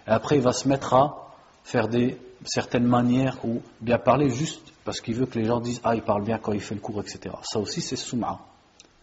et 0.07 0.11
après 0.11 0.37
il 0.37 0.41
va 0.41 0.53
se 0.53 0.67
mettre 0.67 0.93
à 0.95 1.29
faire 1.63 1.87
des 1.87 2.17
certaines 2.45 2.87
manières 2.87 3.37
ou 3.45 3.61
bien 3.79 3.99
parler 3.99 4.29
juste 4.29 4.73
parce 4.83 5.01
qu'il 5.01 5.15
veut 5.15 5.27
que 5.27 5.37
les 5.37 5.45
gens 5.45 5.59
disent 5.59 5.81
ah 5.83 5.95
il 5.95 6.01
parle 6.01 6.23
bien 6.23 6.39
quand 6.39 6.51
il 6.51 6.61
fait 6.61 6.75
le 6.75 6.81
cours 6.81 6.99
etc. 6.99 7.35
Ça 7.43 7.59
aussi 7.59 7.81
c'est 7.81 7.95
Sum'a. 7.95 8.39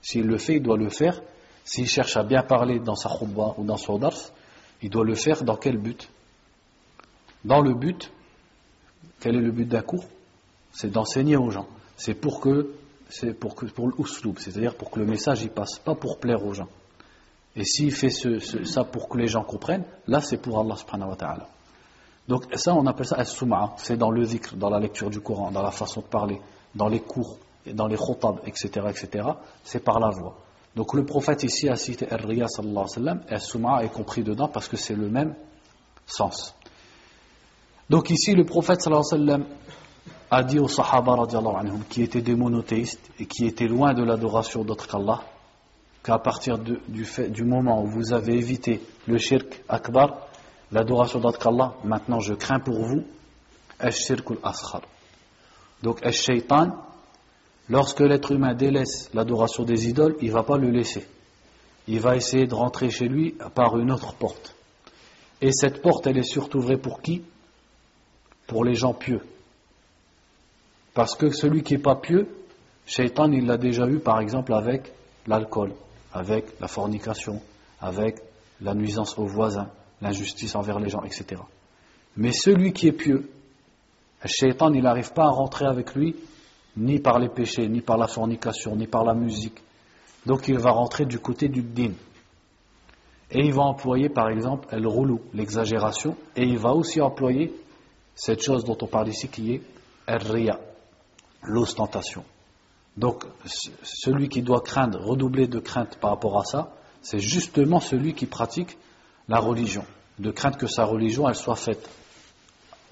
S'il 0.02 0.26
le 0.26 0.38
fait, 0.38 0.56
il 0.56 0.62
doit 0.62 0.76
le 0.76 0.88
faire. 0.88 1.20
S'il 1.64 1.88
cherche 1.88 2.16
à 2.16 2.22
bien 2.22 2.42
parler 2.42 2.80
dans 2.80 2.96
sa 2.96 3.08
khutbah 3.08 3.54
ou 3.58 3.64
dans 3.64 3.76
son 3.76 3.98
dars, 3.98 4.18
il 4.82 4.90
doit 4.90 5.04
le 5.04 5.14
faire 5.14 5.44
dans 5.44 5.56
quel 5.56 5.76
but? 5.76 6.08
Dans 7.44 7.60
le 7.60 7.74
but, 7.74 8.10
quel 9.20 9.36
est 9.36 9.40
le 9.40 9.50
but 9.50 9.66
d'un 9.66 9.82
cours? 9.82 10.04
C'est 10.72 10.90
d'enseigner 10.90 11.36
aux 11.36 11.50
gens. 11.50 11.66
C'est 11.96 12.14
pour 12.14 12.40
que, 12.40 12.74
c'est 13.08 13.34
pour 13.34 13.54
que, 13.54 13.66
c'est-à-dire 14.38 14.74
pour 14.74 14.90
que 14.90 14.98
le 14.98 15.06
message 15.06 15.42
y 15.42 15.48
passe, 15.48 15.78
pas 15.78 15.94
pour 15.94 16.18
plaire 16.18 16.44
aux 16.44 16.54
gens. 16.54 16.68
Et 17.56 17.64
s'il 17.64 17.92
fait 17.92 18.10
ça 18.10 18.84
pour 18.84 19.08
que 19.08 19.18
les 19.18 19.26
gens 19.26 19.42
comprennent, 19.42 19.84
là 20.06 20.20
c'est 20.20 20.38
pour 20.38 20.60
Allah 20.60 20.76
subhanahu 20.76 21.10
wa 21.10 21.16
ta'ala. 21.16 21.48
Donc 22.28 22.44
ça 22.54 22.74
on 22.74 22.86
appelle 22.86 23.06
ça 23.06 23.16
as-sum'a, 23.16 23.74
c'est 23.76 23.96
dans 23.96 24.10
le 24.10 24.24
zikr, 24.24 24.54
dans 24.56 24.70
la 24.70 24.78
lecture 24.78 25.10
du 25.10 25.20
Coran, 25.20 25.50
dans 25.50 25.62
la 25.62 25.72
façon 25.72 26.00
de 26.00 26.06
parler, 26.06 26.40
dans 26.74 26.88
les 26.88 27.00
cours, 27.00 27.38
dans 27.66 27.86
les 27.86 27.96
khutab, 27.96 28.40
etc., 28.46 28.86
etc., 28.88 29.28
c'est 29.64 29.84
par 29.84 30.00
la 30.00 30.10
voix. 30.10 30.36
Donc 30.76 30.94
le 30.94 31.04
prophète 31.04 31.42
ici 31.42 31.68
a 31.68 31.76
cité 31.76 32.10
Ar-Riya 32.10 32.46
sallallahu 32.46 32.86
alayhi 32.96 33.18
wa 33.30 33.38
sallam, 33.38 33.84
est 33.84 33.92
compris 33.92 34.22
dedans 34.22 34.48
parce 34.48 34.68
que 34.68 34.76
c'est 34.76 34.94
le 34.94 35.08
même 35.08 35.34
sens. 36.06 36.54
Donc 37.88 38.10
ici 38.10 38.34
le 38.34 38.44
prophète 38.44 38.80
sallallahu 38.80 39.04
alayhi 39.12 39.42
wa 39.42 39.46
a 40.30 40.44
dit 40.44 40.60
aux 40.60 40.68
sahaba 40.68 41.16
radiallahu 41.16 41.56
anhum, 41.56 41.82
qui 41.88 42.02
étaient 42.02 42.22
des 42.22 42.36
monothéistes 42.36 43.10
et 43.18 43.26
qui 43.26 43.46
étaient 43.46 43.66
loin 43.66 43.94
de 43.94 44.04
l'adoration 44.04 44.62
d'autre 44.62 44.86
qu'Allah, 44.86 45.22
qu'à 46.04 46.18
partir 46.18 46.56
du 46.58 47.44
moment 47.44 47.82
où 47.82 47.88
vous 47.88 48.12
avez 48.12 48.34
évité 48.34 48.80
le 49.08 49.18
shirk 49.18 49.64
akbar, 49.68 50.28
l'adoration 50.70 51.18
d'autre 51.18 51.40
qu'Allah, 51.40 51.74
maintenant 51.82 52.20
je 52.20 52.34
crains 52.34 52.60
pour 52.60 52.78
vous, 52.80 53.02
ash-shirk 53.80 54.30
al-askhar. 54.30 54.82
Donc 55.82 56.04
ash-shaytan, 56.06 56.76
Lorsque 57.70 58.00
l'être 58.00 58.32
humain 58.32 58.52
délaisse 58.52 59.08
l'adoration 59.14 59.62
des 59.62 59.88
idoles, 59.88 60.16
il 60.20 60.28
ne 60.28 60.32
va 60.32 60.42
pas 60.42 60.58
le 60.58 60.70
laisser. 60.70 61.06
Il 61.86 62.00
va 62.00 62.16
essayer 62.16 62.48
de 62.48 62.54
rentrer 62.54 62.90
chez 62.90 63.06
lui 63.06 63.36
par 63.54 63.78
une 63.78 63.92
autre 63.92 64.12
porte. 64.14 64.56
Et 65.40 65.52
cette 65.52 65.80
porte, 65.80 66.06
elle 66.08 66.18
est 66.18 66.24
surtout 66.24 66.60
vraie 66.60 66.76
pour 66.76 67.00
qui? 67.00 67.22
Pour 68.48 68.64
les 68.64 68.74
gens 68.74 68.92
pieux. 68.92 69.20
Parce 70.94 71.14
que 71.14 71.30
celui 71.30 71.62
qui 71.62 71.74
n'est 71.74 71.82
pas 71.82 71.94
pieux, 71.94 72.28
Shaitan, 72.86 73.30
il 73.30 73.46
l'a 73.46 73.56
déjà 73.56 73.86
eu 73.86 74.00
par 74.00 74.18
exemple 74.18 74.52
avec 74.52 74.92
l'alcool, 75.28 75.72
avec 76.12 76.46
la 76.60 76.66
fornication, 76.66 77.40
avec 77.80 78.16
la 78.60 78.74
nuisance 78.74 79.16
aux 79.16 79.26
voisins, 79.26 79.70
l'injustice 80.02 80.56
envers 80.56 80.80
les 80.80 80.88
gens, 80.88 81.04
etc. 81.04 81.40
Mais 82.16 82.32
celui 82.32 82.72
qui 82.72 82.88
est 82.88 82.92
pieux, 82.92 83.30
Shaitan, 84.24 84.72
il 84.72 84.82
n'arrive 84.82 85.12
pas 85.12 85.26
à 85.26 85.30
rentrer 85.30 85.66
avec 85.66 85.94
lui 85.94 86.16
ni 86.76 86.98
par 87.00 87.18
les 87.18 87.28
péchés, 87.28 87.68
ni 87.68 87.80
par 87.80 87.96
la 87.96 88.06
fornication, 88.06 88.76
ni 88.76 88.86
par 88.86 89.04
la 89.04 89.14
musique. 89.14 89.58
Donc 90.26 90.48
il 90.48 90.58
va 90.58 90.70
rentrer 90.70 91.06
du 91.06 91.18
côté 91.18 91.48
du 91.48 91.62
din. 91.62 91.92
Et 93.30 93.46
il 93.46 93.52
va 93.52 93.62
employer 93.62 94.08
par 94.08 94.28
exemple 94.28 94.74
le 94.74 94.88
roulou, 94.88 95.20
l'exagération, 95.34 96.16
et 96.36 96.42
il 96.42 96.58
va 96.58 96.72
aussi 96.72 97.00
employer 97.00 97.54
cette 98.14 98.42
chose 98.42 98.64
dont 98.64 98.76
on 98.80 98.86
parle 98.86 99.08
ici 99.08 99.28
qui 99.28 99.52
est 99.52 99.62
l'ostentation. 101.42 102.24
Donc 102.96 103.24
celui 103.82 104.28
qui 104.28 104.42
doit 104.42 104.60
craindre, 104.60 105.00
redoubler 105.00 105.46
de 105.46 105.58
crainte 105.60 105.96
par 106.00 106.10
rapport 106.10 106.38
à 106.40 106.44
ça, 106.44 106.72
c'est 107.02 107.20
justement 107.20 107.80
celui 107.80 108.14
qui 108.14 108.26
pratique 108.26 108.76
la 109.28 109.38
religion, 109.38 109.84
de 110.18 110.30
crainte 110.30 110.56
que 110.56 110.66
sa 110.66 110.84
religion 110.84 111.28
elle 111.28 111.36
soit 111.36 111.56
faite 111.56 111.88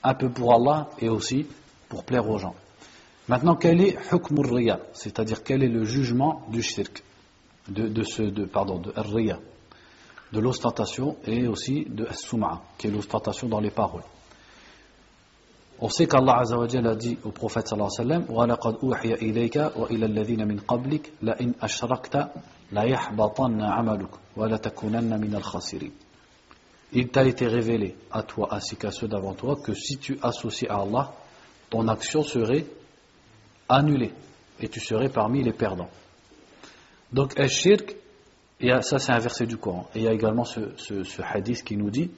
un 0.03 0.15
peu 0.15 0.31
pour 0.31 0.55
Allah 0.55 0.89
et 1.01 1.09
aussi 1.09 1.47
pour 1.89 2.05
plaire 2.05 2.29
aux 2.29 2.39
gens. 2.39 2.55
Maintenant, 3.28 3.56
quel 3.56 3.82
est 3.82 3.98
hukm 4.12 4.40
riya 4.40 4.80
C'est-à-dire, 4.94 5.44
quel 5.44 5.64
est 5.64 5.70
le 5.70 5.86
jugement 5.86 6.44
du 6.50 6.62
shirk 6.62 7.04
de, 7.70 7.88
de, 7.88 8.04
ce, 8.04 8.24
de, 8.24 8.46
pardon, 8.46 8.80
de 8.80 8.92
riya 8.98 9.40
de 10.34 10.40
l'ostentation 10.40 11.16
et 11.26 11.48
aussi 11.48 11.86
de 11.88 12.06
as-sum'a, 12.06 12.62
qui 12.78 12.88
est 12.88 12.92
l'ostentation 12.92 13.48
dans 13.48 13.60
les 13.60 13.70
paroles. 13.70 14.02
On 15.80 15.90
sait 15.90 16.08
qu'Allah 16.08 16.40
Azzawajal 16.40 16.88
a 16.88 16.96
dit 16.96 17.18
au 17.24 17.30
prophète 17.30 17.68
sallallahu 17.68 17.92
alayhi 18.00 18.12
wa 18.12 18.26
sallam 18.26 18.38
وَلَقَدْ 18.38 18.76
أُوحِيَ 18.84 19.14
إِلَيْكَ 19.14 19.58
وَإِلَى 19.76 20.06
الَّذِينَ 20.06 20.46
مِنْ 20.48 20.60
قَبْلِكَ 20.60 21.14
لَإِنْ 21.22 21.54
أَشْرَكْتَ 21.62 22.18
Il 26.92 27.08
t'a 27.10 27.24
été 27.26 27.48
révélé 27.48 27.96
à 28.12 28.24
toi 28.24 28.48
ainsi 28.52 28.76
qu'à 28.76 28.92
ceux 28.92 29.08
d'avant 29.08 29.34
toi 29.34 29.58
que 29.64 29.74
si 29.74 29.98
tu 29.98 30.18
associes 30.24 30.68
à 30.70 30.82
Allah, 30.82 31.12
ton 31.70 31.88
action 31.88 32.24
serait 32.24 32.66
annulé 33.69 34.13
et 34.61 34.69
tu 34.69 34.81
serais 34.81 35.09
parmi 35.09 35.43
les 35.43 35.53
perdants. 35.53 35.91
Donc, 37.13 37.39
Ashirk, 37.39 37.97
ça 38.61 38.99
c'est 38.99 39.13
un 39.13 39.19
verset 39.19 39.47
du 39.47 39.57
Coran. 39.57 39.89
Et 39.95 40.01
il 40.01 40.05
y 40.05 40.09
a 40.09 40.13
également 40.13 40.45
ce, 40.45 40.77
ce, 40.77 41.23
hadith 41.23 41.63
qui 41.63 41.77
nous 41.77 41.91
dit 41.91 42.11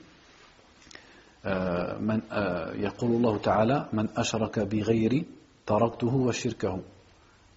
euh, 1.46 1.94
euh 2.32 2.74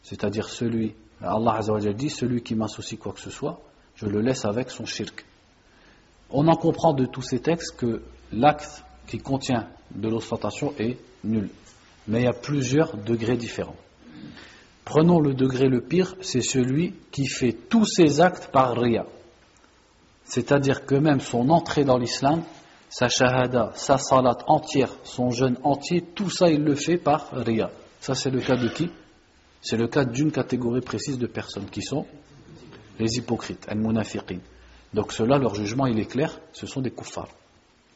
c'est-à-dire 0.04 0.50
celui 0.50 0.96
Allah 1.22 1.54
Azza 1.56 1.94
dit 1.94 2.10
celui 2.10 2.42
qui 2.44 2.56
m'associe 2.56 3.00
quoi 3.00 3.14
que 3.14 3.20
ce 3.20 3.30
soit 3.30 3.60
je 3.96 4.06
le 4.06 4.22
laisse 4.22 4.46
avec 4.46 4.70
son 4.70 4.86
shirk 4.86 5.26
on 6.30 6.48
en 6.48 6.56
comprend 6.56 6.94
de 6.94 7.06
tous 7.06 7.22
ces 7.22 7.40
textes 7.40 7.76
que 7.78 8.04
l'acte 8.32 8.84
qui 9.08 9.18
contient 9.20 9.68
de 9.92 10.08
l'ostentation 10.08 10.74
est 10.80 10.98
nul 11.24 11.50
mais 12.08 12.22
il 12.22 12.26
y 12.26 12.28
a 12.28 12.34
plusieurs 12.34 12.98
degrés 12.98 13.38
différents 13.38 13.76
Prenons 14.86 15.22
le 15.22 15.34
degré 15.34 15.70
le 15.70 15.82
pire, 15.82 16.16
c'est 16.22 16.42
celui 16.42 16.94
qui 17.12 17.28
fait 17.28 17.54
tous 17.54 17.86
ses 17.86 18.20
actes 18.20 18.50
par 18.52 18.76
ria. 18.78 19.06
C'est-à-dire 20.26 20.86
que 20.86 20.96
même 20.96 21.22
son 21.22 21.50
entrée 21.50 21.86
dans 21.86 21.98
l'islam, 21.98 22.44
sa 22.90 23.08
shahada, 23.08 23.72
sa 23.76 23.98
salat 23.98 24.38
entière, 24.48 24.94
son 25.04 25.32
jeûne 25.32 25.58
entier, 25.64 26.02
tout 26.02 26.30
ça 26.30 26.50
il 26.50 26.64
le 26.64 26.76
fait 26.76 26.98
par 26.98 27.30
ria. 27.32 27.72
Ça 28.02 28.14
c'est 28.14 28.30
le 28.30 28.42
cas 28.42 28.56
de 28.56 28.68
qui? 28.68 28.90
C'est 29.62 29.78
le 29.78 29.88
cas 29.88 30.04
d'une 30.04 30.32
catégorie 30.32 30.82
précise 30.82 31.18
de 31.18 31.28
personnes 31.28 31.70
qui 31.70 31.82
sont 31.82 32.06
les 33.00 33.18
hypocrites, 33.18 33.66
al-munafiqin. 33.70 34.40
Donc 34.94 35.14
cela, 35.14 35.38
leur 35.38 35.56
jugement 35.56 35.88
il 35.88 35.98
est 35.98 36.12
clair, 36.12 36.40
ce 36.52 36.68
sont 36.68 36.82
des 36.82 36.92
kuffars. 36.92 37.30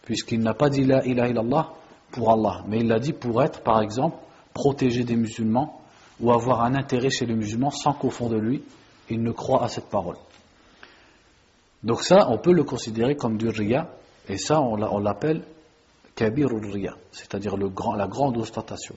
Puisqu'il 0.04 0.40
n'a 0.40 0.54
pas 0.54 0.70
dit 0.70 0.86
la 0.86 1.06
ilaha 1.06 1.28
illallah 1.28 1.74
pour 2.12 2.32
Allah, 2.32 2.64
mais 2.68 2.80
il 2.80 2.88
l'a 2.88 3.00
dit 3.00 3.14
pour 3.14 3.44
être, 3.44 3.62
par 3.62 3.82
exemple, 3.82 4.18
protégé 4.54 5.04
des 5.04 5.16
musulmans 5.16 5.82
ou 6.20 6.32
avoir 6.32 6.64
un 6.64 6.76
intérêt 6.76 7.10
chez 7.10 7.26
les 7.26 7.36
musulmans 7.36 7.70
sans 7.70 7.94
qu'au 7.94 8.10
fond 8.10 8.30
de 8.30 8.38
lui, 8.38 8.64
il 9.10 9.22
ne 9.22 9.32
croit 9.32 9.64
à 9.64 9.68
cette 9.68 9.90
parole. 9.90 10.18
Donc 11.84 12.02
ça, 12.02 12.28
on 12.30 12.38
peut 12.38 12.54
le 12.54 12.64
considérer 12.64 13.16
comme 13.16 13.38
du 13.38 13.50
ria, 13.50 13.90
et 14.28 14.38
ça, 14.38 14.60
on 14.62 15.00
l'appelle 15.00 15.44
kabir 16.16 16.50
ria, 16.50 16.96
c'est-à-dire 17.12 17.56
la 17.56 18.08
grande 18.08 18.38
ostentation. 18.38 18.96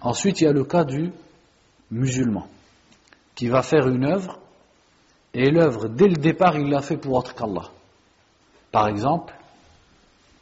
Ensuite, 0.00 0.40
il 0.40 0.44
y 0.44 0.46
a 0.46 0.52
le 0.52 0.64
cas 0.64 0.84
du 0.84 1.12
musulman, 1.90 2.48
qui 3.34 3.48
va 3.48 3.62
faire 3.62 3.86
une 3.86 4.04
œuvre, 4.04 4.38
et 5.34 5.50
l'œuvre, 5.50 5.88
dès 5.88 6.08
le 6.08 6.16
départ, 6.16 6.56
il 6.56 6.70
l'a 6.70 6.80
fait 6.80 6.96
pour 6.96 7.14
autre 7.14 7.34
qu'Allah. 7.34 7.70
Par 8.72 8.88
exemple, 8.88 9.34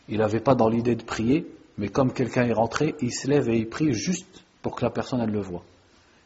il 0.09 0.19
n'avait 0.19 0.41
pas 0.41 0.55
dans 0.55 0.69
l'idée 0.69 0.95
de 0.95 1.03
prier, 1.03 1.47
mais 1.79 1.89
comme 1.89 2.13
quelqu'un 2.13 2.45
est 2.45 2.53
rentré, 2.53 2.95
il 3.01 3.13
se 3.13 3.29
lève 3.29 3.49
et 3.49 3.57
il 3.57 3.69
prie 3.69 3.93
juste 3.95 4.45
pour 4.63 4.77
que 4.77 4.85
la 4.85 4.91
personne 4.91 5.21
elle 5.21 5.31
le 5.31 5.41
voit 5.41 5.63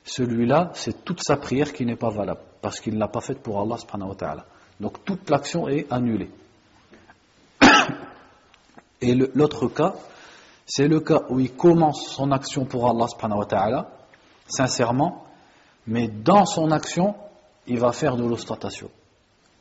celui-là, 0.05 0.71
c'est 0.75 1.05
toute 1.05 1.23
sa 1.23 1.37
prière 1.37 1.73
qui 1.73 1.87
n'est 1.87 1.97
pas 1.97 2.11
valable, 2.11 2.41
parce 2.61 2.81
qu'il 2.81 2.95
ne 2.95 2.99
l'a 2.99 3.09
pas 3.09 3.21
faite 3.21 3.41
pour 3.41 3.61
Allah 3.61 3.79
subhanahu 3.79 4.11
wa 4.11 4.15
ta'ala. 4.15 4.47
Donc 4.81 5.05
toute 5.05 5.31
l'action 5.31 5.69
est 5.69 5.91
annulée. 5.93 6.31
Et 9.01 9.15
l'autre 9.15 9.69
cas, 9.69 9.95
c'est 10.67 10.89
le 10.89 11.01
cas 11.01 11.23
où 11.29 11.41
il 11.41 11.55
commence 11.55 12.07
son 12.09 12.31
action 12.33 12.65
pour 12.65 12.89
Allah 12.89 13.07
subhanahu 13.09 13.41
wa 13.41 13.47
ta'ala, 13.47 13.91
sincèrement, 14.47 15.25
mais 15.87 16.09
dans 16.09 16.47
son 16.47 16.71
action, 16.71 17.15
il 17.67 17.79
va 17.79 17.93
faire 17.93 18.17
de 18.17 18.25
l'ostentation. 18.25 18.91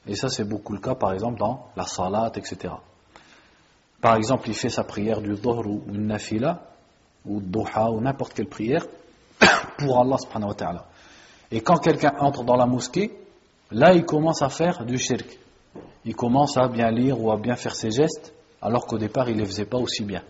Et 0.08 0.16
ça, 0.16 0.30
c'est 0.30 0.48
beaucoup 0.48 0.74
le 0.74 0.80
cas, 0.80 0.96
par 0.96 1.14
exemple, 1.14 1.40
dans 1.40 1.68
la 1.76 1.86
salat, 1.86 2.32
etc. 2.36 2.74
Par 4.02 4.16
exemple, 4.16 4.50
il 4.50 4.56
fait 4.56 4.70
sa 4.70 4.84
prière 4.84 5.22
du 5.22 5.36
dhuhr 5.36 5.68
ou 5.68 5.84
une 5.88 6.08
nafila, 6.08 6.64
ou 7.26 7.40
duha, 7.40 7.92
ou 7.92 8.02
n'importe 8.02 8.34
quelle 8.34 8.48
prière, 8.48 8.86
pour 9.78 10.00
Allah 10.00 10.18
subhanahu 10.18 10.50
wa 10.50 10.56
ta'ala. 10.56 10.86
Et 11.52 11.62
quand 11.62 11.78
quelqu'un 11.78 12.14
entre 12.20 12.44
dans 12.44 12.56
la 12.56 12.66
mosquée, 12.66 13.12
là 13.72 13.94
il 13.94 14.06
commence 14.06 14.42
à 14.42 14.50
faire 14.50 14.86
du 14.86 14.98
shirk. 14.98 15.38
Il 16.06 16.16
commence 16.16 16.58
à 16.58 16.68
bien 16.68 16.90
lire 16.90 17.22
ou 17.22 17.32
à 17.32 17.38
bien 17.38 17.56
faire 17.56 17.76
ses 17.76 17.92
gestes, 17.92 18.34
alors 18.62 18.88
qu'au 18.88 18.98
départ 18.98 19.30
il 19.30 19.36
ne 19.36 19.42
les 19.42 19.46
faisait 19.46 19.66
pas 19.66 19.78
aussi 19.78 20.04
bien. 20.04 20.24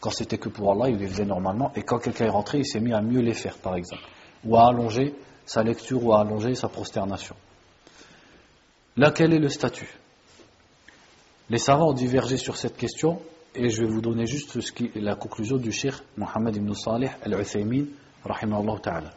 Quand 0.00 0.10
c'était 0.10 0.38
que 0.38 0.48
pour 0.48 0.72
Allah, 0.72 0.90
il 0.90 0.96
les 0.98 1.06
faisait 1.06 1.24
normalement, 1.24 1.72
et 1.76 1.82
quand 1.82 1.98
quelqu'un 1.98 2.26
est 2.26 2.30
rentré, 2.30 2.58
il 2.58 2.66
s'est 2.66 2.80
mis 2.80 2.92
à 2.92 3.00
mieux 3.00 3.20
les 3.20 3.32
faire, 3.32 3.56
par 3.56 3.76
exemple. 3.76 4.02
Ou 4.44 4.56
à 4.56 4.68
allonger 4.68 5.14
sa 5.46 5.62
lecture 5.62 6.04
ou 6.04 6.12
à 6.12 6.20
allonger 6.20 6.54
sa 6.54 6.68
prosternation. 6.68 7.36
Là, 8.96 9.12
quel 9.12 9.32
est 9.32 9.38
le 9.38 9.48
statut? 9.48 9.88
Les 11.50 11.58
savants 11.58 11.90
ont 11.90 11.94
divergé 11.94 12.36
sur 12.36 12.56
cette 12.56 12.76
question, 12.76 13.20
et 13.54 13.68
je 13.68 13.82
vais 13.82 13.88
vous 13.88 14.00
donner 14.00 14.26
juste 14.26 14.58
la 14.94 15.14
conclusion 15.14 15.56
du 15.56 15.72
shir 15.72 16.02
Mohammed 16.16 16.56
ibn 16.56 16.72
Salih 16.74 17.10
al-Uthaymin, 17.22 17.84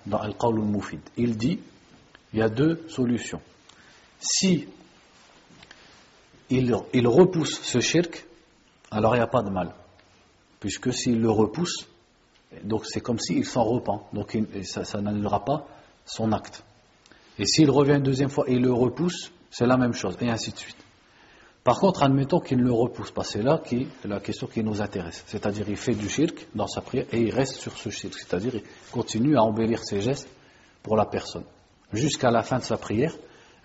dans 0.05 0.17
Al-Qawl 0.17 0.59
al-Mufid. 0.59 0.99
Il 1.15 1.37
dit 1.37 1.59
il 2.33 2.39
y 2.39 2.41
a 2.41 2.49
deux 2.49 2.83
solutions. 2.89 3.41
Si 4.19 4.67
il, 6.49 6.73
repousse 7.07 7.61
ce 7.61 7.79
shirk, 7.79 8.25
alors 8.91 9.15
il 9.15 9.19
n'y 9.19 9.23
a 9.23 9.27
pas 9.27 9.43
de 9.43 9.49
mal. 9.49 9.73
Puisque 10.59 10.93
s'il 10.93 11.21
le 11.21 11.29
repousse, 11.29 11.87
c'est 12.83 13.01
comme 13.01 13.19
s'il 13.19 13.45
s'en 13.45 13.63
repent. 13.63 14.01
Donc 14.13 14.37
ça, 14.63 14.83
ça 14.83 15.01
n'annulera 15.01 15.45
pas 15.45 15.67
son 16.05 16.31
acte. 16.31 16.63
Et 17.39 17.45
s'il 17.45 17.69
revient 17.69 17.95
une 17.95 18.03
deuxième 18.03 18.29
fois 18.29 18.45
et 18.47 18.53
il 18.53 18.61
le 18.61 18.73
repousse, 18.73 19.31
c'est 19.51 19.67
la 19.67 19.77
même 19.77 19.93
chose, 19.93 20.17
et 20.19 20.29
ainsi 20.29 20.51
de 20.51 20.57
suite. 20.57 20.86
Par 21.67 21.81
contre, 21.81 22.03
admettons 22.03 22.39
qu'il 22.39 22.59
ne 22.59 22.63
le 22.63 22.71
repousse 22.71 23.11
pas. 23.11 23.25
C'est 23.25 23.41
là 23.41 23.57
qui 23.57 23.89
la 24.05 24.21
question 24.21 24.47
qui 24.47 24.63
nous 24.63 24.81
intéresse. 24.81 25.25
C'est-à-dire, 25.27 25.67
il 25.67 25.75
fait 25.75 25.95
du 25.95 26.07
shirk 26.07 26.47
dans 26.55 26.65
sa 26.65 26.79
prière 26.79 27.07
et 27.11 27.19
il 27.19 27.29
reste 27.29 27.55
sur 27.55 27.77
ce 27.77 27.89
shirk. 27.89 28.13
C'est-à-dire, 28.13 28.55
il 28.55 28.63
continue 28.89 29.35
à 29.35 29.43
embellir 29.43 29.83
ses 29.83 29.99
gestes 29.99 30.29
pour 30.81 30.95
la 30.95 31.05
personne. 31.05 31.43
Jusqu'à 31.91 32.31
la 32.31 32.41
fin 32.41 32.59
de 32.59 32.63
sa 32.63 32.77
prière, 32.77 33.11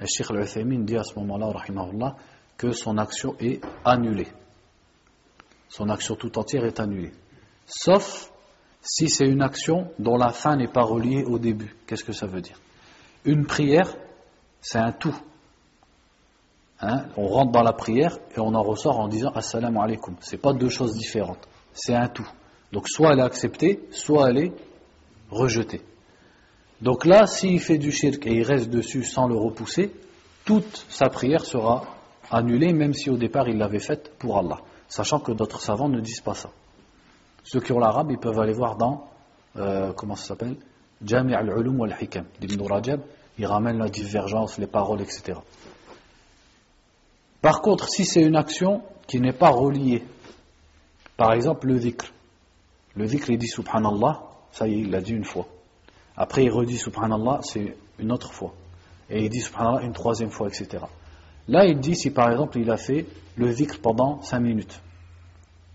le 0.00 0.06
Sheikh 0.06 0.32
al 0.32 0.84
dit 0.84 0.96
à 0.96 1.04
ce 1.04 1.16
moment-là, 1.20 2.16
que 2.56 2.72
son 2.72 2.98
action 2.98 3.36
est 3.38 3.60
annulée. 3.84 4.32
Son 5.68 5.88
action 5.88 6.16
tout 6.16 6.36
entière 6.40 6.64
est 6.64 6.80
annulée. 6.80 7.12
Sauf 7.66 8.32
si 8.80 9.10
c'est 9.10 9.28
une 9.28 9.42
action 9.42 9.92
dont 10.00 10.16
la 10.16 10.30
fin 10.30 10.56
n'est 10.56 10.66
pas 10.66 10.82
reliée 10.82 11.22
au 11.22 11.38
début. 11.38 11.76
Qu'est-ce 11.86 12.02
que 12.02 12.12
ça 12.12 12.26
veut 12.26 12.40
dire? 12.40 12.58
Une 13.24 13.46
prière, 13.46 13.94
c'est 14.60 14.78
un 14.78 14.90
tout. 14.90 15.14
Hein, 16.84 17.04
on 17.16 17.28
rentre 17.28 17.52
dans 17.52 17.62
la 17.62 17.72
prière 17.72 18.18
et 18.36 18.40
on 18.40 18.54
en 18.54 18.62
ressort 18.62 18.98
en 18.98 19.06
disant 19.06 19.30
Assalamu 19.34 19.78
alaikum. 19.78 20.16
Ce 20.20 20.34
pas 20.34 20.52
deux 20.52 20.68
choses 20.68 20.94
différentes, 20.96 21.48
c'est 21.72 21.94
un 21.94 22.08
tout. 22.08 22.28
Donc 22.72 22.88
soit 22.88 23.12
elle 23.12 23.20
est 23.20 23.24
acceptée, 23.24 23.88
soit 23.92 24.30
elle 24.30 24.38
est 24.38 24.52
rejetée. 25.30 25.80
Donc 26.80 27.06
là, 27.06 27.26
s'il 27.26 27.60
fait 27.60 27.78
du 27.78 27.92
shirk 27.92 28.26
et 28.26 28.32
il 28.32 28.42
reste 28.42 28.68
dessus 28.68 29.04
sans 29.04 29.28
le 29.28 29.36
repousser, 29.36 29.92
toute 30.44 30.84
sa 30.88 31.08
prière 31.08 31.44
sera 31.44 31.84
annulée, 32.28 32.72
même 32.72 32.94
si 32.94 33.10
au 33.10 33.16
départ 33.16 33.48
il 33.48 33.58
l'avait 33.58 33.78
faite 33.78 34.12
pour 34.18 34.36
Allah. 34.38 34.58
Sachant 34.88 35.20
que 35.20 35.30
d'autres 35.30 35.60
savants 35.60 35.88
ne 35.88 36.00
disent 36.00 36.20
pas 36.20 36.34
ça. 36.34 36.50
Ceux 37.44 37.60
qui 37.60 37.70
ont 37.70 37.78
l'arabe, 37.78 38.10
ils 38.10 38.18
peuvent 38.18 38.40
aller 38.40 38.52
voir 38.52 38.76
dans, 38.76 39.08
euh, 39.56 39.92
comment 39.92 40.16
ça 40.16 40.28
s'appelle? 40.28 40.56
Jami' 41.04 41.34
al-Ulum 41.34 41.78
wal-Hikam 41.78 42.24
d'Ibn 42.40 42.66
Rajab. 42.66 43.00
Il 43.38 43.46
ramène 43.46 43.78
la 43.78 43.88
divergence, 43.88 44.58
les 44.58 44.66
paroles, 44.66 45.00
etc. 45.00 45.38
Par 47.42 47.60
contre, 47.60 47.88
si 47.88 48.04
c'est 48.04 48.22
une 48.22 48.36
action 48.36 48.82
qui 49.08 49.20
n'est 49.20 49.32
pas 49.32 49.50
reliée, 49.50 50.04
par 51.16 51.32
exemple 51.32 51.66
le 51.66 51.78
dhikr, 51.78 52.06
le 52.94 53.06
dhikr 53.06 53.30
il 53.30 53.38
dit 53.38 53.48
subhanallah, 53.48 54.22
ça 54.52 54.68
y 54.68 54.74
est, 54.74 54.78
il 54.78 54.90
l'a 54.90 55.00
dit 55.00 55.12
une 55.12 55.24
fois. 55.24 55.48
Après 56.16 56.44
il 56.44 56.50
redit 56.50 56.76
subhanallah, 56.76 57.40
c'est 57.42 57.76
une 57.98 58.12
autre 58.12 58.32
fois. 58.32 58.54
Et 59.10 59.24
il 59.24 59.28
dit 59.28 59.40
subhanallah 59.40 59.82
une 59.82 59.92
troisième 59.92 60.30
fois, 60.30 60.46
etc. 60.46 60.84
Là, 61.48 61.66
il 61.66 61.80
dit 61.80 61.96
si 61.96 62.10
par 62.10 62.30
exemple 62.30 62.58
il 62.58 62.70
a 62.70 62.76
fait 62.76 63.06
le 63.36 63.52
dhikr 63.52 63.80
pendant 63.80 64.22
cinq 64.22 64.38
minutes. 64.38 64.80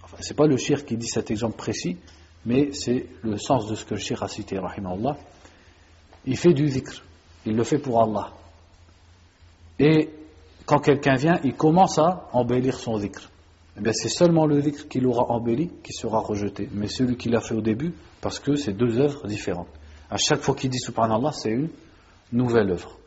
Enfin, 0.04 0.18
c'est 0.22 0.38
pas 0.38 0.48
le 0.48 0.56
shir 0.56 0.86
qui 0.86 0.96
dit 0.96 1.08
cet 1.08 1.32
exemple 1.32 1.58
précis, 1.58 1.98
mais 2.46 2.72
c'est 2.72 3.08
le 3.24 3.38
sens 3.38 3.68
de 3.68 3.76
ce 3.76 3.84
que 3.84 3.96
le 3.96 4.00
shir 4.00 4.24
a 4.24 4.30
cité, 4.30 4.58
rahimahullah. 4.58 5.18
Il 6.26 6.38
fait 6.38 6.54
du 6.54 6.70
dhikr, 6.70 7.04
il 7.46 7.58
le 7.58 7.64
fait 7.66 7.80
pour 7.80 8.02
Allah. 8.02 8.32
Et 9.80 10.10
quand 10.68 10.80
quelqu'un 10.80 11.16
vient, 11.16 11.40
il 11.46 11.56
commence 11.56 11.98
à 11.98 12.28
embellir 12.34 12.78
son 12.78 13.00
dhikr. 13.00 13.30
Eh 13.78 13.94
c'est 13.94 14.10
seulement 14.10 14.46
le 14.46 14.62
dhikr 14.62 14.90
qu'il 14.90 15.08
aura 15.08 15.32
embelli 15.32 15.72
qui 15.82 15.94
sera 15.94 16.20
rejeté. 16.20 16.68
Mais 16.74 16.88
celui 16.88 17.16
qu'il 17.16 17.34
a 17.38 17.40
fait 17.40 17.56
au 17.56 17.62
début, 17.62 17.94
parce 18.20 18.40
que 18.40 18.58
c'est 18.58 18.74
deux 18.74 19.00
œuvres 19.00 19.26
différentes. 19.28 19.70
À 20.12 20.18
chaque 20.18 20.42
fois 20.42 20.56
qu'il 20.56 20.70
dit 20.70 20.80
subhanallah, 20.80 21.32
c'est 21.32 21.52
une 21.52 21.70
nouvelle 22.34 22.70
œuvre. 22.70 22.98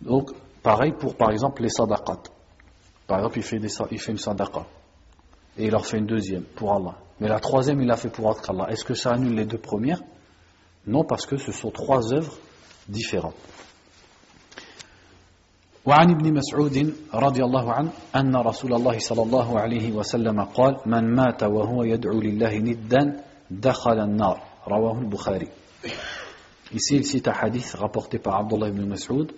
Donc, 0.00 0.32
pareil 0.62 0.92
pour, 0.98 1.14
par 1.14 1.30
exemple, 1.30 1.62
les 1.62 1.68
sadaqat. 1.68 2.22
Par 3.06 3.18
exemple, 3.18 3.38
il 3.38 3.44
fait, 3.44 3.60
des, 3.60 3.68
une 4.08 4.18
sadaqa. 4.18 4.66
Et 5.56 5.66
il 5.66 5.76
en 5.76 5.82
fait 5.82 5.98
une 5.98 6.06
deuxième 6.06 6.42
pour 6.42 6.74
Allah. 6.74 6.96
Mais 7.20 7.28
la 7.28 7.38
troisième, 7.38 7.80
il 7.80 7.86
l'a 7.86 7.96
fait 7.96 8.10
pour 8.10 8.28
Allah. 8.28 8.66
Est-ce 8.70 8.84
que 8.84 8.94
ça 8.94 9.10
annule 9.10 9.36
les 9.36 9.44
deux 9.44 9.58
premières? 9.58 10.02
Non, 10.88 11.04
parce 11.04 11.26
que 11.26 11.36
ce 11.36 11.52
sont 11.52 11.70
trois 11.70 12.12
œuvres 12.12 12.36
différentes. 12.88 13.36
وعن 15.86 16.10
ابن 16.10 16.34
مسعود 16.34 16.94
رضي 17.14 17.44
الله 17.44 17.72
عنه 17.72 17.90
أن 18.16 18.36
رسول 18.36 18.74
الله 18.74 18.98
صلى 18.98 19.22
الله 19.22 19.60
عليه 19.60 19.92
وسلم 19.92 20.40
قال 20.40 20.76
من 20.86 21.14
مات 21.14 21.42
وهو 21.42 21.84
يدعو 21.84 22.20
لله 22.20 22.58
ندا 22.58 23.20
دخل 23.50 23.98
النار 24.00 24.42
رواه 24.68 24.98
البخاري 24.98 25.48
Ici, 26.72 26.96
il 26.96 27.04
cite 27.04 27.28
un 27.28 27.34
hadith 27.40 27.74
rapporté 27.74 28.18
par 28.18 28.36
Abdullah 28.36 28.68
ibn 28.68 28.84
Mas'ud, 28.86 29.30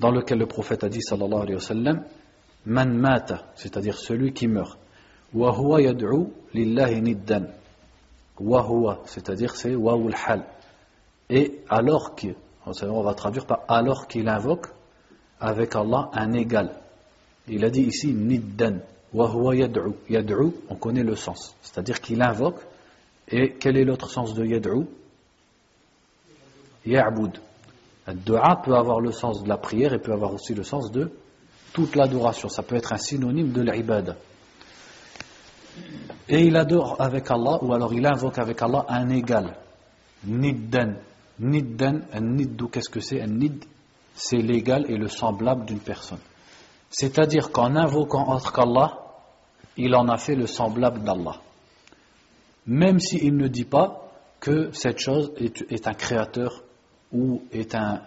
dans 0.00 0.10
lequel 0.10 0.38
le 0.38 0.46
prophète 0.46 0.84
a 0.84 0.88
dit, 0.90 1.00
sallallahu 1.00 1.40
alayhi 1.40 1.54
wa 1.54 1.60
sallam, 1.60 2.02
Man 2.66 2.92
mata, 2.94 3.44
c'est-à-dire 3.54 3.96
celui 3.96 4.32
qui 4.32 4.48
meurt, 4.48 4.78
wa 5.32 5.56
huwa 5.56 5.80
yad'u 5.80 6.26
lillahi 6.52 7.00
niddan. 7.00 7.46
Wa 8.38 8.66
huwa, 8.66 9.02
c'est-à-dire 9.06 9.54
c'est 9.54 9.74
wa 9.74 9.96
hal. 10.26 10.44
Et 11.30 11.60
alors 11.70 12.14
qu'il, 12.14 12.34
on 12.66 13.02
va 13.02 13.14
traduire 13.14 13.46
par 13.46 13.60
alors 13.68 14.08
qu'il 14.08 14.28
invoque 14.28 14.66
avec 15.40 15.74
Allah 15.74 16.10
un 16.12 16.32
égal. 16.32 16.70
Il 17.48 17.64
a 17.64 17.70
dit 17.70 17.82
ici 17.82 18.12
niddan. 18.12 18.78
Wa 19.12 19.30
huwa 19.30 19.54
yad'u. 19.54 19.92
Yad'u, 20.08 20.52
on 20.68 20.74
connaît 20.76 21.02
le 21.02 21.14
sens. 21.14 21.54
C'est-à-dire 21.62 22.00
qu'il 22.00 22.22
invoque. 22.22 22.60
Et 23.28 23.54
quel 23.54 23.76
est 23.76 23.84
l'autre 23.84 24.08
sens 24.08 24.34
de 24.34 24.44
yad'u? 24.44 24.86
Ya'bud. 26.86 27.38
Le 28.06 28.14
dua 28.14 28.60
peut 28.62 28.74
avoir 28.74 29.00
le 29.00 29.12
sens 29.12 29.42
de 29.42 29.48
la 29.48 29.56
prière 29.56 29.94
et 29.94 29.98
peut 29.98 30.12
avoir 30.12 30.34
aussi 30.34 30.54
le 30.54 30.62
sens 30.62 30.90
de 30.90 31.10
toute 31.72 31.96
l'adoration. 31.96 32.48
Ça 32.48 32.62
peut 32.62 32.76
être 32.76 32.92
un 32.92 32.98
synonyme 32.98 33.52
de 33.52 33.62
l'ibad. 33.62 34.16
Et 36.28 36.44
il 36.44 36.56
adore 36.56 37.00
avec 37.00 37.30
Allah, 37.30 37.58
ou 37.62 37.72
alors 37.72 37.92
il 37.92 38.06
invoque 38.06 38.38
avec 38.38 38.60
Allah 38.62 38.84
un 38.88 39.08
égal. 39.10 39.56
Niddan. 40.24 40.94
Niddan, 41.40 42.02
un 42.12 42.20
niddou, 42.20 42.68
qu'est-ce 42.68 42.88
que 42.88 43.00
c'est 43.00 43.20
Un 43.20 43.26
nid, 43.26 43.60
c'est 44.14 44.38
l'égal 44.38 44.84
et 44.88 44.96
le 44.96 45.08
semblable 45.08 45.64
d'une 45.64 45.80
personne. 45.80 46.20
C'est-à-dire 46.90 47.50
qu'en 47.50 47.74
invoquant 47.74 48.32
autre 48.32 48.52
qu'Allah, 48.52 49.00
il 49.76 49.94
en 49.94 50.08
a 50.08 50.16
fait 50.16 50.36
le 50.36 50.46
semblable 50.46 51.02
d'Allah. 51.02 51.36
Même 52.66 53.00
s'il 53.00 53.36
ne 53.36 53.48
dit 53.48 53.64
pas 53.64 54.08
que 54.40 54.70
cette 54.72 54.98
chose 54.98 55.32
est 55.38 55.88
un 55.88 55.94
créateur 55.94 56.62
ou 57.12 57.42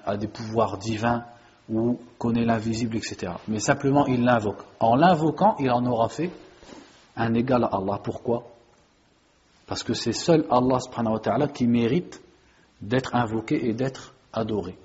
a 0.06 0.18
des 0.18 0.28
pouvoirs 0.28 0.78
divins 0.78 1.26
ou 1.70 2.00
connaît 2.18 2.46
l'invisible, 2.46 2.98
etc. 2.98 3.34
Mais 3.48 3.60
simplement, 3.60 4.06
il 4.06 4.24
l'invoque. 4.24 4.62
En 4.80 4.96
l'invoquant, 4.96 5.56
il 5.60 5.70
en 5.70 5.86
aura 5.86 6.08
fait 6.08 6.32
un 7.16 7.34
égal 7.34 7.64
à 7.66 7.76
Allah. 7.76 8.00
Pourquoi? 8.02 8.44
Parce 9.66 9.84
que 9.84 9.94
c'est 9.94 10.14
seul 10.14 10.46
Allah 10.50 10.80
subhanahu 10.80 11.20
wa 11.26 11.48
qui 11.50 11.68
mérite 11.68 12.22
d'être 12.82 13.16
invoqué 13.16 13.68
et 13.68 13.74
d'être 13.74 14.14
adoré. 14.32 14.78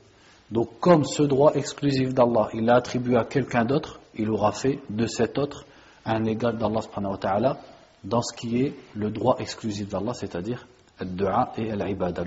Donc 0.53 0.79
comme 0.81 1.05
ce 1.05 1.23
droit 1.23 1.55
exclusif 1.55 2.13
d'Allah, 2.13 2.51
il 2.53 2.67
l'a 2.67 2.77
attribué 2.77 3.17
à 3.17 3.25
quelqu'un 3.25 3.65
d'autre, 3.65 4.01
il 4.15 4.31
aura 4.31 4.53
fait 4.53 4.81
de 4.91 5.07
cet 5.07 5.39
autre 5.39 5.65
un 6.05 6.25
égal 6.25 6.59
d'Allah 6.59 6.83
subhanahu 6.83 7.13
wa 7.13 7.19
ta'ala 7.19 7.57
dans 8.05 8.21
ce 8.21 8.37
qui 8.37 8.61
est 8.61 8.75
le 8.95 9.11
droit 9.11 9.37
exclusif 9.39 9.89
d'Allah, 9.89 10.13
c'est-à-dire 10.13 10.67
dua 11.01 11.55
et 11.57 11.75
l'ibada, 11.75 12.23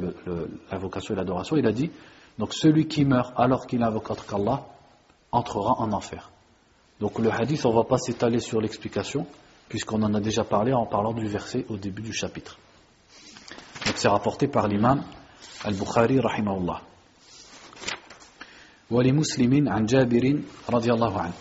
l'invocation 0.71 1.13
et 1.13 1.17
l'adoration, 1.17 1.55
il 1.55 1.67
a 1.67 1.71
dit 1.71 1.91
donc 2.39 2.55
celui 2.55 2.87
qui 2.87 3.05
meurt 3.05 3.31
alors 3.37 3.67
qu'il 3.67 3.83
invoque 3.83 4.09
autre 4.09 4.25
qu'Allah 4.25 4.65
entrera 5.31 5.75
en 5.77 5.91
enfer. 5.91 6.31
Donc 6.99 7.19
le 7.19 7.31
hadith, 7.31 7.63
on 7.65 7.69
ne 7.69 7.75
va 7.75 7.83
pas 7.83 7.99
s'étaler 7.99 8.39
sur 8.39 8.59
l'explication, 8.59 9.27
puisqu'on 9.69 10.01
en 10.01 10.15
a 10.15 10.19
déjà 10.19 10.43
parlé 10.43 10.73
en 10.73 10.87
parlant 10.87 11.13
du 11.13 11.27
verset 11.27 11.63
au 11.69 11.77
début 11.77 12.01
du 12.01 12.13
chapitre. 12.13 12.57
Donc 13.85 13.97
c'est 13.97 14.07
rapporté 14.07 14.47
par 14.47 14.67
l'imam 14.67 15.03
al-Bukhari, 15.63 16.19
rahimahullah. 16.19 16.81
Muslimin 18.89 19.67
an 19.67 19.87
Jabirin 19.87 20.41
radiallahu 20.67 21.17
anhu. 21.17 21.33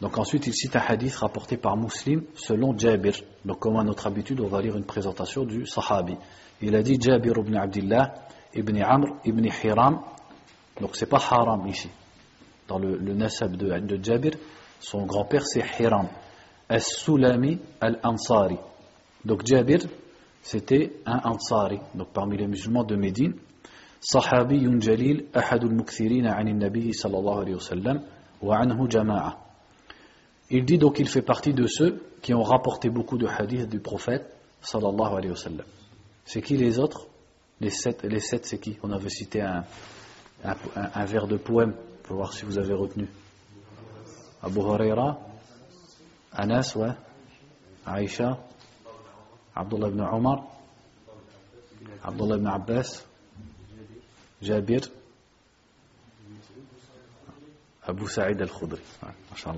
Donc 0.00 0.18
ensuite, 0.18 0.46
il 0.46 0.54
cite 0.54 0.76
un 0.76 0.82
hadith 0.86 1.16
rapporté 1.16 1.56
par 1.56 1.76
Muslim 1.76 2.24
selon 2.34 2.76
Jabir. 2.76 3.14
Donc 3.44 3.60
comme 3.60 3.76
à 3.76 3.82
notre 3.82 4.06
habitude, 4.06 4.40
on 4.40 4.48
va 4.48 4.60
lire 4.60 4.76
une 4.76 4.84
présentation 4.84 5.44
du 5.44 5.66
sahabi. 5.66 6.16
Il 6.60 6.74
a 6.76 6.82
dit 6.82 6.98
Jabir 7.00 7.38
ibn 7.38 7.56
Abdullah 7.56 8.14
ibn 8.54 8.82
Amr 8.82 9.16
ibn 9.24 9.46
Hiram. 9.46 10.00
Donc 10.80 10.96
c'est 10.96 11.06
pas 11.06 11.22
Haram 11.30 11.66
ici. 11.66 11.88
Dans 12.68 12.78
le, 12.78 12.96
le 12.98 13.14
nasab 13.14 13.56
de, 13.56 13.78
de 13.78 14.04
Jabir, 14.04 14.32
son 14.80 15.06
grand-père 15.06 15.46
c'est 15.46 15.64
Hiram. 15.80 16.08
As-Sulami 16.68 17.58
al-Ansari. 17.80 18.58
Donc 19.24 19.46
Jabir, 19.46 19.80
c'était 20.42 21.00
un 21.06 21.20
Ansari, 21.24 21.78
donc 21.94 22.08
parmi 22.12 22.36
les 22.36 22.46
musulmans 22.46 22.84
de 22.84 22.96
Médine. 22.96 23.34
صحابي 24.12 24.78
جليل 24.78 25.26
أحد 25.36 25.64
المكثرين 25.64 26.26
عن 26.26 26.48
النبي 26.48 26.92
صلى 26.92 27.18
الله 27.18 27.38
عليه 27.40 27.54
وسلم 27.54 28.02
وعنه 28.42 28.86
جماعة 28.86 29.46
Il 30.48 30.64
dit 30.64 30.78
donc 30.78 30.94
qu'il 30.94 31.08
fait 31.08 31.22
partie 31.22 31.52
de 31.52 31.66
ceux 31.66 32.00
qui 32.22 32.32
ont 32.32 32.44
rapporté 32.44 32.88
beaucoup 32.88 33.18
de 33.18 33.26
hadiths 33.26 33.68
du 33.68 33.80
prophète 33.80 34.32
sallallahu 34.60 35.16
alayhi 35.16 35.30
wa 35.30 35.36
sallam. 35.36 35.66
C'est 36.24 36.40
qui 36.40 36.56
les 36.56 36.78
autres 36.78 37.08
Les 37.60 37.70
sept, 37.70 38.04
les 38.04 38.20
sept 38.20 38.46
c'est 38.46 38.58
qui 38.58 38.78
On 38.84 38.92
avait 38.92 39.08
cité 39.08 39.40
un, 39.42 39.64
un, 40.44 41.04
vers 41.04 41.26
de 41.26 41.36
poème 41.36 41.74
pour 42.04 42.16
voir 42.16 42.32
si 42.32 42.44
vous 42.44 42.58
avez 42.58 42.74
retenu. 42.74 43.08
Abu 44.40 44.60
Huraira, 44.60 45.18
Anas, 46.32 46.74
ouais, 46.76 46.92
Aïcha, 47.84 48.38
Abdullah 49.52 49.88
ibn 49.88 50.00
Omar, 50.02 50.44
Abdullah 52.04 52.36
ibn 52.36 52.46
Abbas, 52.46 53.04
Jabir, 54.41 54.81
Abu 57.83 58.07
Sa'id 58.07 58.41
al-Khudri. 58.41 58.81
Ouais, 59.03 59.53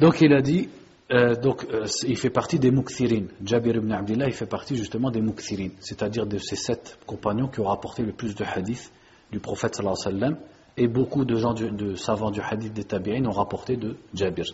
Donc 0.00 0.20
il 0.20 0.32
a 0.32 0.40
dit 0.40 0.68
euh, 1.12 1.34
donc, 1.34 1.66
euh, 1.70 1.84
il 2.06 2.16
fait 2.16 2.30
partie 2.30 2.58
des 2.58 2.70
mukthirin. 2.70 3.26
Jabir 3.44 3.76
ibn 3.76 3.92
Abdullah, 3.92 4.26
il 4.26 4.32
fait 4.32 4.46
partie 4.46 4.74
justement 4.74 5.10
des 5.10 5.20
mukthirin, 5.20 5.68
c'est-à-dire 5.80 6.26
de 6.26 6.38
ces 6.38 6.56
sept 6.56 6.98
compagnons 7.06 7.48
qui 7.48 7.60
ont 7.60 7.68
rapporté 7.68 8.02
le 8.02 8.12
plus 8.12 8.34
de 8.34 8.42
hadiths 8.42 8.90
du 9.30 9.38
prophète 9.38 9.74
sallallahu 9.74 9.96
alayhi 10.06 10.16
wa 10.16 10.28
sallam, 10.28 10.38
et 10.76 10.88
beaucoup 10.88 11.24
de 11.26 11.36
gens, 11.36 11.52
de 11.52 11.94
savants 11.94 12.30
du 12.30 12.40
hadith 12.40 12.72
des 12.72 12.84
tabi'in 12.84 13.24
ont 13.26 13.32
rapporté 13.32 13.76
de 13.76 13.96
Jabir. 14.14 14.46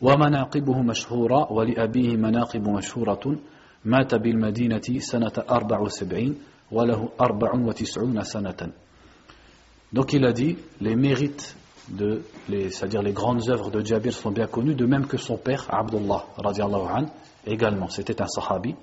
ومناقبه 0.00 0.82
مشهورة 0.82 1.52
ولأبيه 1.52 2.16
مناقب 2.16 2.68
مشهورة 2.68 3.36
مات 3.84 4.14
بالمدينة 4.14 4.98
سنة 4.98 5.32
74 5.36 5.90
وله 5.98 6.34
94 6.34 6.36
سنة 6.36 6.53
Donc 9.93 10.13
il 10.13 10.25
a 10.25 10.33
dit, 10.33 10.57
les 10.81 10.95
mérites 10.95 11.55
de 11.89 12.23
c'est-à-dire 12.49 13.01
les 13.01 13.13
grandes 13.13 13.49
œuvres 13.49 13.69
de 13.69 13.83
Jabir 13.85 14.13
sont 14.13 14.31
bien 14.31 14.47
connues, 14.47 14.75
de 14.75 14.85
même 14.85 15.07
que 15.07 15.17
son 15.17 15.37
père, 15.37 15.67
Abdullah, 15.69 16.25
également, 17.45 17.89
c'était 17.89 18.21
un 18.21 18.27
sahabi. 18.27 18.75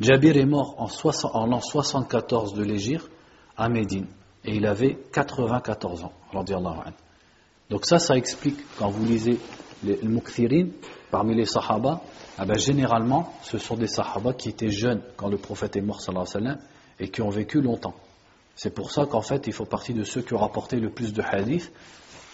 Jabir 0.00 0.36
est 0.36 0.46
mort 0.46 0.74
en, 0.78 0.88
en 1.32 1.46
l'an 1.46 1.60
74 1.60 2.54
de 2.54 2.62
l'Égypte 2.62 3.10
à 3.56 3.68
Médine, 3.68 4.06
et 4.44 4.56
il 4.56 4.66
avait 4.66 4.98
94 5.12 6.04
ans, 6.04 6.12
an. 6.34 6.84
Donc 7.70 7.84
ça, 7.86 7.98
ça 7.98 8.16
explique, 8.16 8.58
quand 8.78 8.88
vous 8.88 9.04
lisez 9.04 9.38
les 9.82 9.98
Mukthirin, 10.02 10.68
parmi 11.10 11.34
les 11.34 11.44
sahaba, 11.44 12.02
eh 12.40 12.46
ben, 12.46 12.58
généralement, 12.58 13.32
ce 13.42 13.58
sont 13.58 13.76
des 13.76 13.86
sahaba 13.86 14.32
qui 14.32 14.48
étaient 14.48 14.70
jeunes 14.70 15.02
quand 15.16 15.28
le 15.28 15.36
prophète 15.36 15.76
est 15.76 15.80
mort, 15.80 16.00
alayhi 16.08 16.56
et 17.00 17.08
qui 17.08 17.22
ont 17.22 17.30
vécu 17.30 17.60
longtemps. 17.60 17.94
C'est 18.54 18.74
pour 18.74 18.92
ça 18.92 19.06
qu'en 19.06 19.22
fait, 19.22 19.46
il 19.46 19.52
faut 19.52 19.64
partie 19.64 19.94
de 19.94 20.04
ceux 20.04 20.22
qui 20.22 20.34
ont 20.34 20.38
rapporté 20.38 20.76
le 20.76 20.90
plus 20.90 21.12
de 21.12 21.22
hadiths. 21.22 21.72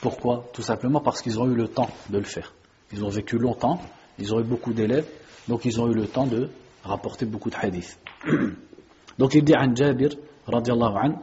Pourquoi? 0.00 0.44
Tout 0.52 0.62
simplement 0.62 1.00
parce 1.00 1.22
qu'ils 1.22 1.38
ont 1.40 1.46
eu 1.46 1.54
le 1.54 1.68
temps 1.68 1.90
de 2.10 2.18
le 2.18 2.24
faire. 2.24 2.52
Ils 2.92 3.04
ont 3.04 3.08
vécu 3.08 3.38
longtemps, 3.38 3.80
ils 4.18 4.34
ont 4.34 4.40
eu 4.40 4.44
beaucoup 4.44 4.72
d'élèves, 4.72 5.06
donc 5.46 5.64
ils 5.64 5.80
ont 5.80 5.88
eu 5.88 5.94
le 5.94 6.06
temps 6.06 6.26
de 6.26 6.50
rapporter 6.84 7.26
beaucoup 7.26 7.50
de 7.50 7.56
hadiths. 7.56 7.98
donc 9.18 9.34
il 9.34 9.44
dit 9.44 9.54
à 9.54 9.72
Jabir, 9.74 10.10
radiallahu 10.46 10.96
anhu, 10.96 11.16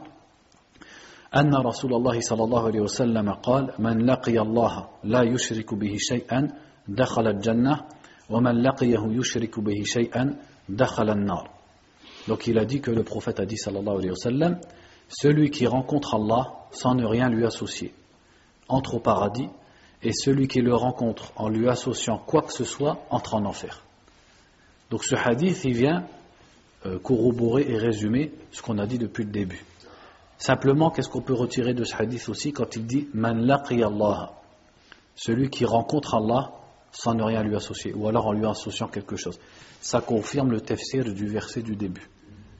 أن 1.35 1.55
رسول 1.55 1.93
الله 1.93 2.19
صلى 2.19 2.43
الله 2.43 2.65
عليه 2.65 2.79
وسلم 2.79 3.31
قال 3.31 3.71
من 3.79 4.05
لقي 4.05 4.39
الله 4.39 4.87
لا 5.03 5.21
يشرك 5.23 5.73
به 5.73 5.95
شيئا 5.97 6.47
دخل 6.87 7.27
الجنة 7.27 7.81
ومن 8.29 8.61
لقيه 8.61 9.07
يشرك 9.07 9.59
به 9.59 9.83
شيئا 9.83 10.35
دخل 10.69 11.09
النار 11.09 11.49
Donc 12.27 12.45
il 12.47 12.59
a 12.59 12.65
dit 12.65 12.81
que 12.81 12.91
le 12.91 13.03
prophète 13.03 13.39
a 13.39 13.45
dit 13.45 13.57
sallallahu 13.57 13.97
alayhi 13.97 14.11
wa 14.11 14.15
sallam 14.15 14.59
celui 15.07 15.49
qui 15.49 15.65
rencontre 15.65 16.15
Allah 16.15 16.53
sans 16.71 16.93
ne 16.93 17.05
rien 17.05 17.29
lui 17.29 17.45
associer 17.45 17.93
entre 18.71 18.95
au 18.95 18.99
paradis, 18.99 19.49
et 20.03 20.13
celui 20.13 20.47
qui 20.47 20.61
le 20.61 20.73
rencontre 20.73 21.31
en 21.35 21.49
lui 21.49 21.69
associant 21.69 22.17
quoi 22.17 22.41
que 22.41 22.53
ce 22.53 22.63
soit 22.63 23.05
entre 23.09 23.35
en 23.35 23.45
enfer. 23.45 23.83
Donc 24.89 25.03
ce 25.03 25.15
hadith, 25.15 25.63
il 25.63 25.73
vient 25.73 26.05
euh, 26.85 26.97
corroborer 26.97 27.69
et 27.69 27.77
résumer 27.77 28.31
ce 28.51 28.61
qu'on 28.61 28.79
a 28.79 28.87
dit 28.87 28.97
depuis 28.97 29.25
le 29.25 29.29
début. 29.29 29.63
Simplement, 30.38 30.90
qu'est-ce 30.90 31.08
qu'on 31.08 31.22
peut 31.22 31.34
retirer 31.34 31.74
de 31.74 31.84
ce 31.84 31.96
hadith 31.96 32.28
aussi 32.28 32.52
quand 32.52 32.76
il 32.76 32.86
dit 32.86 33.08
Man 33.14 33.46
laqi 33.46 33.82
Allah 33.82 34.32
Celui 35.14 35.48
qui 35.48 35.64
rencontre 35.64 36.14
Allah 36.14 36.52
sans 36.96 37.14
ne 37.14 37.22
rien 37.22 37.42
lui 37.42 37.54
associer, 37.54 37.92
ou 37.94 38.08
alors 38.08 38.26
en 38.26 38.32
lui 38.32 38.46
associant 38.46 38.88
quelque 38.88 39.16
chose. 39.16 39.38
Ça 39.80 40.00
confirme 40.00 40.50
le 40.50 40.60
tafsir 40.60 41.04
du 41.04 41.26
verset 41.26 41.62
du 41.62 41.76
début. 41.76 42.08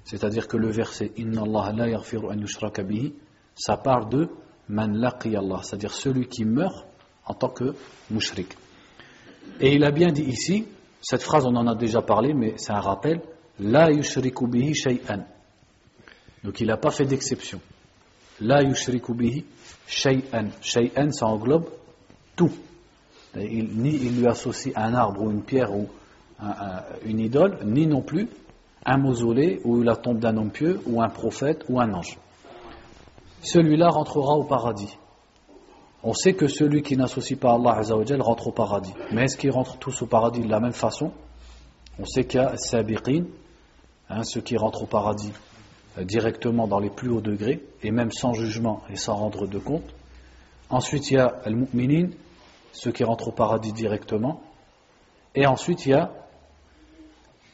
C'est-à-dire 0.04 0.46
que 0.46 0.56
le 0.56 0.70
verset 0.70 1.12
Inna 1.16 1.42
Allah 1.42 1.72
la 1.74 1.88
yaghfiru 1.88 2.30
an 2.30 2.38
yushraka 2.38 2.82
bihi, 2.82 3.14
ça 3.54 3.76
parle 3.76 4.08
de 4.10 4.28
man 4.68 4.96
laqi 4.96 5.34
Allah, 5.34 5.60
c'est-à-dire 5.62 5.92
celui 5.92 6.28
qui 6.28 6.44
meurt 6.44 6.86
en 7.24 7.34
tant 7.34 7.48
que 7.48 7.74
mushrik. 8.10 8.56
Et 9.60 9.74
il 9.74 9.84
a 9.84 9.90
bien 9.90 10.12
dit 10.12 10.24
ici, 10.24 10.66
cette 11.00 11.22
phrase 11.22 11.46
on 11.46 11.56
en 11.56 11.66
a 11.66 11.74
déjà 11.74 12.02
parlé, 12.02 12.34
mais 12.34 12.54
c'est 12.56 12.72
un 12.72 12.80
rappel, 12.80 13.22
la 13.58 13.90
yushriku 13.90 14.46
bihi 14.46 14.74
shay'an. 14.74 15.24
Donc 16.46 16.60
il 16.60 16.68
n'a 16.68 16.76
pas 16.76 16.92
fait 16.92 17.04
d'exception. 17.04 17.60
La 18.40 18.62
yushriku 18.62 19.14
bihi 19.14 19.44
shay'an. 19.88 20.46
Shay'an, 20.62 21.10
ça 21.10 21.26
englobe 21.26 21.68
tout. 22.36 22.52
Ni 23.34 23.96
il 23.96 24.20
lui 24.20 24.28
associe 24.28 24.72
un 24.76 24.94
arbre 24.94 25.22
ou 25.22 25.30
une 25.32 25.42
pierre 25.42 25.74
ou 25.74 25.88
une 27.04 27.18
idole, 27.18 27.58
ni 27.64 27.88
non 27.88 28.00
plus 28.00 28.28
un 28.84 28.96
mausolée 28.96 29.60
ou 29.64 29.82
la 29.82 29.96
tombe 29.96 30.20
d'un 30.20 30.36
homme 30.36 30.52
pieux 30.52 30.80
ou 30.86 31.02
un 31.02 31.08
prophète 31.08 31.64
ou 31.68 31.80
un 31.80 31.92
ange. 31.92 32.16
Celui-là 33.42 33.88
rentrera 33.88 34.34
au 34.34 34.44
paradis. 34.44 34.96
On 36.04 36.14
sait 36.14 36.34
que 36.34 36.46
celui 36.46 36.82
qui 36.82 36.96
n'associe 36.96 37.38
pas 37.38 37.54
Allah 37.54 37.78
Azzawajal 37.78 38.22
rentre 38.22 38.46
au 38.46 38.52
paradis. 38.52 38.94
Mais 39.10 39.24
est-ce 39.24 39.36
qu'ils 39.36 39.50
rentrent 39.50 39.78
tous 39.78 40.02
au 40.02 40.06
paradis 40.06 40.42
de 40.42 40.48
la 40.48 40.60
même 40.60 40.72
façon? 40.72 41.10
On 41.98 42.04
sait 42.04 42.24
qu'il 42.24 42.38
y 42.38 42.44
a 42.44 42.56
Sabiqin, 42.56 43.24
hein, 44.08 44.22
ceux 44.22 44.42
qui 44.42 44.56
rentrent 44.56 44.84
au 44.84 44.86
paradis 44.86 45.32
directement 46.04 46.66
dans 46.66 46.78
les 46.78 46.90
plus 46.90 47.10
hauts 47.10 47.20
degrés, 47.20 47.62
et 47.82 47.90
même 47.90 48.10
sans 48.10 48.34
jugement 48.34 48.82
et 48.90 48.96
sans 48.96 49.14
rendre 49.14 49.46
de 49.46 49.58
compte. 49.58 49.94
Ensuite, 50.68 51.10
il 51.10 51.14
y 51.14 51.18
a 51.18 51.26
Al-Mu'minin, 51.44 52.08
ceux 52.72 52.92
qui 52.92 53.04
rentrent 53.04 53.28
au 53.28 53.32
paradis 53.32 53.72
directement. 53.72 54.42
Et 55.34 55.46
ensuite, 55.46 55.86
il 55.86 55.90
y 55.90 55.94
a 55.94 56.12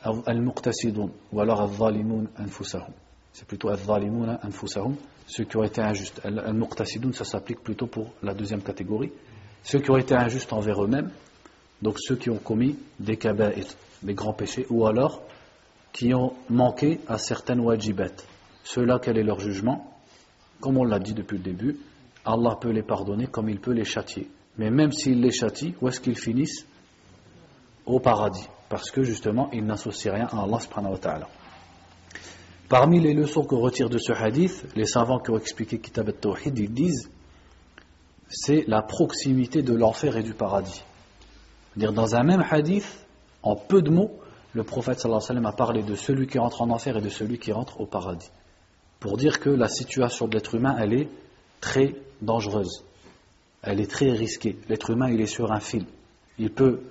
Al-Muqtasidun, 0.02 1.10
ou 1.32 1.40
alors 1.40 1.60
Al-Zalimun 1.62 2.26
Anfusahum. 2.38 2.92
C'est 3.32 3.46
plutôt 3.46 3.68
Al-Zalimun 3.68 4.38
Anfusahum, 4.42 4.96
ceux 5.26 5.44
qui 5.44 5.56
ont 5.56 5.64
été 5.64 5.80
injustes. 5.80 6.20
Al-Muqtasidun, 6.24 7.12
ça 7.12 7.24
s'applique 7.24 7.62
plutôt 7.62 7.86
pour 7.86 8.12
la 8.22 8.34
deuxième 8.34 8.62
catégorie. 8.62 9.12
Ceux 9.62 9.78
qui 9.78 9.90
ont 9.90 9.96
été 9.96 10.14
injustes 10.14 10.52
envers 10.52 10.82
eux-mêmes, 10.82 11.10
donc 11.82 11.96
ceux 12.00 12.16
qui 12.16 12.30
ont 12.30 12.38
commis 12.38 12.76
des 12.98 13.16
kaba'ir, 13.16 13.66
des 14.02 14.14
grands 14.14 14.32
péchés, 14.32 14.66
ou 14.70 14.86
alors 14.86 15.22
qui 15.92 16.14
ont 16.14 16.32
manqué 16.48 17.00
à 17.06 17.18
certaines 17.18 17.60
wajibat. 17.60 18.12
Ceux-là, 18.64 18.98
quel 19.02 19.18
est 19.18 19.22
leur 19.22 19.40
jugement 19.40 19.92
Comme 20.60 20.78
on 20.78 20.84
l'a 20.84 20.98
dit 20.98 21.14
depuis 21.14 21.38
le 21.38 21.42
début, 21.42 21.76
Allah 22.24 22.56
peut 22.60 22.70
les 22.70 22.82
pardonner 22.82 23.26
comme 23.26 23.48
il 23.48 23.60
peut 23.60 23.72
les 23.72 23.84
châtier. 23.84 24.30
Mais 24.58 24.70
même 24.70 24.92
s'il 24.92 25.20
les 25.20 25.32
châtie, 25.32 25.74
où 25.80 25.88
est-ce 25.88 26.00
qu'ils 26.00 26.18
finissent 26.18 26.66
Au 27.86 28.00
paradis. 28.00 28.46
Parce 28.68 28.90
que 28.90 29.02
justement, 29.02 29.50
ils 29.52 29.64
n'associent 29.64 30.14
rien 30.14 30.26
à 30.26 30.42
Allah 30.42 30.60
subhanahu. 30.60 30.96
Parmi 32.68 33.00
les 33.00 33.12
leçons 33.12 33.42
qu'on 33.44 33.60
retire 33.60 33.90
de 33.90 33.98
ce 33.98 34.12
hadith, 34.12 34.64
les 34.76 34.86
savants 34.86 35.18
qui 35.18 35.30
ont 35.30 35.36
expliqué 35.36 35.78
Kitab 35.78 36.08
al-Tawhid, 36.08 36.58
ils 36.58 36.72
disent 36.72 37.10
c'est 38.28 38.64
la 38.66 38.80
proximité 38.80 39.62
de 39.62 39.74
l'enfer 39.74 40.16
et 40.16 40.22
du 40.22 40.32
paradis. 40.32 40.82
Dire 41.76 41.92
dans 41.92 42.14
un 42.16 42.22
même 42.22 42.42
hadith, 42.50 43.06
en 43.42 43.56
peu 43.56 43.82
de 43.82 43.90
mots, 43.90 44.12
le 44.54 44.64
prophète 44.64 45.00
sallallahu 45.00 45.22
alayhi 45.22 45.40
wa 45.40 45.42
sallam 45.42 45.46
a 45.46 45.52
parlé 45.52 45.82
de 45.82 45.94
celui 45.94 46.26
qui 46.26 46.38
rentre 46.38 46.62
en 46.62 46.70
enfer 46.70 46.96
et 46.96 47.00
de 47.02 47.08
celui 47.08 47.38
qui 47.38 47.52
rentre 47.52 47.80
au 47.80 47.86
paradis. 47.86 48.30
Pour 49.02 49.16
dire 49.16 49.40
que 49.40 49.50
la 49.50 49.66
situation 49.66 50.28
de 50.28 50.34
l'être 50.34 50.54
humain, 50.54 50.76
elle 50.78 50.92
est 50.92 51.08
très 51.60 51.96
dangereuse. 52.20 52.84
Elle 53.60 53.80
est 53.80 53.90
très 53.90 54.12
risquée. 54.12 54.56
L'être 54.68 54.90
humain, 54.90 55.10
il 55.10 55.20
est 55.20 55.26
sur 55.26 55.50
un 55.50 55.58
fil. 55.58 55.86
Il 56.38 56.52
peut 56.52 56.82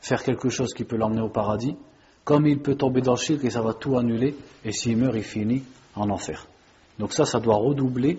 faire 0.00 0.22
quelque 0.22 0.48
chose 0.48 0.72
qui 0.72 0.84
peut 0.84 0.96
l'emmener 0.96 1.20
au 1.20 1.28
paradis, 1.28 1.76
comme 2.24 2.46
il 2.46 2.60
peut 2.60 2.76
tomber 2.76 3.02
dans 3.02 3.12
le 3.12 3.18
shirk 3.18 3.44
et 3.44 3.50
ça 3.50 3.60
va 3.60 3.74
tout 3.74 3.98
annuler, 3.98 4.34
et 4.64 4.72
s'il 4.72 4.96
meurt, 4.96 5.14
il 5.14 5.22
finit 5.22 5.62
en 5.96 6.08
enfer. 6.08 6.46
Donc 6.98 7.12
ça, 7.12 7.26
ça 7.26 7.40
doit 7.40 7.56
redoubler 7.56 8.18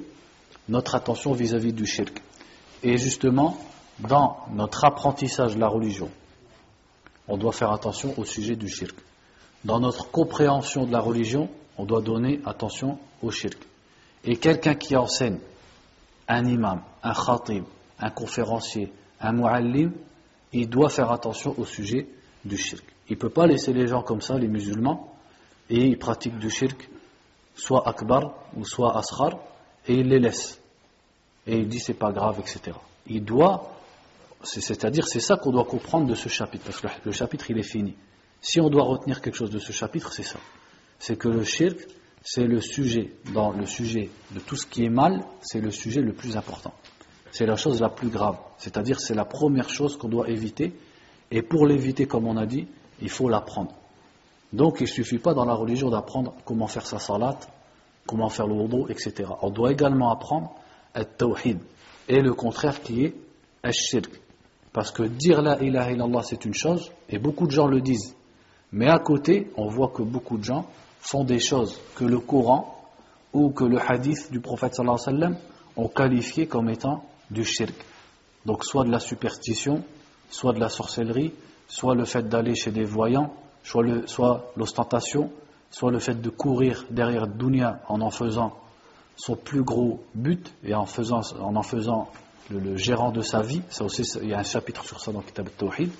notre 0.70 0.94
attention 0.94 1.34
vis-à-vis 1.34 1.74
du 1.74 1.88
shirk. 1.88 2.22
Et 2.84 3.00
justement, 3.00 3.58
dans 4.08 4.38
notre 4.54 4.86
apprentissage 4.86 5.56
de 5.56 5.60
la 5.60 5.68
religion, 5.68 6.12
on 7.28 7.38
doit 7.38 7.54
faire 7.54 7.72
attention 7.72 8.14
au 8.20 8.24
sujet 8.24 8.56
du 8.56 8.70
shirk. 8.70 8.96
Dans 9.66 9.80
notre 9.80 10.12
compréhension 10.12 10.86
de 10.86 10.92
la 10.92 11.00
religion, 11.00 11.50
on 11.78 11.86
doit 11.86 12.02
donner 12.02 12.42
attention 12.46 12.98
au 13.22 13.32
shirk. 13.32 13.58
Et 14.24 14.38
quelqu'un 14.38 14.76
qui 14.76 14.96
enseigne, 14.96 15.40
un 16.28 16.46
imam, 16.46 16.82
un 17.04 17.14
khatib, 17.14 17.64
un 18.00 18.10
conférencier, 18.10 18.92
un 19.20 19.34
muallim, 19.34 19.92
il 20.54 20.70
doit 20.70 20.90
faire 20.90 21.12
attention 21.12 21.56
au 21.58 21.66
sujet 21.66 22.08
du 22.44 22.58
shirk. 22.58 22.84
Il 23.10 23.14
ne 23.14 23.20
peut 23.20 23.30
pas 23.30 23.48
laisser 23.48 23.74
les 23.74 23.88
gens 23.88 24.04
comme 24.04 24.22
ça, 24.22 24.38
les 24.38 24.48
musulmans, 24.48 25.14
et 25.70 25.86
ils 25.88 25.98
pratiquent 25.98 26.40
du 26.40 26.50
shirk, 26.50 26.90
soit 27.56 27.88
akbar 27.88 28.34
ou 28.56 28.66
soit 28.66 28.98
asghar, 28.98 29.40
et 29.88 29.96
il 29.96 30.08
les 30.08 30.20
laisse. 30.20 30.60
Et 31.48 31.58
il 31.58 31.68
dit 31.68 31.80
c'est 31.80 31.96
pas 31.96 32.12
grave, 32.12 32.40
etc. 32.40 32.78
Il 33.08 33.24
doit, 33.24 33.72
c'est-à-dire 34.44 35.08
c'est 35.08 35.20
ça 35.20 35.38
qu'on 35.38 35.52
doit 35.52 35.66
comprendre 35.66 36.08
de 36.08 36.16
ce 36.16 36.30
chapitre, 36.30 36.66
parce 36.66 36.82
que 36.82 36.88
le 37.04 37.12
chapitre 37.12 37.50
il 37.50 37.58
est 37.58 37.64
fini. 37.64 37.96
Si 38.42 38.60
on 38.60 38.70
doit 38.70 38.84
retenir 38.84 39.22
quelque 39.22 39.36
chose 39.36 39.52
de 39.52 39.60
ce 39.60 39.72
chapitre, 39.72 40.12
c'est 40.14 40.24
ça. 40.24 40.40
C'est 41.02 41.18
que 41.18 41.28
le 41.28 41.44
shirk, 41.44 41.78
c'est 42.24 42.46
le 42.46 42.62
sujet, 42.62 43.12
dans 43.34 43.52
le 43.52 43.66
sujet 43.66 44.10
de 44.32 44.40
tout 44.40 44.56
ce 44.56 44.66
qui 44.66 44.86
est 44.86 44.90
mal, 44.90 45.26
c'est 45.42 45.60
le 45.60 45.72
sujet 45.72 46.02
le 46.02 46.14
plus 46.14 46.38
important 46.38 46.74
c'est 47.32 47.46
la 47.46 47.56
chose 47.56 47.82
la 47.82 47.90
plus 47.90 48.10
grave. 48.10 48.38
C'est-à-dire 48.58 49.00
c'est 49.00 49.16
la 49.16 49.26
première 49.26 49.70
chose 49.70 49.98
qu'on 49.98 50.10
doit 50.10 50.30
éviter. 50.30 50.74
Et 51.32 51.42
pour 51.42 51.66
l'éviter, 51.66 52.06
comme 52.06 52.28
on 52.28 52.38
a 52.38 52.46
dit, 52.46 52.68
il 53.02 53.10
faut 53.10 53.30
l'apprendre. 53.30 53.72
Donc 54.54 54.78
il 54.82 54.84
ne 54.84 54.90
suffit 54.90 55.18
pas 55.18 55.34
dans 55.34 55.46
la 55.46 55.54
religion 55.54 55.90
d'apprendre 55.90 56.34
comment 56.46 56.68
faire 56.68 56.86
sa 56.86 57.00
salat, 57.00 57.40
comment 58.06 58.28
faire 58.30 58.48
le 58.48 58.54
wudu, 58.54 58.92
etc. 58.92 59.30
On 59.42 59.50
doit 59.50 59.72
également 59.72 60.12
apprendre 60.12 60.54
le 60.94 61.06
tawhid 61.06 61.60
et 62.10 62.22
le 62.22 62.34
contraire 62.34 62.82
qui 62.82 63.06
est 63.06 63.16
al-shirk. 63.64 64.12
Parce 64.74 64.92
que 64.92 65.04
dire 65.04 65.42
la 65.42 65.62
ilaha 65.62 65.92
illallah 65.92 66.24
c'est 66.24 66.44
une 66.44 66.54
chose 66.54 66.92
et 67.10 67.18
beaucoup 67.18 67.46
de 67.48 67.52
gens 67.52 67.68
le 67.68 67.80
disent. 67.80 68.16
Mais 68.74 68.90
à 68.90 69.00
côté, 69.00 69.52
on 69.58 69.68
voit 69.68 69.90
que 69.90 70.02
beaucoup 70.02 70.38
de 70.38 70.44
gens 70.44 70.66
font 71.02 71.24
des 71.24 71.40
choses 71.40 71.80
que 71.96 72.06
le 72.06 72.20
Coran 72.20 72.78
ou 73.34 73.50
que 73.52 73.64
le 73.64 73.80
hadith 73.80 74.32
du 74.32 74.40
prophète 74.40 74.76
sallallahu 74.76 74.98
alayhi 75.06 75.22
wa 75.22 75.28
sallam 75.28 75.38
ont 75.78 75.88
qualifié 75.88 76.48
comme 76.48 76.70
étant 76.70 77.04
du 77.30 77.44
shirk. 77.44 77.74
Donc 78.46 78.64
soit 78.64 78.84
de 78.84 78.92
la 78.92 79.00
superstition, 79.00 79.84
soit 80.30 80.54
de 80.54 80.60
la 80.60 80.70
sorcellerie, 80.70 81.34
soit 81.68 81.96
le 81.96 82.06
fait 82.06 82.28
d'aller 82.28 82.56
chez 82.56 82.72
des 82.72 82.84
voyants, 82.84 83.34
soit 83.64 84.52
l'ostentation, 84.56 85.32
soit 85.70 85.92
le 85.92 86.00
fait 86.00 86.20
de 86.20 86.30
courir 86.30 86.86
derrière 86.90 87.28
Dunya 87.28 87.82
en 87.88 88.02
en 88.02 88.10
faisant 88.10 88.58
son 89.16 89.36
plus 89.36 89.64
gros 89.64 90.04
but 90.16 90.54
et 90.64 90.74
en, 90.74 90.86
faisant, 90.86 91.22
en 91.40 91.56
en 91.56 91.62
faisant 91.64 92.10
le, 92.50 92.76
gérant 92.76 93.12
de 93.12 93.22
sa 93.22 93.42
vie. 93.42 93.62
Ça 93.70 93.86
aussi, 93.86 94.04
il 94.22 94.30
y 94.30 94.34
a 94.34 94.40
un 94.40 94.44
chapitre 94.44 94.84
sur 94.84 95.00
ça 95.00 95.12
dans 95.12 95.22
Kitab 95.22 95.50
Tawhid. 95.58 95.92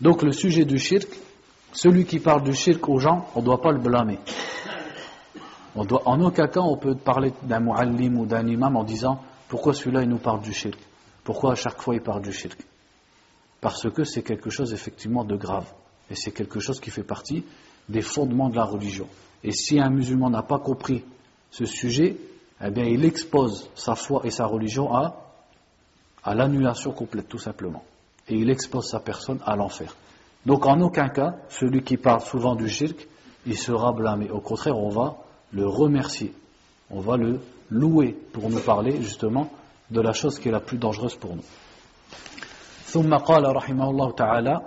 Donc 0.00 0.22
le 0.22 0.32
sujet 0.32 0.64
du 0.64 0.78
shirk, 0.78 1.08
celui 1.72 2.04
qui 2.04 2.18
parle 2.18 2.42
du 2.42 2.54
shirk 2.54 2.88
aux 2.88 2.98
gens, 2.98 3.28
on 3.34 3.40
ne 3.40 3.44
doit 3.44 3.60
pas 3.60 3.72
le 3.72 3.78
blâmer. 3.78 4.18
En 5.76 6.20
aucun 6.20 6.48
cas 6.48 6.60
on 6.60 6.76
peut 6.76 6.96
parler 6.96 7.32
d'un 7.42 7.60
muallim 7.60 8.18
ou 8.18 8.26
d'un 8.26 8.46
imam 8.46 8.76
en 8.76 8.84
disant 8.84 9.20
pourquoi 9.50 9.74
celui-là, 9.74 10.02
il 10.02 10.08
nous 10.08 10.18
parle 10.18 10.40
du 10.42 10.52
shirk? 10.52 10.78
Pourquoi 11.24 11.52
à 11.52 11.54
chaque 11.56 11.82
fois 11.82 11.96
il 11.96 12.00
parle 12.00 12.22
du 12.22 12.32
shirk? 12.32 12.56
Parce 13.60 13.90
que 13.90 14.04
c'est 14.04 14.22
quelque 14.22 14.48
chose 14.48 14.72
effectivement 14.72 15.24
de 15.24 15.36
grave. 15.36 15.66
Et 16.08 16.14
c'est 16.14 16.30
quelque 16.30 16.60
chose 16.60 16.80
qui 16.80 16.90
fait 16.90 17.02
partie 17.02 17.44
des 17.88 18.00
fondements 18.00 18.48
de 18.48 18.56
la 18.56 18.64
religion. 18.64 19.08
Et 19.42 19.50
si 19.52 19.80
un 19.80 19.90
musulman 19.90 20.30
n'a 20.30 20.42
pas 20.42 20.58
compris 20.60 21.04
ce 21.50 21.64
sujet, 21.64 22.16
eh 22.64 22.70
bien 22.70 22.84
il 22.84 23.04
expose 23.04 23.68
sa 23.74 23.96
foi 23.96 24.22
et 24.24 24.30
sa 24.30 24.46
religion 24.46 24.94
à 24.94 26.34
l'annulation 26.34 26.92
complète, 26.92 27.28
tout 27.28 27.38
simplement. 27.38 27.82
Et 28.28 28.36
il 28.36 28.50
expose 28.50 28.88
sa 28.88 29.00
personne 29.00 29.40
à 29.44 29.56
l'enfer. 29.56 29.96
Donc 30.45 30.65
en 30.65 30.79
aucun 30.81 31.09
cas, 31.09 31.35
celui 31.49 31.83
qui 31.83 31.97
parle 31.97 32.21
souvent 32.21 32.55
du 32.55 32.69
shirk, 32.69 33.07
il 33.45 33.57
sera 33.57 33.91
blâmé. 33.91 34.29
Au 34.29 34.41
contraire, 34.41 34.77
on 34.77 34.89
va 34.89 35.17
le 35.51 35.67
remercier. 35.67 36.33
On 36.89 36.99
va 36.99 37.17
le 37.17 37.39
loué 37.69 38.15
pour 38.33 38.49
nous 38.49 38.59
parler 38.59 39.01
justement 39.01 39.49
de 39.89 40.01
la 40.01 40.13
chose 40.13 40.39
qui 40.39 40.49
est 40.49 40.51
la 40.51 40.59
plus 40.59 40.77
dangereuse 40.77 41.15
pour 41.15 41.35
nous. 41.35 41.43
ثم 42.95 43.13
قال 43.15 43.55
رحمه 43.55 43.89
الله 43.89 44.11
تعالى 44.11 44.61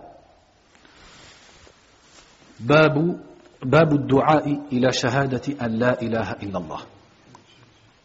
باب 2.61 3.20
باب 3.62 3.93
الدعاء 3.93 4.61
إلى 4.72 4.93
شهادة 4.93 5.43
أن 5.62 5.79
لا 5.79 6.03
إله 6.03 6.33
إلا 6.33 6.59
الله 6.59 6.81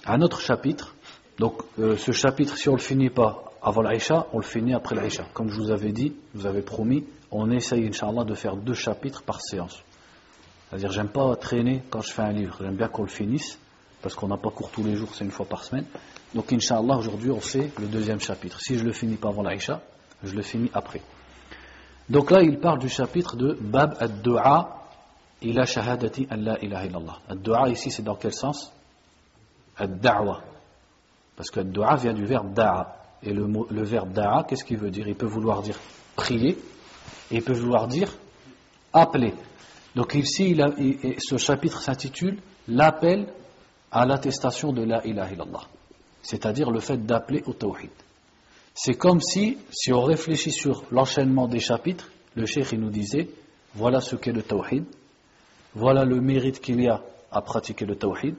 Un 0.05 0.21
autre 0.21 0.41
chapitre, 0.41 0.95
donc 1.39 1.61
euh, 1.79 1.95
ce 1.97 2.11
chapitre, 2.11 2.57
si 2.57 2.67
on 2.67 2.73
le 2.73 2.79
finit 2.79 3.09
pas 3.09 3.43
avant 3.61 3.81
l'Aïcha, 3.81 4.27
on 4.33 4.37
le 4.39 4.43
finit 4.43 4.73
après 4.73 4.95
l'Aïcha. 4.95 5.25
Comme 5.33 5.49
je 5.49 5.57
vous 5.59 5.71
avais 5.71 5.93
dit, 5.93 6.13
je 6.33 6.41
vous 6.41 6.45
avais 6.45 6.61
promis, 6.61 7.05
on 7.30 7.50
essaye, 7.50 7.86
Inch'Allah, 7.86 8.24
de 8.24 8.34
faire 8.34 8.56
deux 8.56 8.74
chapitres 8.74 9.22
par 9.22 9.40
séance. 9.40 9.82
C'est-à-dire, 10.68 10.90
j'aime 10.92 11.08
pas 11.08 11.34
traîner 11.36 11.82
quand 11.90 12.00
je 12.00 12.12
fais 12.12 12.22
un 12.22 12.32
livre, 12.32 12.56
j'aime 12.60 12.76
bien 12.76 12.88
qu'on 12.88 13.02
le 13.02 13.08
finisse 13.08 13.58
parce 14.02 14.14
qu'on 14.14 14.28
n'a 14.28 14.36
pas 14.36 14.50
cours 14.50 14.70
tous 14.70 14.84
les 14.84 14.96
jours, 14.96 15.08
c'est 15.14 15.24
une 15.24 15.30
fois 15.30 15.46
par 15.46 15.64
semaine. 15.64 15.84
Donc, 16.34 16.52
Inch'Allah, 16.52 16.96
aujourd'hui, 16.96 17.30
on 17.30 17.40
fait 17.40 17.72
le 17.78 17.86
deuxième 17.86 18.20
chapitre. 18.20 18.60
Si 18.60 18.78
je 18.78 18.84
le 18.84 18.92
finis 18.92 19.16
pas 19.16 19.28
avant 19.28 19.42
l'Aïcha, 19.42 19.80
je 20.22 20.34
le 20.34 20.42
finis 20.42 20.70
après. 20.74 21.00
Donc 22.08 22.30
là, 22.30 22.42
il 22.42 22.58
parle 22.58 22.78
du 22.78 22.88
chapitre 22.88 23.36
de 23.36 23.56
Bab 23.60 23.96
ad-Du'a 23.98 24.86
ila 25.42 25.64
shahadati 25.64 26.26
an 26.30 26.36
la 26.36 26.58
ilaha 26.62 26.86
illallah. 26.86 27.18
Ad-Du'a 27.28 27.68
ici, 27.68 27.90
c'est 27.90 28.02
dans 28.02 28.16
quel 28.16 28.32
sens? 28.32 28.72
Ad-Da'wa. 29.76 30.42
Parce 31.38 31.50
que 31.50 31.60
dua 31.60 31.94
vient 31.94 32.14
du 32.14 32.24
verbe 32.24 32.52
da'a. 32.52 32.96
Et 33.22 33.32
le, 33.32 33.46
le 33.70 33.82
verbe 33.84 34.12
da'a, 34.12 34.42
qu'est-ce 34.42 34.64
qu'il 34.64 34.76
veut 34.76 34.90
dire? 34.90 35.06
Il 35.06 35.14
peut 35.14 35.26
vouloir 35.26 35.62
dire 35.62 35.78
prier, 36.16 36.58
et 37.30 37.40
peut 37.40 37.52
vouloir 37.52 37.88
dire 37.88 38.16
appeler. 38.92 39.34
Donc 39.94 40.14
ici, 40.14 40.56
ce 41.18 41.36
chapitre 41.36 41.80
s'intitule 41.80 42.38
L'appel 42.68 43.26
à 43.90 44.04
l'attestation 44.04 44.72
de 44.72 44.82
la 44.84 45.04
ilaha. 45.06 45.34
C'est-à-dire 46.22 46.70
le 46.70 46.80
fait 46.80 46.98
d'appeler 47.06 47.42
au 47.46 47.54
tawhid. 47.54 47.90
C'est 48.74 48.94
comme 48.94 49.20
si, 49.20 49.58
si 49.70 49.92
on 49.92 50.02
réfléchit 50.02 50.52
sur 50.52 50.84
l'enchaînement 50.90 51.48
des 51.48 51.60
chapitres, 51.60 52.10
le 52.34 52.46
cheikh 52.46 52.72
nous 52.74 52.90
disait, 52.90 53.28
voilà 53.74 54.00
ce 54.00 54.16
qu'est 54.16 54.32
le 54.32 54.42
tawhid, 54.42 54.84
voilà 55.74 56.04
le 56.04 56.20
mérite 56.20 56.60
qu'il 56.60 56.80
y 56.82 56.88
a 56.88 57.02
à 57.32 57.40
pratiquer 57.40 57.86
le 57.86 57.96
tawhid, 57.96 58.36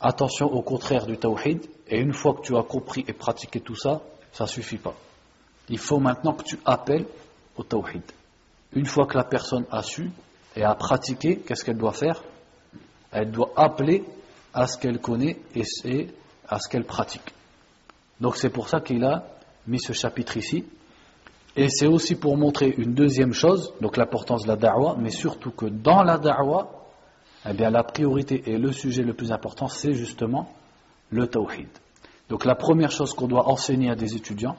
attention 0.00 0.52
au 0.52 0.62
contraire 0.62 1.06
du 1.06 1.16
tawhid, 1.16 1.66
et 1.88 1.98
une 1.98 2.12
fois 2.12 2.34
que 2.34 2.42
tu 2.42 2.56
as 2.56 2.62
compris 2.62 3.04
et 3.08 3.12
pratiqué 3.12 3.60
tout 3.60 3.76
ça, 3.76 4.02
ça 4.32 4.44
ne 4.44 4.48
suffit 4.48 4.78
pas. 4.78 4.94
Il 5.68 5.78
faut 5.78 5.98
maintenant 5.98 6.34
que 6.34 6.44
tu 6.44 6.58
appelles 6.64 7.06
au 7.56 7.62
tawhid. 7.62 8.02
Une 8.74 8.86
fois 8.86 9.06
que 9.06 9.16
la 9.16 9.24
personne 9.24 9.64
a 9.70 9.82
su 9.82 10.10
et 10.56 10.64
a 10.64 10.74
pratiqué, 10.74 11.38
qu'est-ce 11.38 11.64
qu'elle 11.64 11.78
doit 11.78 11.92
faire? 11.92 12.22
Elle 13.12 13.30
doit 13.30 13.52
appeler 13.56 14.04
à 14.52 14.66
ce 14.66 14.78
qu'elle 14.78 15.00
connaît 15.00 15.38
et 15.54 16.08
à 16.48 16.58
ce 16.58 16.68
qu'elle 16.68 16.84
pratique. 16.84 17.34
Donc 18.20 18.36
c'est 18.36 18.50
pour 18.50 18.68
ça 18.68 18.80
qu'il 18.80 19.04
a 19.04 19.24
mis 19.66 19.80
ce 19.80 19.92
chapitre 19.92 20.36
ici. 20.36 20.64
Et 21.56 21.68
c'est 21.68 21.86
aussi 21.86 22.16
pour 22.16 22.36
montrer 22.36 22.74
une 22.76 22.94
deuxième 22.94 23.32
chose, 23.32 23.72
donc 23.80 23.96
l'importance 23.96 24.42
de 24.42 24.48
la 24.48 24.56
da'wah, 24.56 24.96
mais 24.98 25.10
surtout 25.10 25.52
que 25.52 25.66
dans 25.66 26.02
la 26.02 26.18
da'wah, 26.18 26.68
eh 27.48 27.52
bien 27.52 27.70
la 27.70 27.84
priorité 27.84 28.42
et 28.46 28.58
le 28.58 28.72
sujet 28.72 29.02
le 29.02 29.14
plus 29.14 29.30
important, 29.30 29.68
c'est 29.68 29.92
justement 29.92 30.52
le 31.10 31.28
tawhid. 31.28 31.68
Donc 32.28 32.44
la 32.44 32.54
première 32.54 32.90
chose 32.90 33.12
qu'on 33.12 33.28
doit 33.28 33.48
enseigner 33.48 33.90
à 33.90 33.94
des 33.94 34.16
étudiants 34.16 34.56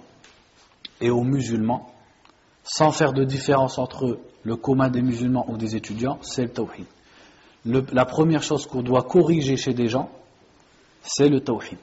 et 1.01 1.09
aux 1.09 1.23
musulmans, 1.23 1.91
sans 2.65 2.91
faire 2.91 3.13
de 3.13 3.23
différence 3.23 3.77
entre 3.77 4.19
le 4.43 4.55
commun 4.55 4.89
des 4.89 5.01
musulmans 5.01 5.45
ou 5.47 5.55
des 5.55 5.75
étudiants, 5.75 6.17
c'est 6.21 6.43
le 6.43 6.49
tawhid. 6.49 6.85
la 7.65 8.05
première 8.05 8.43
chose 8.43 8.65
qu'on 8.65 8.81
doit 8.81 9.03
corriger 9.03 9.55
chez 9.55 9.73
des 9.73 9.87
gens, 9.87 10.09
c'est 11.03 11.29
le 11.29 11.39
tawhid. 11.39 11.77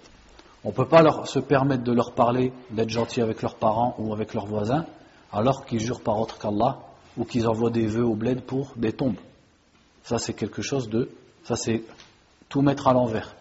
On 0.64 0.68
ne 0.68 0.74
peut 0.74 0.86
pas 0.86 1.24
se 1.24 1.38
permettre 1.38 1.84
de 1.84 1.92
leur 1.92 2.12
parler, 2.12 2.52
d'être 2.70 2.90
gentil 2.90 3.20
avec 3.20 3.42
leurs 3.42 3.56
parents 3.56 3.94
ou 3.98 4.12
avec 4.12 4.34
leurs 4.34 4.46
voisins, 4.46 4.84
alors 5.32 5.64
qu'ils 5.64 5.80
jurent 5.80 6.02
par 6.02 6.20
autre 6.20 6.38
qu'Allah 6.38 6.78
ou 7.16 7.24
qu'ils 7.24 7.48
envoient 7.48 7.70
des 7.70 7.86
vœux 7.86 8.04
au 8.04 8.14
bled 8.14 8.42
pour 8.42 8.72
des 8.76 8.92
tombes. 8.92 9.18
Ça, 10.02 10.18
c'est 10.18 10.34
quelque 10.34 10.62
chose 10.62 10.88
de. 10.88 11.10
Ça, 11.44 11.56
c'est 11.56 11.82
tout 12.48 12.60
mettre 12.60 12.88
à 12.88 12.92
l'envers. 12.92 13.34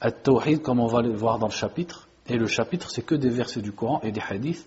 At-Tawhid, 0.00 0.62
comme 0.62 0.80
on 0.80 0.86
va 0.86 1.02
le 1.02 1.14
voir 1.14 1.38
dans 1.38 1.46
le 1.46 1.52
chapitre, 1.52 2.08
et 2.26 2.36
le 2.36 2.46
chapitre, 2.46 2.90
c'est 2.90 3.02
que 3.02 3.14
des 3.14 3.28
versets 3.28 3.60
du 3.60 3.72
Coran 3.72 4.00
et 4.02 4.12
des 4.12 4.20
hadiths, 4.20 4.66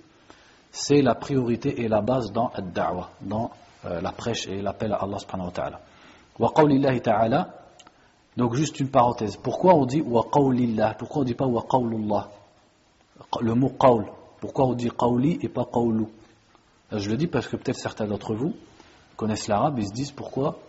c'est 0.78 1.01
la 1.01 1.15
priorité 1.15 1.82
et 1.82 1.88
la 1.88 2.01
base 2.01 2.32
dans 2.32 2.51
euh, 3.86 4.01
la 4.01 4.11
prêche 4.11 4.47
et 4.47 4.61
l'appel 4.61 4.93
à 4.93 4.97
Allah 4.97 5.17
subhanahu 5.17 5.47
wa 5.47 5.51
ta'ala. 5.51 6.99
Ta'ala, 6.99 7.49
donc 8.36 8.53
juste 8.53 8.80
une 8.80 8.89
parenthèse. 8.89 9.38
Pourquoi 9.38 9.73
on 9.73 9.86
dit 9.86 10.01
wa 10.01 10.25
qawlillah? 10.32 10.93
Pourquoi 10.99 11.21
on 11.21 11.21
ne 11.21 11.28
dit 11.28 11.34
pas 11.34 11.47
wa 11.47 11.65
qawlullah? 11.67 12.30
Le 13.41 13.55
mot 13.55 13.69
qawl. 13.69 14.05
Pourquoi 14.39 14.67
on 14.67 14.73
dit 14.73 14.91
qawli 14.91 15.39
et 15.41 15.49
pas 15.49 15.65
qawlu? 15.65 16.05
Je 16.91 17.09
le 17.09 17.17
dis 17.17 17.28
parce 17.28 17.47
que 17.47 17.55
peut-être 17.55 17.80
certains 17.80 18.05
d'entre 18.05 18.36
vous 18.36 18.53
connaissent 19.15 19.47
l'arabe 19.47 19.80
et 19.80 19.86
se 19.86 19.93
disent 19.93 20.11
pourquoi? 20.11 20.59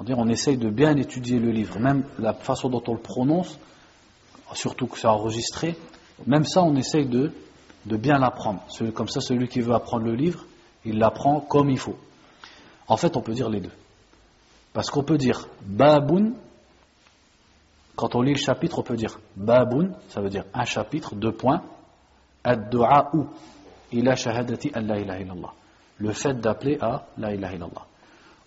On 0.00 0.28
essaye 0.28 0.56
de 0.56 0.70
bien 0.70 0.96
étudier 0.96 1.38
le 1.38 1.50
livre, 1.50 1.78
même 1.78 2.04
la 2.18 2.32
façon 2.32 2.68
dont 2.68 2.82
on 2.88 2.94
le 2.94 2.98
prononce, 3.00 3.58
surtout 4.54 4.86
que 4.86 4.98
c'est 4.98 5.06
enregistré, 5.06 5.76
même 6.26 6.44
ça 6.44 6.62
on 6.64 6.74
essaye 6.74 7.06
de, 7.06 7.30
de 7.86 7.96
bien 7.96 8.18
l'apprendre. 8.18 8.62
Comme 8.94 9.08
ça, 9.08 9.20
celui 9.20 9.48
qui 9.48 9.60
veut 9.60 9.74
apprendre 9.74 10.04
le 10.04 10.14
livre, 10.14 10.44
il 10.84 10.98
l'apprend 10.98 11.40
comme 11.40 11.70
il 11.70 11.78
faut. 11.78 11.96
En 12.88 12.96
fait, 12.96 13.16
on 13.16 13.20
peut 13.20 13.32
dire 13.32 13.48
les 13.48 13.60
deux. 13.60 13.72
Parce 14.72 14.90
qu'on 14.90 15.04
peut 15.04 15.18
dire 15.18 15.48
babun 15.62 16.32
quand 17.96 18.16
on 18.16 18.22
lit 18.22 18.32
le 18.32 18.38
chapitre, 18.38 18.80
on 18.80 18.82
peut 18.82 18.96
dire 18.96 19.18
Baboun, 19.36 19.94
ça 20.08 20.20
veut 20.20 20.28
dire 20.28 20.44
un 20.52 20.64
chapitre, 20.64 21.14
deux 21.14 21.32
points. 21.32 21.62
Ad-du'a'u 22.42 23.24
ila 23.92 24.16
shahadati 24.16 24.72
an 24.74 24.82
la 24.82 24.98
ilaha 24.98 25.20
illallah. 25.20 25.52
Le 25.98 26.12
fait 26.12 26.34
d'appeler 26.34 26.78
à 26.80 27.06
la 27.16 27.32
ilaha 27.32 27.54
illallah. 27.54 27.86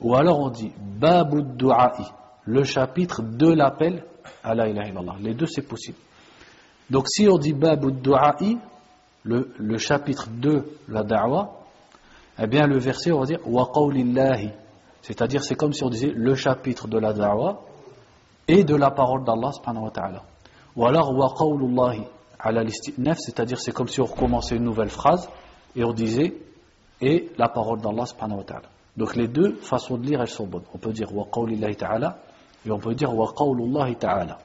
Ou 0.02 0.16
alors 0.16 0.40
on 0.40 0.50
dit 0.50 0.72
Babud 0.78 1.56
du'a'i, 1.56 2.06
le 2.44 2.64
chapitre 2.64 3.22
de 3.24 3.48
l'appel 3.48 4.04
à 4.44 4.54
la 4.54 4.68
ilaha 4.68 4.90
illallah. 4.90 5.16
Les 5.22 5.34
deux 5.34 5.48
c'est 5.48 5.68
possible. 5.68 5.98
Donc 6.90 7.08
si 7.08 7.28
on 7.28 7.38
dit 7.38 7.54
Babud 7.54 8.02
du'a'i, 8.02 8.58
le, 9.28 9.78
chapitre 9.78 10.30
de 10.30 10.64
la 10.88 11.04
da'wa, 11.04 11.60
eh 12.40 12.48
bien 12.48 12.68
le 12.68 12.78
verset 12.78 13.12
on 13.12 13.20
va 13.20 13.26
dire 13.26 13.40
Wa. 13.46 13.70
C'est-à-dire 15.02 15.44
c'est 15.44 15.56
comme 15.56 15.74
si 15.74 15.84
on 15.84 15.90
disait 15.90 16.12
le 16.14 16.36
chapitre 16.36 16.88
de 16.88 16.98
la 16.98 17.14
da'wa 17.14 17.62
et 18.48 18.64
de 18.64 18.76
la 18.76 18.92
parole 18.92 19.24
d'Allah 19.24 19.52
subhanahu 19.52 19.86
wa 19.86 19.92
ta'ala. 19.92 20.24
Ou 20.76 20.86
alors, 20.86 21.14
wa 21.14 21.34
qawlullahi 21.38 22.04
ala 22.40 22.64
l'istinaf, 22.64 23.18
c'est-à-dire 23.20 23.60
c'est 23.60 23.72
comme 23.72 23.88
si 23.88 24.00
on 24.00 24.06
recommençait 24.06 24.56
une 24.56 24.64
nouvelle 24.64 24.90
phrase 24.90 25.30
et 25.76 25.84
on 25.84 25.94
disait 25.94 26.36
et 27.02 27.32
la 27.38 27.50
parole 27.50 27.82
d'Allah 27.82 28.06
subhanahu 28.06 28.40
wa 28.40 28.44
ta'ala. 28.44 28.68
Donc 28.96 29.16
les 29.16 29.28
deux 29.28 29.56
façons 29.62 29.98
de 29.98 30.06
lire, 30.06 30.22
elles 30.22 30.28
sont 30.28 30.48
bonnes. 30.48 30.64
On 30.74 30.78
peut 30.78 30.92
dire 30.92 31.14
wa 31.16 31.26
qawlillahi 31.32 31.76
ta'ala 31.76 32.20
et 32.66 32.72
on 32.72 32.80
peut 32.80 32.96
dire 32.96 33.16
wa 33.16 33.32
qawlullahi 33.36 33.96
ta'ala. 33.96 34.40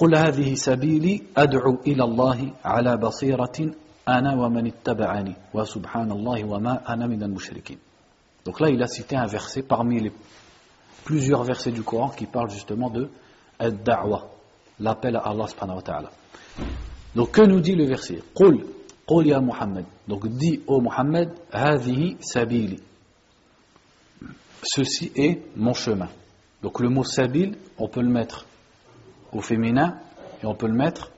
قل 0.00 0.14
هذه 0.14 0.54
سبيلي 0.54 1.22
أدعو 1.36 1.78
إلى 1.86 2.04
الله 2.04 2.52
على 2.64 2.96
بصيرة 2.96 3.72
أنا 4.08 4.34
ومن 4.34 4.66
اتبعني 4.66 5.34
وسبحان 5.54 6.12
الله 6.12 6.44
وما 6.44 6.92
أنا 6.92 7.06
من 7.06 7.22
المشركين. 7.22 7.78
Donc 8.44 8.60
là, 8.60 8.68
il 8.70 8.80
a 8.82 8.86
cité 8.86 9.16
un 9.16 9.26
verset 9.26 9.62
parmi 9.62 10.00
les 10.00 10.12
plusieurs 11.04 11.42
versets 11.42 11.72
du 11.72 11.82
Coran 11.82 12.10
qui 12.10 12.26
parlent 12.26 12.50
justement 12.50 12.90
de 12.90 13.08
ad-da'wa, 13.58 14.28
l'appel 14.80 15.16
à 15.16 15.20
Allah 15.20 15.46
subhanahu 15.48 15.76
wa 15.76 15.82
ta'ala. 15.82 16.10
Donc 17.14 17.32
que 17.32 17.42
nous 17.42 17.60
dit 17.60 17.74
le 17.74 17.86
verset 17.86 18.22
Qul, 18.34 18.66
Qul 19.06 19.26
ya 19.26 19.40
Muhammad. 19.40 19.86
Donc 20.06 20.28
dis 20.28 20.60
au 20.66 20.80
Muhammad, 20.80 21.32
hadhihi 21.52 22.18
sabili. 22.20 22.80
Ceci 24.62 25.10
est 25.16 25.40
mon 25.56 25.72
chemin. 25.72 26.08
Donc 26.62 26.80
le 26.80 26.88
mot 26.88 27.04
sabil, 27.04 27.56
on 27.78 27.88
peut 27.88 28.02
le 28.02 28.10
mettre 28.10 28.46
au 29.33 29.41
féminin 29.41 29.97
et 30.41 30.45
on 30.45 30.55
peut 30.55 30.67
le 30.67 30.73
mettre 30.73 31.11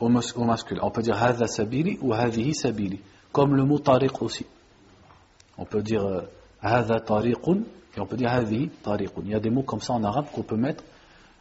au, 0.00 0.08
masculin. 0.08 0.80
On 0.82 0.90
peut 0.90 1.02
dire 1.02 1.16
hadha 1.16 1.46
sabili 1.46 1.98
ou 2.00 2.12
hadhihi 2.12 2.54
sabili. 2.54 3.00
Comme 3.32 3.54
le 3.54 3.64
mot 3.64 3.78
tariq 3.78 4.22
aussi. 4.22 4.46
On 5.56 5.64
peut 5.64 5.82
dire 5.82 6.04
euh, 6.04 6.20
hadha 6.60 7.00
tariqun 7.00 7.60
et 7.96 8.00
on 8.00 8.06
peut 8.06 8.16
dire 8.16 8.30
hadhi 8.30 8.68
tariqun. 8.82 9.22
Il 9.24 9.30
y 9.30 9.34
a 9.34 9.40
des 9.40 9.50
mots 9.50 9.62
comme 9.62 9.80
ça 9.80 9.92
en 9.92 10.04
arabe 10.04 10.26
qu'on 10.32 10.42
peut 10.42 10.56
mettre 10.56 10.84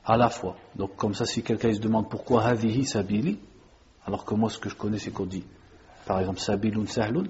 à 0.06 0.18
la 0.18 0.30
fois. 0.30 0.56
Donc 0.76 0.96
comme 0.96 1.14
ça, 1.14 1.26
si 1.26 1.44
quelqu'un 1.44 1.74
se 1.74 1.80
demande 1.80 2.10
pourquoi 2.10 2.44
hadhihi 2.46 2.86
sabili, 2.86 3.40
alors 4.06 4.26
que 4.26 4.36
moi 4.36 4.50
ce 4.50 4.60
que 4.60 4.70
je 4.70 4.76
connais 4.76 5.00
c'est 5.00 5.12
qu'on 5.12 5.26
dit, 5.26 5.44
par 6.06 6.20
exemple 6.20 6.40
sabilun 6.40 6.86
sahlun, 6.88 7.26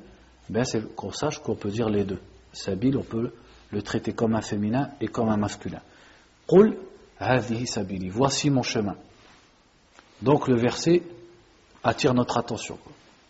ben 0.49 0.65
c'est 0.65 0.95
qu'on 0.95 1.11
sache 1.11 1.39
qu'on 1.39 1.55
peut 1.55 1.69
dire 1.69 1.89
les 1.89 2.03
deux. 2.03 2.19
Sabil, 2.51 2.95
on 2.97 3.03
peut 3.03 3.31
le 3.71 3.81
traiter 3.81 4.13
comme 4.13 4.35
un 4.35 4.41
féminin 4.41 4.91
et 5.01 5.07
comme 5.07 5.29
un 5.29 5.37
masculin. 5.37 5.79
Hadhihi. 6.51 6.75
Voici 8.09 8.49
mon 8.49 8.63
chemin. 8.63 8.95
Donc 10.21 10.47
le 10.47 10.55
verset 10.55 11.03
attire 11.83 12.13
notre 12.13 12.37
attention 12.37 12.77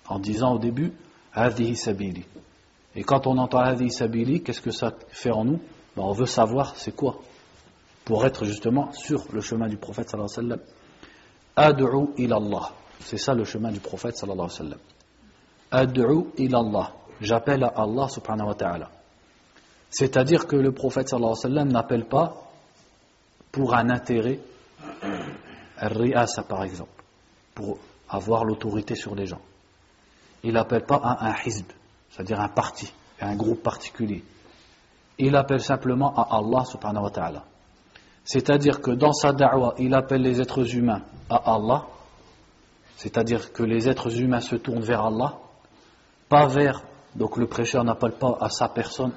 en 0.07 0.19
disant 0.19 0.53
au 0.53 0.59
début 0.59 0.93
hadhihi 1.33 1.75
sabili. 1.75 2.25
Et 2.95 3.03
quand 3.03 3.25
on 3.27 3.37
entend 3.37 3.59
hadhihi 3.59 3.91
sabili, 3.91 4.43
qu'est-ce 4.43 4.61
que 4.61 4.71
ça 4.71 4.93
fait 5.09 5.31
en 5.31 5.45
nous? 5.45 5.59
Ben, 5.95 6.03
on 6.03 6.11
veut 6.11 6.25
savoir 6.25 6.75
c'est 6.75 6.95
quoi 6.95 7.19
pour 8.05 8.25
être 8.25 8.45
justement 8.45 8.91
sur 8.93 9.25
le 9.31 9.41
chemin 9.41 9.67
du 9.67 9.77
prophète 9.77 10.09
sallallahu 10.09 10.31
alayhi 10.37 10.59
wa 11.57 11.63
sallam. 11.63 12.13
Ilallah. 12.17 12.71
C'est 12.99 13.17
ça 13.17 13.33
le 13.33 13.43
chemin 13.43 13.71
du 13.71 13.79
prophète 13.79 14.17
sallallahu 14.17 14.49
alayhi 14.59 14.75
wa 15.71 15.85
sallam. 15.87 16.31
Ilallah. 16.37 16.93
J'appelle 17.21 17.63
à 17.63 17.67
Allah 17.75 18.09
subhanahu 18.09 18.47
wa 18.47 18.55
ta'ala. 18.55 18.89
C'est-à-dire 19.89 20.47
que 20.47 20.55
le 20.55 20.71
prophète 20.71 21.09
sallallahu 21.09 21.33
alayhi 21.33 21.43
wa 21.45 21.49
sallam 21.55 21.71
n'appelle 21.71 22.05
pas 22.05 22.42
pour 23.53 23.73
un 23.73 23.89
intérêt, 23.89 24.39
riasa 25.77 26.43
par 26.43 26.65
exemple, 26.65 27.01
pour 27.55 27.77
avoir 28.09 28.43
l'autorité 28.43 28.95
sur 28.95 29.15
les 29.15 29.27
gens. 29.27 29.41
Il 30.43 30.53
n'appelle 30.53 30.83
pas 30.85 30.99
à 31.01 31.29
un 31.29 31.35
hizb, 31.45 31.67
c'est-à-dire 32.09 32.41
un 32.41 32.49
parti, 32.49 32.91
un 33.21 33.35
groupe 33.37 33.63
particulier 33.63 34.25
il 35.17 35.35
appelle 35.35 35.61
simplement 35.61 36.13
à 36.15 36.37
Allah 36.37 36.65
subhanahu 36.65 37.03
wa 37.03 37.09
ta'ala. 37.09 37.43
C'est-à-dire 38.25 38.81
que 38.81 38.91
dans 38.91 39.13
sa 39.13 39.33
da'wa, 39.33 39.75
il 39.79 39.93
appelle 39.93 40.21
les 40.21 40.41
êtres 40.41 40.75
humains 40.75 41.01
à 41.29 41.55
Allah, 41.55 41.85
c'est-à-dire 42.95 43.51
que 43.51 43.63
les 43.63 43.89
êtres 43.89 44.19
humains 44.19 44.39
se 44.39 44.55
tournent 44.55 44.83
vers 44.83 45.05
Allah, 45.05 45.37
pas 46.29 46.47
vers, 46.47 46.81
donc 47.15 47.37
le 47.37 47.47
prêcheur 47.47 47.83
n'appelle 47.83 48.13
pas 48.13 48.37
à 48.39 48.49
sa 48.49 48.69
personne, 48.69 49.11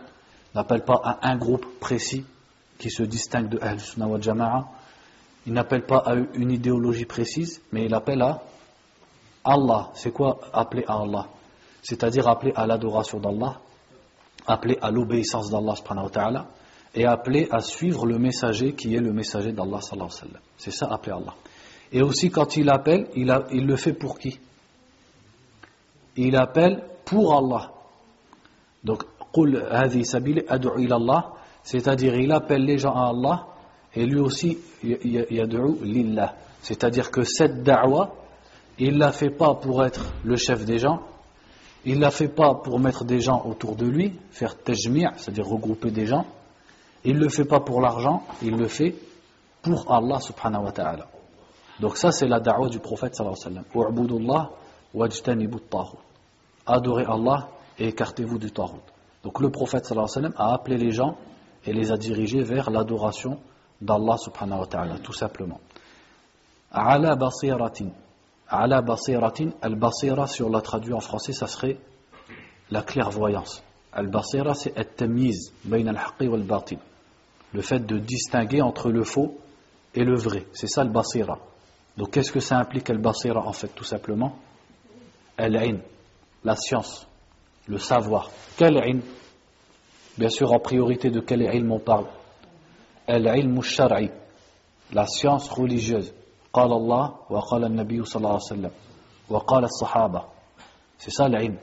n'appelle 0.54 0.82
pas 0.82 1.00
à 1.02 1.28
un 1.28 1.36
groupe 1.36 1.66
précis 1.78 2.24
qui 2.78 2.90
se 2.90 3.02
distingue 3.02 3.48
de 3.48 3.58
Ahl 3.60 3.80
Sunnah 3.80 4.06
wa 4.06 4.20
Jama'a, 4.20 4.68
il 5.46 5.52
n'appelle 5.52 5.86
pas 5.86 5.98
à 5.98 6.14
une 6.14 6.50
idéologie 6.50 7.04
précise, 7.04 7.62
mais 7.72 7.86
il 7.86 7.94
appelle 7.94 8.22
à 8.22 8.42
Allah. 9.44 9.90
C'est 9.94 10.12
quoi 10.12 10.40
appeler 10.52 10.84
à 10.88 11.00
Allah? 11.00 11.28
C'est-à-dire 11.82 12.26
appeler 12.26 12.52
à 12.56 12.66
l'adoration 12.66 13.20
d'Allah, 13.20 13.60
appeler 14.46 14.76
à 14.82 14.90
l'obéissance 14.90 15.50
d'Allah 15.50 15.74
et 16.94 17.06
appeler 17.06 17.46
à 17.52 17.60
suivre 17.60 18.06
le 18.06 18.18
messager 18.18 18.72
qui 18.74 18.94
est 18.94 19.00
le 19.00 19.12
messager 19.12 19.52
d'Allah 19.52 19.78
C'est 20.58 20.72
ça 20.72 20.88
appeler 20.90 21.12
Allah. 21.12 21.34
Et 21.92 22.02
aussi 22.02 22.30
quand 22.30 22.56
il 22.56 22.68
appelle, 22.70 23.06
il, 23.14 23.26
le 23.26 23.76
fait 23.76 23.92
pour 23.92 24.18
qui? 24.18 24.40
Il 26.16 26.34
appelle 26.34 26.82
pour 27.04 27.36
Allah. 27.36 27.70
Donc, 28.82 29.04
c'est-à-dire 31.66 32.14
il 32.14 32.30
appelle 32.30 32.64
les 32.64 32.78
gens 32.78 32.94
à 32.94 33.08
Allah 33.08 33.46
et 33.92 34.06
lui 34.06 34.20
aussi 34.20 34.56
yad'u 34.84 35.82
lillah. 35.82 36.36
C'est-à-dire 36.62 37.10
que 37.10 37.24
cette 37.24 37.64
da'wa, 37.64 38.14
il 38.78 38.94
ne 38.94 38.98
la 39.00 39.10
fait 39.10 39.30
pas 39.30 39.54
pour 39.56 39.84
être 39.84 40.12
le 40.22 40.36
chef 40.36 40.64
des 40.64 40.78
gens, 40.78 41.00
il 41.84 41.96
ne 41.96 42.02
la 42.02 42.12
fait 42.12 42.28
pas 42.28 42.54
pour 42.54 42.78
mettre 42.78 43.04
des 43.04 43.18
gens 43.18 43.42
autour 43.44 43.74
de 43.74 43.84
lui, 43.84 44.16
faire 44.30 44.56
tajmi', 44.56 45.08
c'est-à-dire 45.16 45.44
regrouper 45.44 45.90
des 45.90 46.06
gens, 46.06 46.24
il 47.04 47.16
ne 47.16 47.20
le 47.24 47.28
fait 47.28 47.44
pas 47.44 47.58
pour 47.58 47.80
l'argent, 47.80 48.22
il 48.42 48.56
le 48.56 48.68
fait 48.68 48.94
pour 49.60 49.92
Allah 49.92 50.20
subhanahu 50.20 50.66
wa 50.66 50.72
ta'ala. 50.72 51.08
Donc 51.80 51.96
ça 51.96 52.12
c'est 52.12 52.28
la 52.28 52.38
da'wa 52.38 52.68
du 52.68 52.78
prophète 52.78 53.16
sallallahu 53.16 53.36
alayhi 53.44 53.64
wa 54.94 55.10
sallam. 55.10 56.04
Adorez 56.64 57.04
Allah 57.08 57.48
et 57.76 57.88
écartez-vous 57.88 58.38
du 58.38 58.52
ta'hud. 58.52 58.82
Donc 59.24 59.40
le 59.40 59.50
prophète 59.50 59.92
a 60.36 60.54
appelé 60.54 60.76
les 60.76 60.92
gens 60.92 61.16
et 61.66 61.72
les 61.72 61.90
a 61.90 61.96
dirigés 61.96 62.42
vers 62.42 62.70
l'adoration 62.70 63.38
d'Allah 63.80 64.16
subhanahu 64.16 64.60
wa 64.60 64.66
ta'ala, 64.66 64.98
tout 64.98 65.12
simplement. 65.12 65.60
Ala 66.70 67.16
basiratin. 67.16 67.90
Ala 68.48 68.80
basiratin, 68.80 69.50
al-basira, 69.60 70.26
si 70.26 70.42
on 70.42 70.50
l'a 70.50 70.60
traduit 70.60 70.92
en 70.92 71.00
français, 71.00 71.32
ça 71.32 71.46
serait 71.46 71.78
la 72.70 72.82
clairvoyance. 72.82 73.62
Al-basira, 73.92 74.54
c'est 74.54 74.76
at-tamiz, 74.78 75.52
le 77.52 77.62
fait 77.62 77.80
de 77.86 77.98
distinguer 77.98 78.62
entre 78.62 78.90
le 78.90 79.04
faux 79.04 79.38
et 79.94 80.04
le 80.04 80.16
vrai. 80.16 80.46
C'est 80.52 80.68
ça 80.68 80.84
le 80.84 80.90
basira. 80.90 81.38
Donc 81.96 82.10
qu'est-ce 82.10 82.30
que 82.30 82.40
ça 82.40 82.58
implique 82.58 82.88
le 82.88 82.98
basira 82.98 83.40
en 83.40 83.52
fait 83.52 83.68
tout 83.68 83.84
simplement? 83.84 84.36
Al-in, 85.38 85.78
la 86.44 86.56
science, 86.56 87.06
le 87.66 87.78
savoir. 87.78 88.30
Quel 88.56 88.76
in 88.78 89.00
Bien 90.17 90.29
sûr 90.29 90.51
en 90.51 90.59
priorité 90.59 91.09
de 91.09 91.19
quel 91.19 91.41
ilm 91.41 91.71
on 91.71 91.79
parle 91.79 92.05
Al-ilm 93.07 93.61
shar'i, 93.61 94.09
la 94.93 95.05
science 95.07 95.49
religieuse. 95.49 96.13
قال 96.53 96.71
الله 96.73 97.15
وقال 97.29 97.63
النبي 97.63 98.03
صلى 98.03 98.19
الله 98.19 98.29
عليه 98.29 98.43
وسلم 98.43 98.71
وقال 99.29 99.63
الصحابة 99.63 100.21
c'est 100.97 101.09
ça 101.09 101.29
l'ilm 101.29 101.55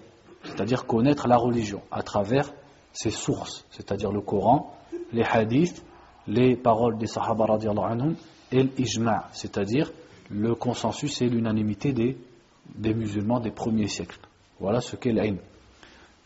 c'est-à-dire 0.44 0.86
connaître 0.86 1.28
la 1.28 1.36
religion 1.36 1.82
à 1.90 2.02
travers 2.02 2.50
ses 2.94 3.10
sources 3.10 3.66
c'est-à-dire 3.70 4.10
le 4.10 4.22
Coran 4.22 4.78
les 5.12 5.24
hadiths, 5.24 5.82
les 6.26 6.56
paroles 6.56 6.98
des 6.98 7.06
Sahaba 7.06 7.46
anhum, 7.46 8.14
et 8.52 8.62
l'ijma', 8.62 9.28
c'est-à-dire 9.32 9.90
le 10.30 10.54
consensus 10.54 11.20
et 11.22 11.28
l'unanimité 11.28 11.92
des, 11.92 12.16
des 12.74 12.94
musulmans 12.94 13.40
des 13.40 13.50
premiers 13.50 13.88
siècles. 13.88 14.20
Voilà 14.60 14.80
ce 14.80 14.96
qu'est 14.96 15.12
l'ilm. 15.12 15.38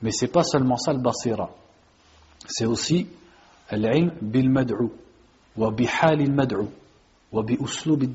Mais 0.01 0.11
c'est 0.11 0.29
pas 0.29 0.43
seulement 0.43 0.77
ça 0.77 0.93
le 0.93 0.99
basira. 0.99 1.51
C'est 2.48 2.66
aussi 2.66 3.08
l'ilm 3.72 4.12
bil 4.22 4.50
mad'u, 4.50 4.90
wa 5.58 5.68
al 5.68 5.74
bi 5.74 5.88
al 6.02 6.18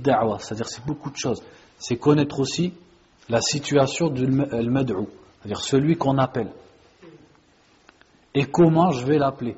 da'wa, 0.03 0.39
c'est-à-dire 0.39 0.69
c'est 0.69 0.85
beaucoup 0.85 1.11
de 1.11 1.17
choses. 1.17 1.43
C'est 1.79 1.97
connaître 1.97 2.41
aussi 2.41 2.73
la 3.29 3.41
situation 3.41 4.09
du 4.09 4.27
mad'u, 4.27 5.07
c'est-à-dire 5.41 5.61
celui 5.61 5.97
qu'on 5.97 6.19
appelle. 6.19 6.53
Et 8.35 8.47
comment 8.47 8.91
je 8.91 9.05
vais 9.05 9.19
l'appeler? 9.19 9.57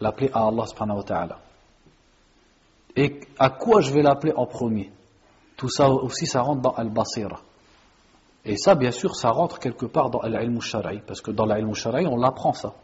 L'appeler 0.00 0.30
à 0.32 0.48
Allah 0.48 0.66
subhanahu 0.66 0.98
wa 0.98 1.04
ta'ala. 1.04 1.38
Et 2.96 3.20
à 3.38 3.50
quoi 3.50 3.80
je 3.80 3.92
vais 3.92 4.02
l'appeler 4.02 4.32
en 4.34 4.46
premier? 4.46 4.90
Tout 5.56 5.68
ça 5.68 5.88
aussi, 5.88 6.26
ça 6.26 6.40
rentre 6.40 6.62
dans 6.62 6.72
Al-Basira. 6.72 7.40
Et 8.44 8.56
ça, 8.56 8.74
bien 8.74 8.90
sûr, 8.90 9.14
ça 9.14 9.30
rentre 9.30 9.58
quelque 9.58 9.86
part 9.86 10.10
dans 10.10 10.20
Al-Ilm 10.20 10.60
Shara'i, 10.60 11.00
parce 11.06 11.20
que 11.20 11.30
dans 11.30 11.44
l'Ilm 11.44 11.74
Shara'i, 11.74 12.06
on 12.06 12.16
l'apprend 12.16 12.52
ça. 12.52 12.74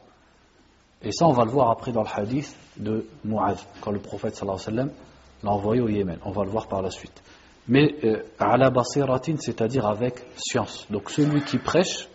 Et 1.02 1.12
ça, 1.12 1.26
on 1.26 1.32
va 1.32 1.44
le 1.44 1.50
voir 1.50 1.70
après 1.70 1.92
dans 1.92 2.02
le 2.02 2.08
hadith 2.12 2.56
de 2.76 3.06
Mu'adh, 3.24 3.58
quand 3.80 3.90
le 3.90 4.00
prophète 4.00 4.34
sallallahu 4.34 4.60
alayhi 4.60 4.76
wa 4.78 4.84
sallam 4.84 4.96
l'a 5.42 5.50
envoyé 5.50 5.80
au 5.80 5.88
Yémen. 5.88 6.18
On 6.24 6.30
va 6.30 6.44
le 6.44 6.50
voir 6.50 6.68
par 6.68 6.82
la 6.82 6.90
suite. 6.90 7.22
Mais 7.68 7.94
euh, 8.04 8.22
à 8.38 8.56
la 8.56 8.70
basiratin, 8.70 9.36
c'est-à-dire 9.38 9.86
avec 9.86 10.24
science. 10.36 10.86
Donc 10.90 11.10
celui 11.10 11.42
qui 11.44 11.58
prêche, 11.58 12.08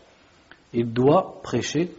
il 0.73 0.91
doit 0.91 1.41
prêcher 1.43 1.93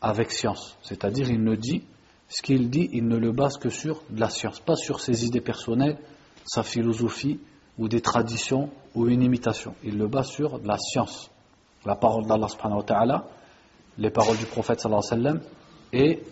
avec 0.00 0.30
science. 0.30 0.76
C'est-à-dire, 0.82 1.30
il 1.30 1.42
ne 1.42 1.54
dit 1.56 1.84
ce 2.28 2.42
qu'il 2.42 2.70
dit, 2.70 2.88
il 2.92 3.08
ne 3.08 3.16
le 3.16 3.32
base 3.32 3.56
que 3.56 3.70
sur 3.70 4.02
de 4.08 4.20
la 4.20 4.30
science, 4.30 4.60
pas 4.60 4.76
sur 4.76 5.00
ses 5.00 5.24
idées 5.24 5.40
personnelles, 5.40 5.98
sa 6.44 6.62
philosophie 6.62 7.40
ou 7.78 7.88
des 7.88 8.00
traditions 8.00 8.70
ou 8.94 9.08
une 9.08 9.22
imitation. 9.22 9.74
Il 9.82 9.98
le 9.98 10.06
base 10.06 10.28
sur 10.28 10.58
de 10.60 10.68
la 10.68 10.78
science, 10.78 11.30
la 11.84 11.96
parole 11.96 12.26
d'Allah 12.26 12.48
subhanahu 12.48 12.78
wa 12.78 12.84
ta'ala, 12.84 13.24
les 13.98 14.10
paroles 14.10 14.36
du 14.36 14.46
prophète 14.46 14.80
sallallahu 14.80 15.02
alayhi 15.10 15.24
wa 15.24 15.30
sallam 15.32 15.40
et 15.92 16.22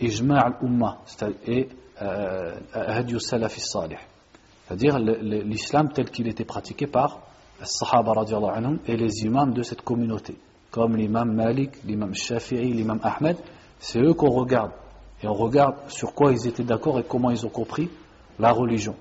ijma' 0.00 0.38
al-umma, 0.38 0.98
et 1.46 1.68
euh, 2.02 2.54
hadiyu 2.72 3.20
salafi. 3.20 3.60
C'est-à-dire 3.60 4.98
l'islam 4.98 5.90
tel 5.92 6.10
qu'il 6.10 6.28
était 6.28 6.44
pratiqué 6.44 6.86
par 6.86 7.20
les 7.60 7.66
sahaba 7.66 8.12
anhum 8.54 8.78
et 8.86 8.96
les 8.96 9.24
imams 9.24 9.52
de 9.52 9.62
cette 9.62 9.82
communauté, 9.82 10.36
comme 10.70 10.96
l'imam 10.96 11.32
Malik, 11.32 11.82
l'imam 11.84 12.14
Shafi'i, 12.14 12.72
l'imam 12.72 13.00
Ahmed, 13.02 13.36
c'est 13.78 14.00
eux 14.00 14.14
qu'on 14.14 14.30
regarde 14.30 14.72
et 15.22 15.26
on 15.26 15.34
regarde 15.34 15.76
sur 15.88 16.14
quoi 16.14 16.32
ils 16.32 16.46
étaient 16.46 16.64
d'accord 16.64 16.98
et 16.98 17.04
comment 17.04 17.30
ils 17.30 17.44
ont 17.44 17.50
compris 17.50 17.90
la 18.38 18.52
religion. 18.52 18.94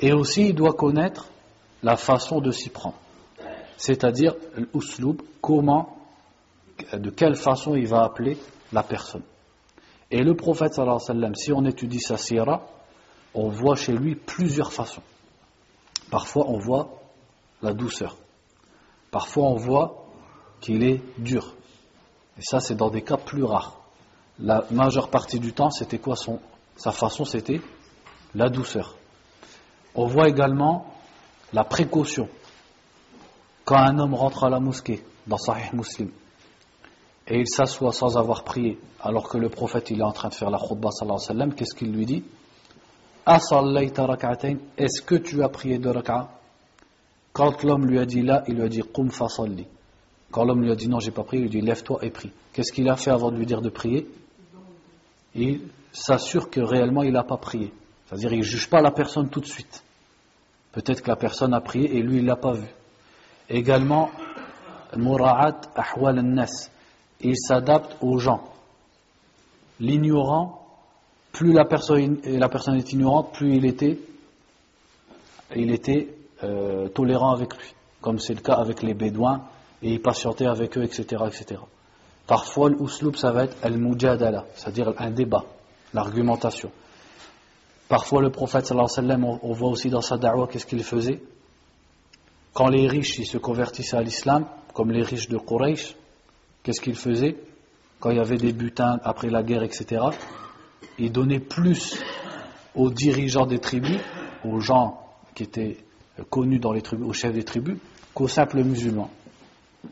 Et 0.00 0.12
aussi, 0.12 0.48
il 0.48 0.54
doit 0.54 0.72
connaître 0.72 1.28
la 1.82 1.96
façon 1.96 2.40
de 2.40 2.50
s'y 2.50 2.70
prendre. 2.70 2.96
C'est-à-dire, 3.76 4.34
l'usloub, 4.74 5.16
comment, 5.40 5.96
de 6.92 7.10
quelle 7.10 7.36
façon 7.36 7.74
il 7.74 7.86
va 7.86 8.02
appeler 8.04 8.38
la 8.72 8.82
personne. 8.82 9.22
Et 10.10 10.22
le 10.22 10.34
prophète, 10.34 10.74
sallallahu 10.74 10.96
alayhi 10.96 11.08
wa 11.08 11.14
sallam, 11.14 11.34
si 11.34 11.52
on 11.52 11.64
étudie 11.64 12.00
sa 12.00 12.16
sira, 12.16 12.66
on 13.34 13.48
voit 13.48 13.76
chez 13.76 13.92
lui 13.92 14.14
plusieurs 14.14 14.72
façons. 14.72 15.02
Parfois, 16.10 16.44
on 16.48 16.58
voit 16.58 17.00
la 17.62 17.72
douceur. 17.72 18.16
Parfois, 19.10 19.44
on 19.44 19.56
voit 19.56 20.06
qu'il 20.60 20.82
est 20.82 21.00
dur. 21.18 21.54
Et 22.38 22.42
ça, 22.42 22.60
c'est 22.60 22.74
dans 22.74 22.90
des 22.90 23.02
cas 23.02 23.16
plus 23.16 23.44
rares 23.44 23.82
la 24.38 24.64
majeure 24.70 25.08
partie 25.08 25.38
du 25.38 25.52
temps, 25.52 25.70
c'était 25.70 25.98
quoi 25.98 26.16
son, 26.16 26.40
sa 26.76 26.92
façon 26.92 27.24
C'était 27.24 27.60
la 28.34 28.48
douceur. 28.48 28.96
On 29.94 30.06
voit 30.06 30.28
également 30.28 30.86
la 31.52 31.64
précaution. 31.64 32.28
Quand 33.64 33.76
un 33.76 33.98
homme 33.98 34.14
rentre 34.14 34.44
à 34.44 34.50
la 34.50 34.58
mosquée, 34.58 35.04
dans 35.26 35.38
Sahih 35.38 35.70
Muslim, 35.74 36.10
et 37.32 37.40
il 37.40 37.48
s'assoit 37.48 37.92
sans 37.92 38.18
avoir 38.18 38.44
prié, 38.44 38.78
alors 39.00 39.26
que 39.26 39.38
le 39.38 39.48
prophète 39.48 39.90
il 39.90 40.00
est 40.00 40.04
en 40.04 40.12
train 40.12 40.28
de 40.28 40.34
faire 40.34 40.50
la 40.50 40.58
khutbah 40.58 40.90
sallallahu 40.90 41.16
alayhi 41.16 41.28
wa 41.28 41.34
sallam, 41.34 41.54
qu'est-ce 41.54 41.74
qu'il 41.74 41.90
lui 41.90 42.04
dit? 42.04 42.24
Est-ce 43.26 45.00
que 45.00 45.14
tu 45.14 45.42
as 45.42 45.48
prié 45.48 45.78
deux 45.78 45.92
rak'a? 45.92 46.28
Quand 47.32 47.62
l'homme 47.62 47.86
lui 47.86 47.98
a 47.98 48.04
dit 48.04 48.20
là, 48.20 48.44
il 48.48 48.56
lui 48.56 48.62
a 48.64 48.68
dit 48.68 48.82
Qum 48.82 49.10
fasalli. 49.10 49.66
Quand 50.30 50.44
l'homme 50.44 50.60
lui 50.60 50.70
a 50.70 50.74
dit 50.74 50.88
non, 50.88 50.98
j'ai 51.00 51.10
pas 51.10 51.24
prié, 51.24 51.40
il 51.40 51.44
lui 51.44 51.60
dit 51.60 51.66
lève-toi 51.66 52.00
et 52.02 52.10
prie. 52.10 52.32
Qu'est-ce 52.52 52.70
qu'il 52.70 52.86
a 52.90 52.96
fait 52.96 53.10
avant 53.10 53.30
de 53.30 53.38
lui 53.38 53.46
dire 53.46 53.62
de 53.62 53.70
prier? 53.70 54.06
Il 55.34 55.62
s'assure 55.90 56.50
que 56.50 56.60
réellement 56.60 57.02
il 57.02 57.12
n'a 57.12 57.24
pas 57.24 57.38
prié. 57.38 57.72
C'est-à-dire 58.06 58.34
il 58.34 58.40
ne 58.40 58.44
juge 58.44 58.68
pas 58.68 58.82
la 58.82 58.90
personne 58.90 59.30
tout 59.30 59.40
de 59.40 59.46
suite. 59.46 59.82
Peut-être 60.72 61.00
que 61.00 61.08
la 61.08 61.16
personne 61.16 61.54
a 61.54 61.62
prié 61.62 61.96
et 61.96 62.02
lui 62.02 62.18
il 62.18 62.24
ne 62.24 62.28
l'a 62.28 62.36
pas 62.36 62.52
vu. 62.52 62.68
Également, 63.48 64.10
mura'at 64.94 65.62
ahwal 65.74 66.20
nas 66.20 66.68
il 67.22 67.36
s'adapte 67.36 67.96
aux 68.00 68.18
gens. 68.18 68.42
L'ignorant, 69.80 70.66
plus 71.32 71.52
la 71.52 71.64
personne, 71.64 72.20
la 72.24 72.48
personne 72.48 72.76
est 72.76 72.92
ignorante, 72.92 73.32
plus 73.32 73.56
il 73.56 73.64
était, 73.64 73.98
il 75.56 75.70
était 75.70 76.14
euh, 76.44 76.88
tolérant 76.88 77.32
avec 77.32 77.54
lui, 77.56 77.74
comme 78.00 78.18
c'est 78.18 78.34
le 78.34 78.40
cas 78.40 78.54
avec 78.54 78.82
les 78.82 78.94
bédouins, 78.94 79.42
et 79.82 79.92
il 79.92 80.02
patientait 80.02 80.46
avec 80.46 80.76
eux, 80.76 80.84
etc. 80.84 81.24
etc. 81.26 81.60
Parfois, 82.26 82.70
l'usloub, 82.70 83.16
ça 83.16 83.32
va 83.32 83.44
être 83.44 83.56
al-mujadala, 83.62 84.46
c'est-à-dire 84.54 84.92
un 84.98 85.10
débat, 85.10 85.44
l'argumentation. 85.92 86.70
Parfois, 87.88 88.22
le 88.22 88.30
prophète, 88.30 88.66
sallallahu 88.66 89.38
on, 89.42 89.52
voit 89.52 89.68
aussi 89.68 89.90
dans 89.90 90.00
sa 90.00 90.16
da'wah 90.16 90.46
qu'est-ce 90.46 90.66
qu'il 90.66 90.82
faisait? 90.82 91.22
Quand 92.54 92.68
les 92.68 92.86
riches 92.86 93.22
se 93.22 93.38
convertissaient 93.38 93.96
à 93.96 94.02
l'islam, 94.02 94.46
comme 94.72 94.92
les 94.92 95.02
riches 95.02 95.28
de 95.28 95.36
Quraysh, 95.36 95.96
qu'est-ce 96.62 96.80
qu'ils 96.80 96.96
faisaient 96.96 97.36
Quand 98.00 98.10
il 98.10 98.16
y 98.16 98.20
avait 98.20 98.36
des 98.36 98.52
butins 98.52 98.98
après 99.04 99.30
la 99.30 99.42
guerre, 99.42 99.62
etc., 99.62 100.02
ils 100.98 101.12
donnaient 101.12 101.40
plus 101.40 101.98
aux 102.74 102.90
dirigeants 102.90 103.46
des 103.46 103.58
tribus, 103.58 103.98
aux 104.44 104.60
gens 104.60 105.00
qui 105.34 105.44
étaient 105.44 105.78
connus 106.30 106.58
dans 106.58 106.72
les 106.72 106.82
tribus, 106.82 107.06
aux 107.06 107.12
chefs 107.12 107.32
des 107.32 107.44
tribus, 107.44 107.76
qu'aux 108.14 108.28
simples 108.28 108.62
musulmans. 108.62 109.10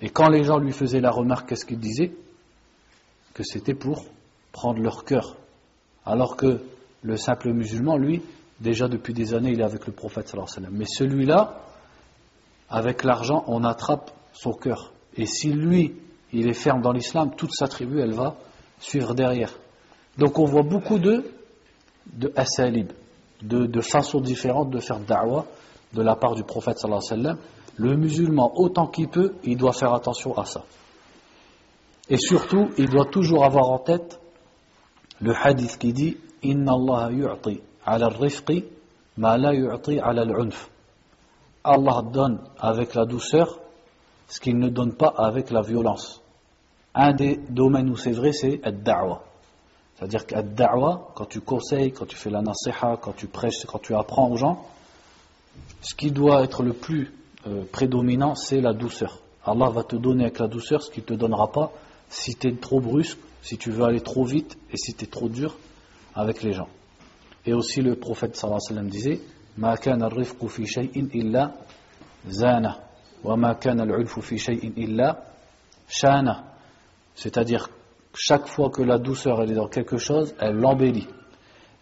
Et 0.01 0.11
quand 0.11 0.29
les 0.29 0.45
gens 0.45 0.59
lui 0.59 0.73
faisaient 0.73 1.01
la 1.01 1.11
remarque, 1.11 1.49
qu'est-ce 1.49 1.65
qu'il 1.65 1.79
disait? 1.79 2.13
Que 3.35 3.43
c'était 3.43 3.75
pour 3.75 4.05
prendre 4.53 4.81
leur 4.81 5.05
cœur. 5.05 5.37
Alors 6.05 6.37
que 6.37 6.61
le 7.03 7.17
simple 7.17 7.53
musulman, 7.53 7.97
lui, 7.97 8.23
déjà 8.61 8.89
depuis 8.89 9.15
des 9.15 9.35
années, 9.35 9.53
il 9.53 9.61
est 9.61 9.65
avec 9.65 9.87
le 9.87 9.93
prophète 9.93 10.35
Mais 10.71 10.85
celui-là, 10.85 11.63
avec 12.69 13.05
l'argent, 13.05 13.45
on 13.47 13.65
attrape 13.65 14.11
son 14.33 14.53
cœur. 14.53 14.93
Et 15.17 15.27
si 15.27 15.53
lui, 15.53 15.95
il 16.33 16.49
est 16.49 16.55
ferme 16.55 16.81
dans 16.81 16.93
l'islam, 16.93 17.33
toute 17.37 17.53
sa 17.53 17.69
tribu, 17.69 18.01
elle 18.01 18.13
va 18.13 18.37
suivre 18.79 19.15
derrière. 19.15 19.53
Donc 20.19 20.39
on 20.39 20.45
voit 20.45 20.63
beaucoup 20.63 20.99
de, 20.99 21.25
de 22.07 22.33
de, 23.43 23.81
façons 23.81 24.21
différentes 24.21 24.71
de 24.71 24.81
faire 24.81 25.01
da'wah 25.01 25.47
de 25.95 26.03
la 26.03 26.15
part 26.15 26.35
du 26.35 26.45
prophète 26.45 26.79
sallallahu 26.79 27.03
alayhi 27.11 27.23
wa 27.23 27.33
sallam. 27.33 27.39
Le 27.77 27.97
musulman, 27.97 28.53
autant 28.57 28.87
qu'il 28.87 29.09
peut, 29.09 29.35
il 29.45 29.57
doit 29.57 29.73
faire 29.73 29.95
attention 29.95 30.37
à 30.37 30.45
ça. 30.45 30.65
Et 32.09 32.19
surtout, 32.19 32.69
il 32.77 32.89
doit 32.91 33.07
toujours 33.07 33.45
avoir 33.45 33.71
en 33.71 33.79
tête 33.79 34.21
le 35.21 35.33
hadith 35.35 35.79
qui 35.79 35.93
dit 35.93 36.17
Inna 36.43 36.73
Allah 36.73 37.11
yu'ti 37.13 37.61
ala 37.87 38.09
rifqi 38.09 38.65
ma 39.17 39.39
la 39.39 39.55
yu'ti 39.55 39.99
ala 39.99 40.23
al-unf. 40.23 40.69
Allah 41.65 42.03
donne 42.13 42.41
avec 42.59 42.95
la 42.95 43.05
douceur 43.05 43.61
ce 44.29 44.41
qu'il 44.41 44.59
ne 44.59 44.69
donne 44.69 44.95
pas 44.95 45.13
avec 45.17 45.51
la 45.51 45.63
violence. 45.63 46.20
Un 46.94 47.14
des 47.14 47.38
domaines 47.50 47.90
où 47.90 47.98
c'est 47.98 48.12
vrai, 48.12 48.32
c'est 48.32 48.62
ad-da'wa. 48.64 49.24
C'est-à-dire 49.96 50.26
qu'ad-da'wa, 50.26 51.12
quand 51.16 51.26
tu 51.26 51.42
conseilles, 51.42 51.92
quand 51.92 52.06
tu 52.06 52.16
fais 52.16 52.30
la 52.30 52.42
nasiha, 52.42 52.98
quand 53.02 53.14
tu 53.16 53.28
prêches, 53.28 53.66
quand 53.66 53.80
tu 53.80 53.96
apprends 53.96 54.30
aux 54.30 54.38
gens, 54.38 54.66
ce 55.82 55.96
qui 55.96 56.12
doit 56.12 56.44
être 56.44 56.64
le 56.64 56.74
plus 56.74 57.14
euh, 57.48 57.64
prédominant, 57.72 58.36
c'est 58.36 58.62
la 58.62 58.74
douceur. 58.74 59.20
Allah 59.46 59.70
va 59.70 59.84
te 59.84 59.96
donner 59.96 60.24
avec 60.24 60.40
la 60.40 60.48
douceur 60.48 60.82
ce 60.82 60.90
qu'il 60.90 61.04
ne 61.04 61.08
te 61.08 61.14
donnera 61.14 61.52
pas 61.52 61.72
si 62.10 62.36
tu 62.36 62.48
es 62.48 62.56
trop 62.56 62.80
brusque, 62.80 63.20
si 63.42 63.58
tu 63.58 63.72
veux 63.72 63.84
aller 63.84 64.02
trop 64.02 64.26
vite 64.26 64.58
et 64.72 64.78
si 64.78 64.94
tu 64.94 65.06
es 65.06 65.08
trop 65.08 65.30
dur 65.30 65.56
avec 66.16 66.42
les 66.44 66.54
gens. 66.54 66.70
Et 67.46 67.54
aussi 67.54 67.82
le 67.82 67.96
prophète 67.96 68.36
sallallahu 68.36 68.60
alayhi 68.70 68.76
wa 68.76 68.82
sallam 68.82 68.90
disait 68.90 69.22
ما 69.58 69.76
كان 69.76 70.04
الرفق 70.04 70.46
في 70.46 70.66
شيء 70.66 71.10
إلا 71.16 71.52
زانه 72.28 72.76
وما 73.24 73.54
كان 73.54 73.82
العلف 73.82 74.20
في 74.20 74.38
شيء 74.38 74.68
إلا 74.78 75.24
شانه 75.90 76.44
c'est-à-dire 77.15 77.69
chaque 78.15 78.47
fois 78.47 78.71
que 78.71 78.83
la 78.83 78.99
douceur 78.99 79.43
est 79.43 79.55
dans 79.55 79.69
quelque 79.69 79.99
chose 79.99 80.35
elle 80.41 80.57
l'embellit 80.57 81.09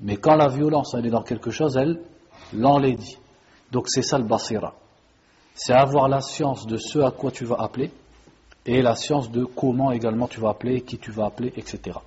mais 0.01 0.17
quand 0.17 0.37
la 0.37 0.49
violence 0.49 0.95
est 0.95 1.11
dans 1.11 1.23
quelque 1.23 1.51
chose 1.51 1.77
elle 1.77 2.01
l'enlaidit 2.53 3.19
donc 3.73 3.89
c'est 3.89 4.03
ça 4.03 4.19
le 4.19 4.25
basira 4.25 4.75
c'est 5.55 5.73
avoir 5.73 6.09
la 6.09 6.21
science 6.21 6.67
de 6.67 6.77
ce 6.77 7.01
à 7.01 7.11
quoi 7.11 7.33
tu 7.33 7.45
vas 7.45 7.57
appeler 7.57 7.91
et 8.65 8.83
la 8.83 8.95
science 8.95 9.31
de 9.31 9.45
comment 9.45 9.93
également 9.93 10.29
tu 10.29 10.41
vas 10.41 10.51
appeler, 10.51 10.83
qui 10.83 10.99
tu 10.99 11.11
vas 11.11 11.27
appeler, 11.27 11.53
etc. 11.57 11.99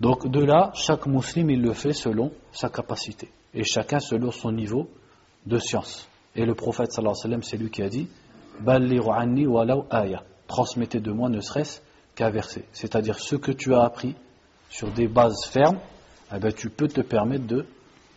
Donc 0.00 0.28
de 0.28 0.40
là, 0.40 0.72
chaque 0.74 1.06
musulman 1.06 1.52
il 1.52 1.62
le 1.62 1.72
fait 1.72 1.92
selon 1.92 2.32
sa 2.52 2.68
capacité 2.68 3.30
et 3.54 3.62
chacun 3.64 4.00
selon 4.00 4.32
son 4.32 4.52
niveau 4.52 4.88
de 5.46 5.58
science. 5.58 6.08
Et 6.34 6.44
le 6.44 6.54
prophète 6.54 6.92
sallallahu 6.92 7.12
alayhi 7.12 7.36
wa 7.36 7.40
sallam, 7.40 7.42
c'est 7.42 7.56
lui 7.56 7.70
qui 7.70 7.82
a 7.82 7.88
dit 7.88 8.08
aya. 9.90 10.22
Transmettez 10.46 11.00
de 11.00 11.12
moi 11.12 11.28
ne 11.28 11.40
serait-ce 11.40 11.80
qu'un 12.15 12.29
verset. 12.29 12.65
C'est-à-dire 12.73 13.19
ce 13.19 13.35
que 13.35 13.51
tu 13.51 13.73
as 13.73 13.83
appris 13.83 14.15
sur 14.69 14.91
des 14.91 15.07
bases 15.07 15.45
fermes, 15.45 15.79
eh 16.33 16.39
ben, 16.39 16.53
tu 16.53 16.69
peux 16.69 16.87
te 16.87 17.01
permettre 17.01 17.45
de 17.45 17.65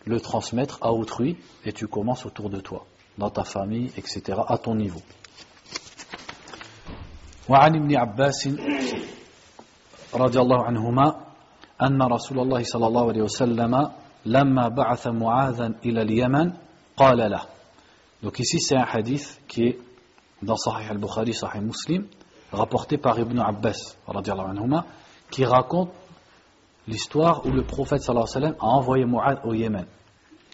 le 0.05 0.19
transmettre 0.19 0.79
à 0.81 0.91
autrui 0.91 1.37
et 1.65 1.73
tu 1.73 1.87
commences 1.87 2.25
autour 2.25 2.49
de 2.49 2.59
toi, 2.59 2.85
dans 3.17 3.29
ta 3.29 3.43
famille, 3.43 3.91
etc., 3.97 4.39
à 4.47 4.57
ton 4.57 4.75
niveau. 4.75 5.01
وعن 7.49 7.75
ابن 7.75 7.95
عباس 7.95 8.49
رضي 10.13 10.39
الله 10.39 10.63
عنهما 10.63 11.15
أن 11.81 12.01
رسول 12.01 12.39
الله 12.39 12.63
صلى 12.63 12.87
الله 12.87 13.07
عليه 13.09 13.21
وسلم 13.21 13.91
لما 14.25 14.67
بعث 14.67 15.07
معاذا 15.07 15.73
إلى 15.85 16.01
اليمن 16.01 16.53
قال 16.97 17.17
له 17.31 17.41
Donc 18.23 18.39
ici 18.39 18.59
c'est 18.59 18.75
un 18.75 18.85
hadith 18.91 19.39
qui 19.47 19.63
est 19.63 19.79
dans 20.41 20.57
Sahih 20.57 20.89
al-Bukhari, 20.89 21.33
Sahih 21.33 21.61
Muslim, 21.61 22.07
rapporté 22.52 22.98
par 22.98 23.18
Ibn 23.18 23.38
Abbas, 23.38 23.96
qui 25.30 25.44
raconte 25.44 25.90
l'histoire 26.88 27.46
où 27.46 27.50
le 27.50 27.62
prophète 27.62 28.02
alayhi 28.08 28.22
wa 28.22 28.26
sallam 28.26 28.54
a 28.58 28.66
envoyé 28.66 29.04
Mu'ad 29.04 29.40
au 29.44 29.54
Yémen. 29.54 29.86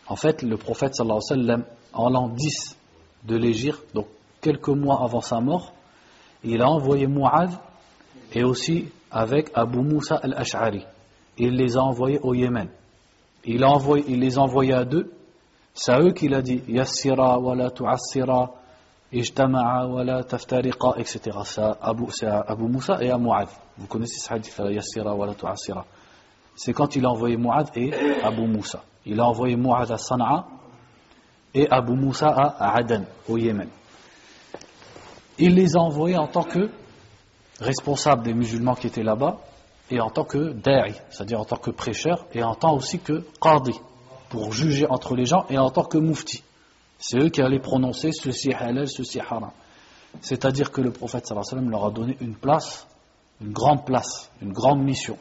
En 0.09 0.17
fait, 0.17 0.43
le 0.43 0.57
prophète 0.57 1.01
alayhi 1.01 1.15
wa 1.15 1.21
sallam, 1.21 1.65
en 1.93 2.11
l'an 2.11 2.29
10 2.29 2.77
de 3.25 3.37
l'Égypte, 3.37 3.95
donc 3.95 4.07
quelques 4.41 4.69
mois 4.69 5.03
avant 5.03 5.21
sa 5.21 5.41
mort, 5.41 5.73
il 6.45 6.63
a 6.63 6.69
envoyé 6.69 7.07
Mu'ad 7.07 7.51
et 8.33 8.45
aussi 8.45 8.89
avec 9.11 9.51
Abu 9.55 9.79
Musa 9.79 10.17
al-Ash'ari. 10.17 10.85
Il 11.39 11.57
les 11.57 11.77
a 11.77 11.83
envoyés 11.83 12.21
au 12.23 12.35
Yémen. 12.35 12.69
Il, 13.45 13.65
il 14.09 14.21
les 14.21 14.39
a 14.39 14.43
envoyés 14.43 14.73
à 14.73 14.85
deux. 14.85 15.13
C'est 15.75 15.93
à 15.93 16.01
eux 16.01 16.13
qu'il 16.13 16.35
a 16.35 16.43
dit 16.43 16.63
Yassira 16.69 17.39
wa 17.39 17.55
la 17.55 17.71
tu'assira, 17.71 18.55
la 19.13 20.21
etc. 20.99 21.39
C'est 21.45 21.61
à 21.61 21.79
Abu, 21.81 22.05
Abu 22.23 22.65
Musa 22.65 22.99
et 23.03 23.11
à 23.11 23.19
Mu'ad. 23.19 23.49
Vous 23.79 23.87
connaissez 23.87 24.19
ce 24.19 24.33
hadith, 24.33 24.59
Yassira 24.59 25.15
wa 25.15 25.27
la 25.27 25.35
tu'assira. 25.35 25.85
C'est 26.57 26.73
quand 26.73 26.97
il 26.97 27.05
a 27.05 27.11
envoyé 27.11 27.37
Mu'ad 27.37 27.71
et 27.77 27.93
Abu 28.23 28.47
Musa. 28.47 28.83
Il 29.05 29.21
a 29.21 29.27
envoyé 29.27 29.57
Mu'ad 29.57 29.91
à 29.91 29.99
Sana'a 29.99 30.47
et 31.55 31.69
Abu 31.71 31.93
Musa 31.93 32.29
à 32.29 32.77
Aden, 32.77 33.05
au 33.29 33.37
Yémen. 33.37 33.69
Il 35.39 35.55
les 35.55 35.77
a 35.77 35.81
envoyés 35.81 36.17
en 36.17 36.27
tant 36.27 36.43
que 36.43 36.71
responsables 37.61 38.23
des 38.23 38.35
musulmans 38.35 38.75
qui 38.75 38.87
étaient 38.87 39.03
là-bas 39.03 39.39
et 39.91 40.01
en 40.01 40.11
tant 40.11 40.25
que 40.25 40.53
da'i, 40.53 40.95
c'est-à-dire 41.11 41.41
en 41.41 41.45
tant 41.45 41.57
que 41.57 41.71
prêcheur 41.71 42.27
et 42.33 42.43
en 42.43 42.55
tant 42.55 42.75
aussi 42.75 42.99
que 42.99 43.25
qadi, 43.41 43.79
pour 44.31 44.53
juger 44.53 44.87
entre 44.89 45.15
les 45.15 45.27
gens 45.27 45.45
et 45.49 45.59
en 45.59 45.71
tant 45.71 45.85
que 45.85 45.99
mufti. 45.99 46.43
C'est 46.99 47.19
eux 47.19 47.29
qui 47.29 47.43
allaient 47.43 47.61
prononcer 47.61 48.11
ceci 48.13 48.53
halal, 48.53 48.89
ceci 48.89 49.21
haram. 49.21 49.51
C'est-à-dire 50.21 50.71
que 50.71 50.81
le 50.81 50.91
prophète 50.91 51.27
sallallahu 51.27 51.69
leur 51.69 51.85
a 51.85 51.91
donné 51.91 52.17
une 52.21 52.35
place, 52.35 52.87
une 53.41 53.53
grande 53.53 53.85
place, 53.85 54.31
une 54.41 54.53
grande 54.53 54.83
mission. 54.83 55.19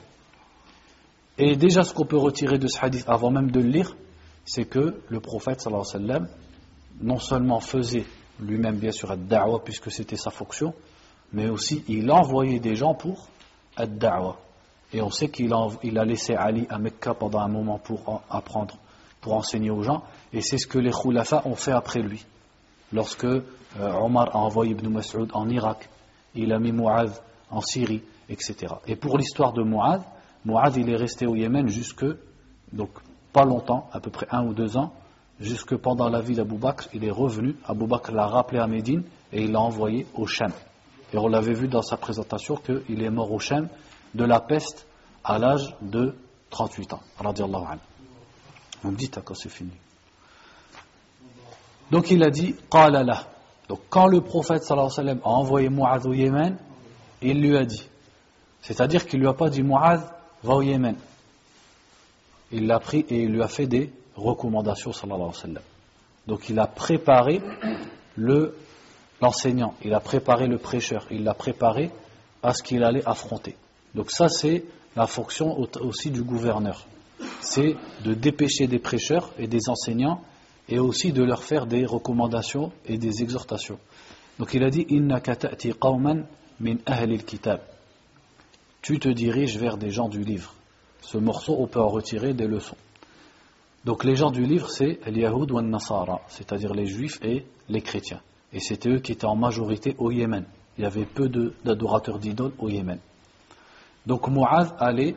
Et 1.38 1.56
déjà 1.58 1.84
ce 1.84 1.94
qu'on 1.94 2.06
peut 2.06 2.18
retirer 2.18 2.58
de 2.58 2.68
ce 2.68 2.80
hadith 2.84 3.06
avant 3.08 3.30
même 3.30 3.52
de 3.52 3.60
le 3.60 3.68
lire, 3.68 3.96
c'est 4.46 4.66
que 4.66 5.02
le 5.10 5.20
prophète 5.20 5.62
sallallahu 5.62 6.28
non 7.02 7.20
seulement 7.20 7.60
faisait 7.60 8.06
lui-même 8.40 8.78
bien 8.78 8.92
sûr 8.92 9.12
ad-da'wa 9.12 9.64
puisque 9.64 9.92
c'était 9.92 10.16
sa 10.16 10.32
fonction, 10.32 10.74
mais 11.34 11.50
aussi 11.50 11.84
il 11.88 12.10
envoyait 12.10 12.60
des 12.60 12.76
gens 12.76 12.94
pour 12.94 13.28
ad-da'wa. 13.76 14.38
Et 14.94 15.02
on 15.02 15.10
sait 15.10 15.30
qu'il 15.30 15.52
a, 15.52 15.58
a 15.58 16.06
laissé 16.06 16.36
Ali 16.36 16.68
à 16.70 16.78
Mecca 16.80 17.14
pendant 17.14 17.40
un 17.40 17.50
moment 17.50 17.80
pour 17.80 18.22
apprendre, 18.30 18.78
pour 19.26 19.34
enseigner 19.34 19.72
aux 19.72 19.82
gens, 19.82 20.04
et 20.34 20.42
c'est 20.42 20.60
ce 20.60 20.68
que 20.68 20.78
les 20.78 20.92
khulafa 20.92 21.42
ont 21.46 21.56
fait 21.56 21.72
après 21.72 22.00
lui. 22.00 22.24
Lorsque 22.94 23.26
euh, 23.26 23.42
Omar 23.80 24.36
a 24.36 24.38
envoyé 24.38 24.74
Ibn 24.74 24.88
Mas'ud 24.88 25.32
en 25.34 25.50
Irak, 25.50 25.90
il 26.36 26.54
a 26.54 26.60
mis 26.60 26.72
Mu'adh 26.72 27.10
en 27.50 27.60
Syrie, 27.60 28.04
etc. 28.30 28.76
Et 28.86 28.96
pour 28.96 29.18
l'histoire 29.18 29.52
de 29.52 29.64
Mu'adh, 29.64 30.04
Mu'adh 30.46 30.76
il 30.78 30.92
est 30.92 30.96
resté 30.96 31.26
au 31.26 31.36
Yémen 31.36 31.68
jusque, 31.70 32.06
donc 32.72 32.92
pas 33.34 33.46
longtemps, 33.46 33.90
à 33.94 34.00
peu 34.00 34.12
près 34.12 34.28
un 34.30 34.46
ou 34.46 34.54
deux 34.54 34.78
ans, 34.78 34.94
jusque 35.40 35.76
pendant 35.76 36.08
la 36.08 36.22
vie 36.22 36.36
d'Abou 36.36 36.60
Bakr, 36.60 36.88
il 36.94 37.04
est 37.04 37.10
revenu, 37.10 37.56
Abou 37.66 37.88
Bakr 37.88 38.12
l'a 38.12 38.28
rappelé 38.28 38.60
à 38.60 38.68
Médine 38.68 39.02
et 39.34 39.42
il 39.42 39.54
l'a 39.54 39.60
envoyé 39.60 40.06
au 40.14 40.28
Shem. 40.28 40.52
Et 41.14 41.18
on 41.18 41.28
l'avait 41.30 41.54
vu 41.54 41.68
dans 41.68 41.82
sa 41.82 41.98
présentation 41.98 42.58
qu'il 42.58 43.02
est 43.02 43.10
mort 43.10 43.32
au 43.32 43.40
Shem 43.40 43.70
de 44.14 44.24
la 44.24 44.40
peste 44.40 44.86
à 45.24 45.40
l'âge 45.40 45.76
de 45.82 46.14
38 46.52 46.94
ans. 46.94 47.02
On 48.86 48.92
me 48.92 48.96
dit 48.96 49.10
c'est 49.34 49.50
fini. 49.50 49.72
Donc 51.90 52.12
il 52.12 52.24
a 52.24 52.30
dit 52.30 52.56
Qala 52.70 53.04
Donc 53.68 53.80
quand 53.90 54.06
le 54.06 54.22
prophète 54.22 54.64
alayhi 54.70 54.86
wa 54.86 54.94
sallam 54.94 55.20
a 55.24 55.28
envoyé 55.28 55.70
Mu'adh 55.70 56.06
au 56.06 56.14
Yémen, 56.14 56.58
il 57.22 57.42
lui 57.42 57.58
a 57.58 57.66
dit. 57.66 57.90
C'est-à-dire 58.62 59.08
qu'il 59.08 59.20
lui 59.20 59.28
a 59.28 59.34
pas 59.34 59.50
dit 59.50 59.64
Mu'adh, 59.64 60.02
va 60.44 60.56
au 60.56 60.62
Yémen. 60.62 60.96
Il 62.52 62.68
l'a 62.68 62.80
pris 62.80 63.00
et 63.10 63.24
il 63.24 63.32
lui 63.32 63.42
a 63.42 63.48
fait 63.48 63.66
des 63.66 63.92
recommandations 64.16 64.92
alayhi 64.92 65.20
wa 65.20 65.34
sallam. 65.34 65.64
Donc 66.28 66.50
il 66.50 66.60
a 66.60 66.68
préparé 66.68 67.42
le 68.16 68.56
l'enseignant, 69.20 69.74
il 69.84 69.94
a 69.96 70.00
préparé 70.00 70.46
le 70.46 70.60
prêcheur, 70.60 71.08
il 71.10 71.24
l'a 71.24 71.34
préparé 71.34 71.90
à 72.44 72.54
ce 72.54 72.62
qu'il 72.62 72.84
allait 72.84 73.08
affronter. 73.08 73.56
Donc 73.96 74.12
ça, 74.12 74.30
c'est 74.30 74.66
la 74.96 75.08
fonction 75.08 75.58
aussi 75.82 76.12
du 76.12 76.22
gouverneur. 76.22 76.86
C'est 77.42 77.76
de 78.04 78.14
dépêcher 78.14 78.68
des 78.68 78.80
prêcheurs 78.80 79.32
et 79.38 79.48
des 79.48 79.70
enseignants 79.70 80.22
et 80.68 80.80
aussi 80.80 81.12
de 81.12 81.24
leur 81.24 81.44
faire 81.44 81.68
des 81.68 81.86
recommandations 81.86 82.72
et 82.86 82.98
des 82.98 83.22
exhortations. 83.22 83.80
Donc 84.40 84.54
il 84.54 84.64
a 84.64 84.70
dit 84.70 84.86
min 84.90 85.20
kitab. 87.26 87.62
Tu 88.82 89.00
te 89.00 89.10
diriges 89.10 89.58
vers 89.58 89.78
des 89.78 89.92
gens 89.92 90.10
du 90.10 90.24
livre. 90.24 90.54
Ce 91.02 91.18
morceau, 91.18 91.56
on 91.60 91.68
peut 91.68 91.82
en 91.82 91.90
retirer 91.90 92.34
des 92.34 92.48
leçons. 92.48 92.78
Donc 93.84 94.04
les 94.04 94.16
gens 94.16 94.32
du 94.32 94.44
livre, 94.46 94.70
c'est 94.70 95.00
les 95.06 95.22
Yahoud 95.22 95.52
ou 95.52 95.62
Nasara, 95.62 96.22
c'est-à-dire 96.28 96.74
les 96.74 96.88
juifs 96.88 97.20
et 97.24 97.46
les 97.70 97.82
chrétiens. 97.82 98.22
Et 98.52 98.60
c'était 98.60 98.90
eux 98.90 99.00
qui 99.00 99.12
étaient 99.12 99.26
en 99.26 99.36
majorité 99.36 99.96
au 100.00 100.12
Yémen. 100.12 100.46
Il 100.78 100.84
y 100.84 100.88
avait 100.88 101.06
peu 101.06 101.30
d'adorateurs 101.64 102.20
d'idoles 102.20 102.54
au 102.58 102.70
Yémen. 102.70 103.00
Donc 104.06 104.28
Mu'adh 104.28 104.74
allait 104.80 105.16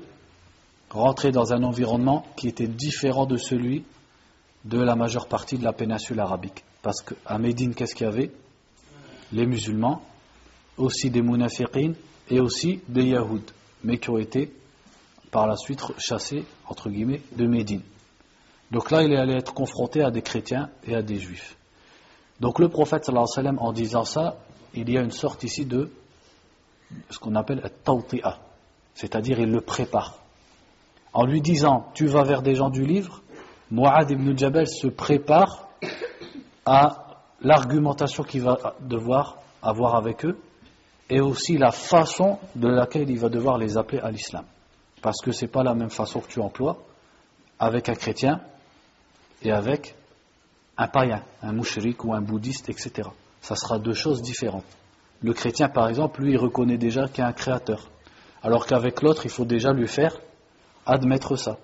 rentrer 0.90 1.30
dans 1.30 1.52
un 1.52 1.62
environnement 1.62 2.24
qui 2.36 2.48
était 2.48 2.66
différent 2.66 3.26
de 3.26 3.36
celui 3.36 3.84
de 4.64 4.80
la 4.80 4.96
majeure 4.96 5.28
partie 5.28 5.58
de 5.58 5.64
la 5.64 5.72
péninsule 5.72 6.20
arabique. 6.20 6.64
Parce 6.82 7.02
qu'à 7.02 7.38
Médine, 7.38 7.74
qu'est-ce 7.74 7.94
qu'il 7.94 8.06
y 8.06 8.10
avait? 8.10 8.30
Les 9.32 9.46
musulmans, 9.46 10.02
aussi 10.76 11.10
des 11.10 11.22
munafiqines 11.22 11.94
et 12.30 12.40
aussi 12.40 12.80
des 12.88 13.04
Yahoud, 13.04 13.42
mais 13.84 13.98
qui 13.98 14.10
ont 14.10 14.18
été 14.18 14.52
par 15.30 15.46
la 15.46 15.56
suite 15.56 15.82
chassés, 15.98 16.44
entre 16.66 16.88
guillemets, 16.88 17.22
de 17.36 17.46
Médine. 17.46 17.82
Donc 18.70 18.90
là, 18.90 19.02
il 19.02 19.14
allait 19.14 19.38
être 19.38 19.54
confronté 19.54 20.02
à 20.02 20.10
des 20.10 20.22
chrétiens 20.22 20.70
et 20.86 20.94
à 20.94 21.02
des 21.02 21.18
juifs. 21.18 21.56
Donc 22.40 22.58
le 22.58 22.68
prophète, 22.68 23.10
en 23.10 23.72
disant 23.72 24.04
ça, 24.04 24.38
il 24.74 24.88
y 24.90 24.96
a 24.96 25.00
une 25.00 25.10
sorte 25.10 25.42
ici 25.42 25.64
de 25.64 25.90
ce 27.10 27.18
qu'on 27.18 27.34
appelle 27.34 27.70
tawti'a, 27.84 28.38
c'est-à-dire 28.94 29.40
il 29.40 29.50
le 29.50 29.60
prépare. 29.60 30.20
En 31.18 31.26
lui 31.26 31.40
disant, 31.40 31.90
tu 31.94 32.06
vas 32.06 32.22
vers 32.22 32.42
des 32.42 32.54
gens 32.54 32.70
du 32.70 32.86
livre, 32.86 33.22
Mu'ad 33.72 34.08
ibn 34.08 34.38
Jabal 34.38 34.68
se 34.68 34.86
prépare 34.86 35.68
à 36.64 37.18
l'argumentation 37.40 38.22
qu'il 38.22 38.42
va 38.42 38.76
devoir 38.78 39.38
avoir 39.60 39.96
avec 39.96 40.24
eux 40.24 40.38
et 41.10 41.18
aussi 41.18 41.58
la 41.58 41.72
façon 41.72 42.38
de 42.54 42.68
laquelle 42.68 43.10
il 43.10 43.18
va 43.18 43.28
devoir 43.30 43.58
les 43.58 43.76
appeler 43.76 43.98
à 43.98 44.12
l'islam. 44.12 44.44
Parce 45.02 45.20
que 45.20 45.32
ce 45.32 45.44
n'est 45.44 45.50
pas 45.50 45.64
la 45.64 45.74
même 45.74 45.90
façon 45.90 46.20
que 46.20 46.28
tu 46.28 46.38
emploies 46.38 46.78
avec 47.58 47.88
un 47.88 47.96
chrétien 47.96 48.40
et 49.42 49.50
avec 49.50 49.96
un 50.76 50.86
païen, 50.86 51.24
un 51.42 51.52
mouchrik 51.52 52.04
ou 52.04 52.14
un 52.14 52.20
bouddhiste, 52.20 52.68
etc. 52.68 53.08
Ça 53.40 53.56
sera 53.56 53.80
deux 53.80 53.92
choses 53.92 54.22
différentes. 54.22 54.70
Le 55.24 55.32
chrétien, 55.32 55.68
par 55.68 55.88
exemple, 55.88 56.22
lui, 56.22 56.34
il 56.34 56.38
reconnaît 56.38 56.78
déjà 56.78 57.08
qu'il 57.08 57.22
y 57.22 57.26
a 57.26 57.26
un 57.26 57.32
créateur. 57.32 57.88
Alors 58.40 58.66
qu'avec 58.66 59.02
l'autre, 59.02 59.22
il 59.24 59.32
faut 59.32 59.44
déjà 59.44 59.72
lui 59.72 59.88
faire 59.88 60.16
admettre 60.88 61.36
ça. 61.36 61.58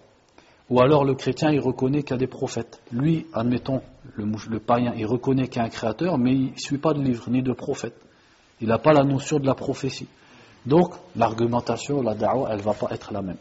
Ou 0.70 0.80
alors 0.80 1.04
le 1.04 1.14
chrétien, 1.14 1.50
il 1.50 1.60
reconnaît 1.60 2.02
qu'il 2.02 2.12
y 2.12 2.14
a 2.14 2.18
des 2.18 2.26
prophètes. 2.26 2.80
Lui, 2.90 3.26
admettons, 3.34 3.82
le, 4.16 4.58
païen, 4.58 4.94
il 4.96 5.06
reconnaît 5.06 5.48
qu'il 5.48 5.60
y 5.60 5.60
a 5.60 5.64
un 5.64 5.70
créateur, 5.70 6.16
mais 6.16 6.32
il 6.32 6.52
ne 6.52 6.58
suit 6.58 6.78
pas 6.78 6.94
de 6.94 7.02
livre, 7.02 7.28
ni 7.28 7.42
de 7.42 7.52
prophète. 7.52 7.94
Il 8.60 8.68
n'a 8.68 8.78
pas 8.78 8.92
la 8.92 9.02
notion 9.02 9.38
de 9.38 9.46
la 9.46 9.54
prophétie. 9.54 10.08
Donc, 10.64 10.94
l'argumentation, 11.16 12.00
la 12.00 12.14
da'wa, 12.14 12.48
elle 12.50 12.58
ne 12.58 12.62
va 12.62 12.72
pas 12.72 12.88
être 12.92 13.12
la 13.12 13.20
même. 13.20 13.36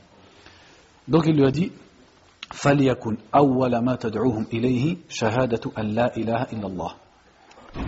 Donc, 1.08 1.24
il 1.28 1.36
lui 1.36 1.46
a 1.46 1.52
dit, 1.52 1.72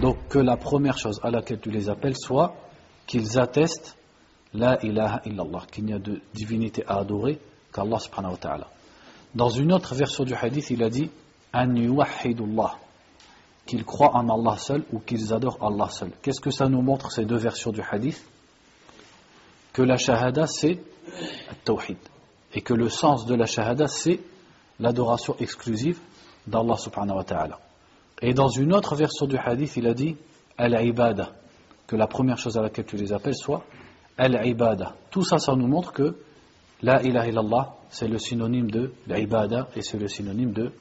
Donc, 0.02 0.18
que 0.30 0.40
la 0.40 0.58
première 0.58 0.98
chose 0.98 1.20
à 1.24 1.32
laquelle 1.32 1.60
tu 1.60 1.72
les 1.72 1.90
appelles 1.90 2.16
soit 2.16 2.56
qu'ils 3.06 3.38
attestent 3.38 3.98
La 4.54 4.80
ilaha 4.82 5.22
illallah, 5.26 5.64
qu'il 5.70 5.84
n'y 5.84 5.94
a 5.94 6.00
de 6.00 6.22
divinité 6.34 6.86
à 6.88 7.00
adorer 7.00 7.40
qu'Allah 7.76 8.00
subhanahu 8.00 8.32
wa 8.32 8.38
ta'ala. 8.38 8.68
Dans 9.34 9.50
une 9.50 9.74
autre 9.74 9.94
version 9.96 10.24
du 10.24 10.34
hadith, 10.34 10.70
il 10.70 10.82
a 10.82 10.90
dit 10.90 11.12
An 11.54 11.76
yuwahidullah, 11.76 12.78
qu'ils 13.66 13.84
croient 13.84 14.16
en 14.16 14.30
Allah 14.30 14.58
seul 14.58 14.84
ou 14.94 15.00
qu'ils 15.00 15.34
adorent 15.34 15.58
Allah 15.62 15.90
seul. 15.90 16.12
Qu'est-ce 16.22 16.40
que 16.40 16.52
ça 16.52 16.70
nous 16.70 16.82
montre 16.82 17.12
ces 17.12 17.26
deux 17.26 17.38
versions 17.38 17.72
du 17.72 17.82
hadith? 17.82 18.26
Que 19.74 19.82
la 19.82 19.98
shahada 19.98 20.48
c'est 20.48 20.80
tawhid 21.66 21.98
et 22.54 22.62
que 22.62 22.74
le 22.74 22.88
sens 22.88 23.26
de 23.26 23.36
la 23.36 23.46
shahada 23.46 23.88
c'est 23.88 24.22
l'adoration 24.80 25.36
exclusive 25.40 26.00
d'Allah 26.48 26.78
subhanahu 26.78 27.18
wa 27.18 27.24
ta'ala. 27.26 27.60
Et 28.22 28.34
dans 28.34 28.48
une 28.48 28.74
autre 28.74 28.96
version 28.96 29.26
du 29.26 29.38
hadith, 29.38 29.76
il 29.76 29.88
a 29.88 29.94
dit 29.94 30.16
al-ibada, 30.58 31.34
que 31.88 31.98
la 31.98 32.08
première 32.08 32.38
chose 32.38 32.58
à 32.58 32.62
laquelle 32.62 32.86
tu 32.86 32.96
les 32.96 33.12
appelles 33.12 33.36
soit 33.36 33.66
al-ibada. 34.18 34.96
Tout 35.12 35.26
ça, 35.26 35.40
ça 35.40 35.54
nous 35.56 35.68
montre 35.68 35.92
que 35.92 36.16
la 36.82 37.02
ilaha 37.02 37.28
illallah, 37.28 37.76
c'est 37.90 38.08
le 38.08 38.18
synonyme 38.18 38.70
de 38.70 38.94
l'ibada 39.08 39.70
et 39.76 39.82
c'est 39.82 39.98
le 39.98 40.08
synonyme 40.08 40.52
de 40.52 40.72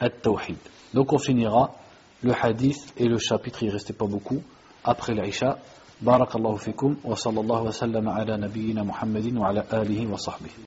at-tawhid. 0.00 0.56
Donc 0.94 1.12
on 1.12 1.18
finira 1.18 1.72
le 2.22 2.32
hadith 2.32 2.92
et 2.96 3.06
le 3.06 3.18
chapitre, 3.18 3.62
il 3.62 3.70
restait 3.70 3.92
pas 3.92 4.06
beaucoup, 4.06 4.42
après 4.84 5.14
l'Aïcha. 5.14 5.58
Barakallahu 6.00 6.58
fikum 6.58 6.96
wa 7.04 7.14
sallallahu 7.14 7.66
wa 7.66 7.72
sallam 7.72 8.08
ala 8.08 8.38
nabiyyina 8.38 8.82
Muhammadin 8.84 9.36
wa 9.36 9.48
ala 9.48 9.66
alihi 9.70 10.06
wa 10.06 10.16
sahbihi. 10.16 10.54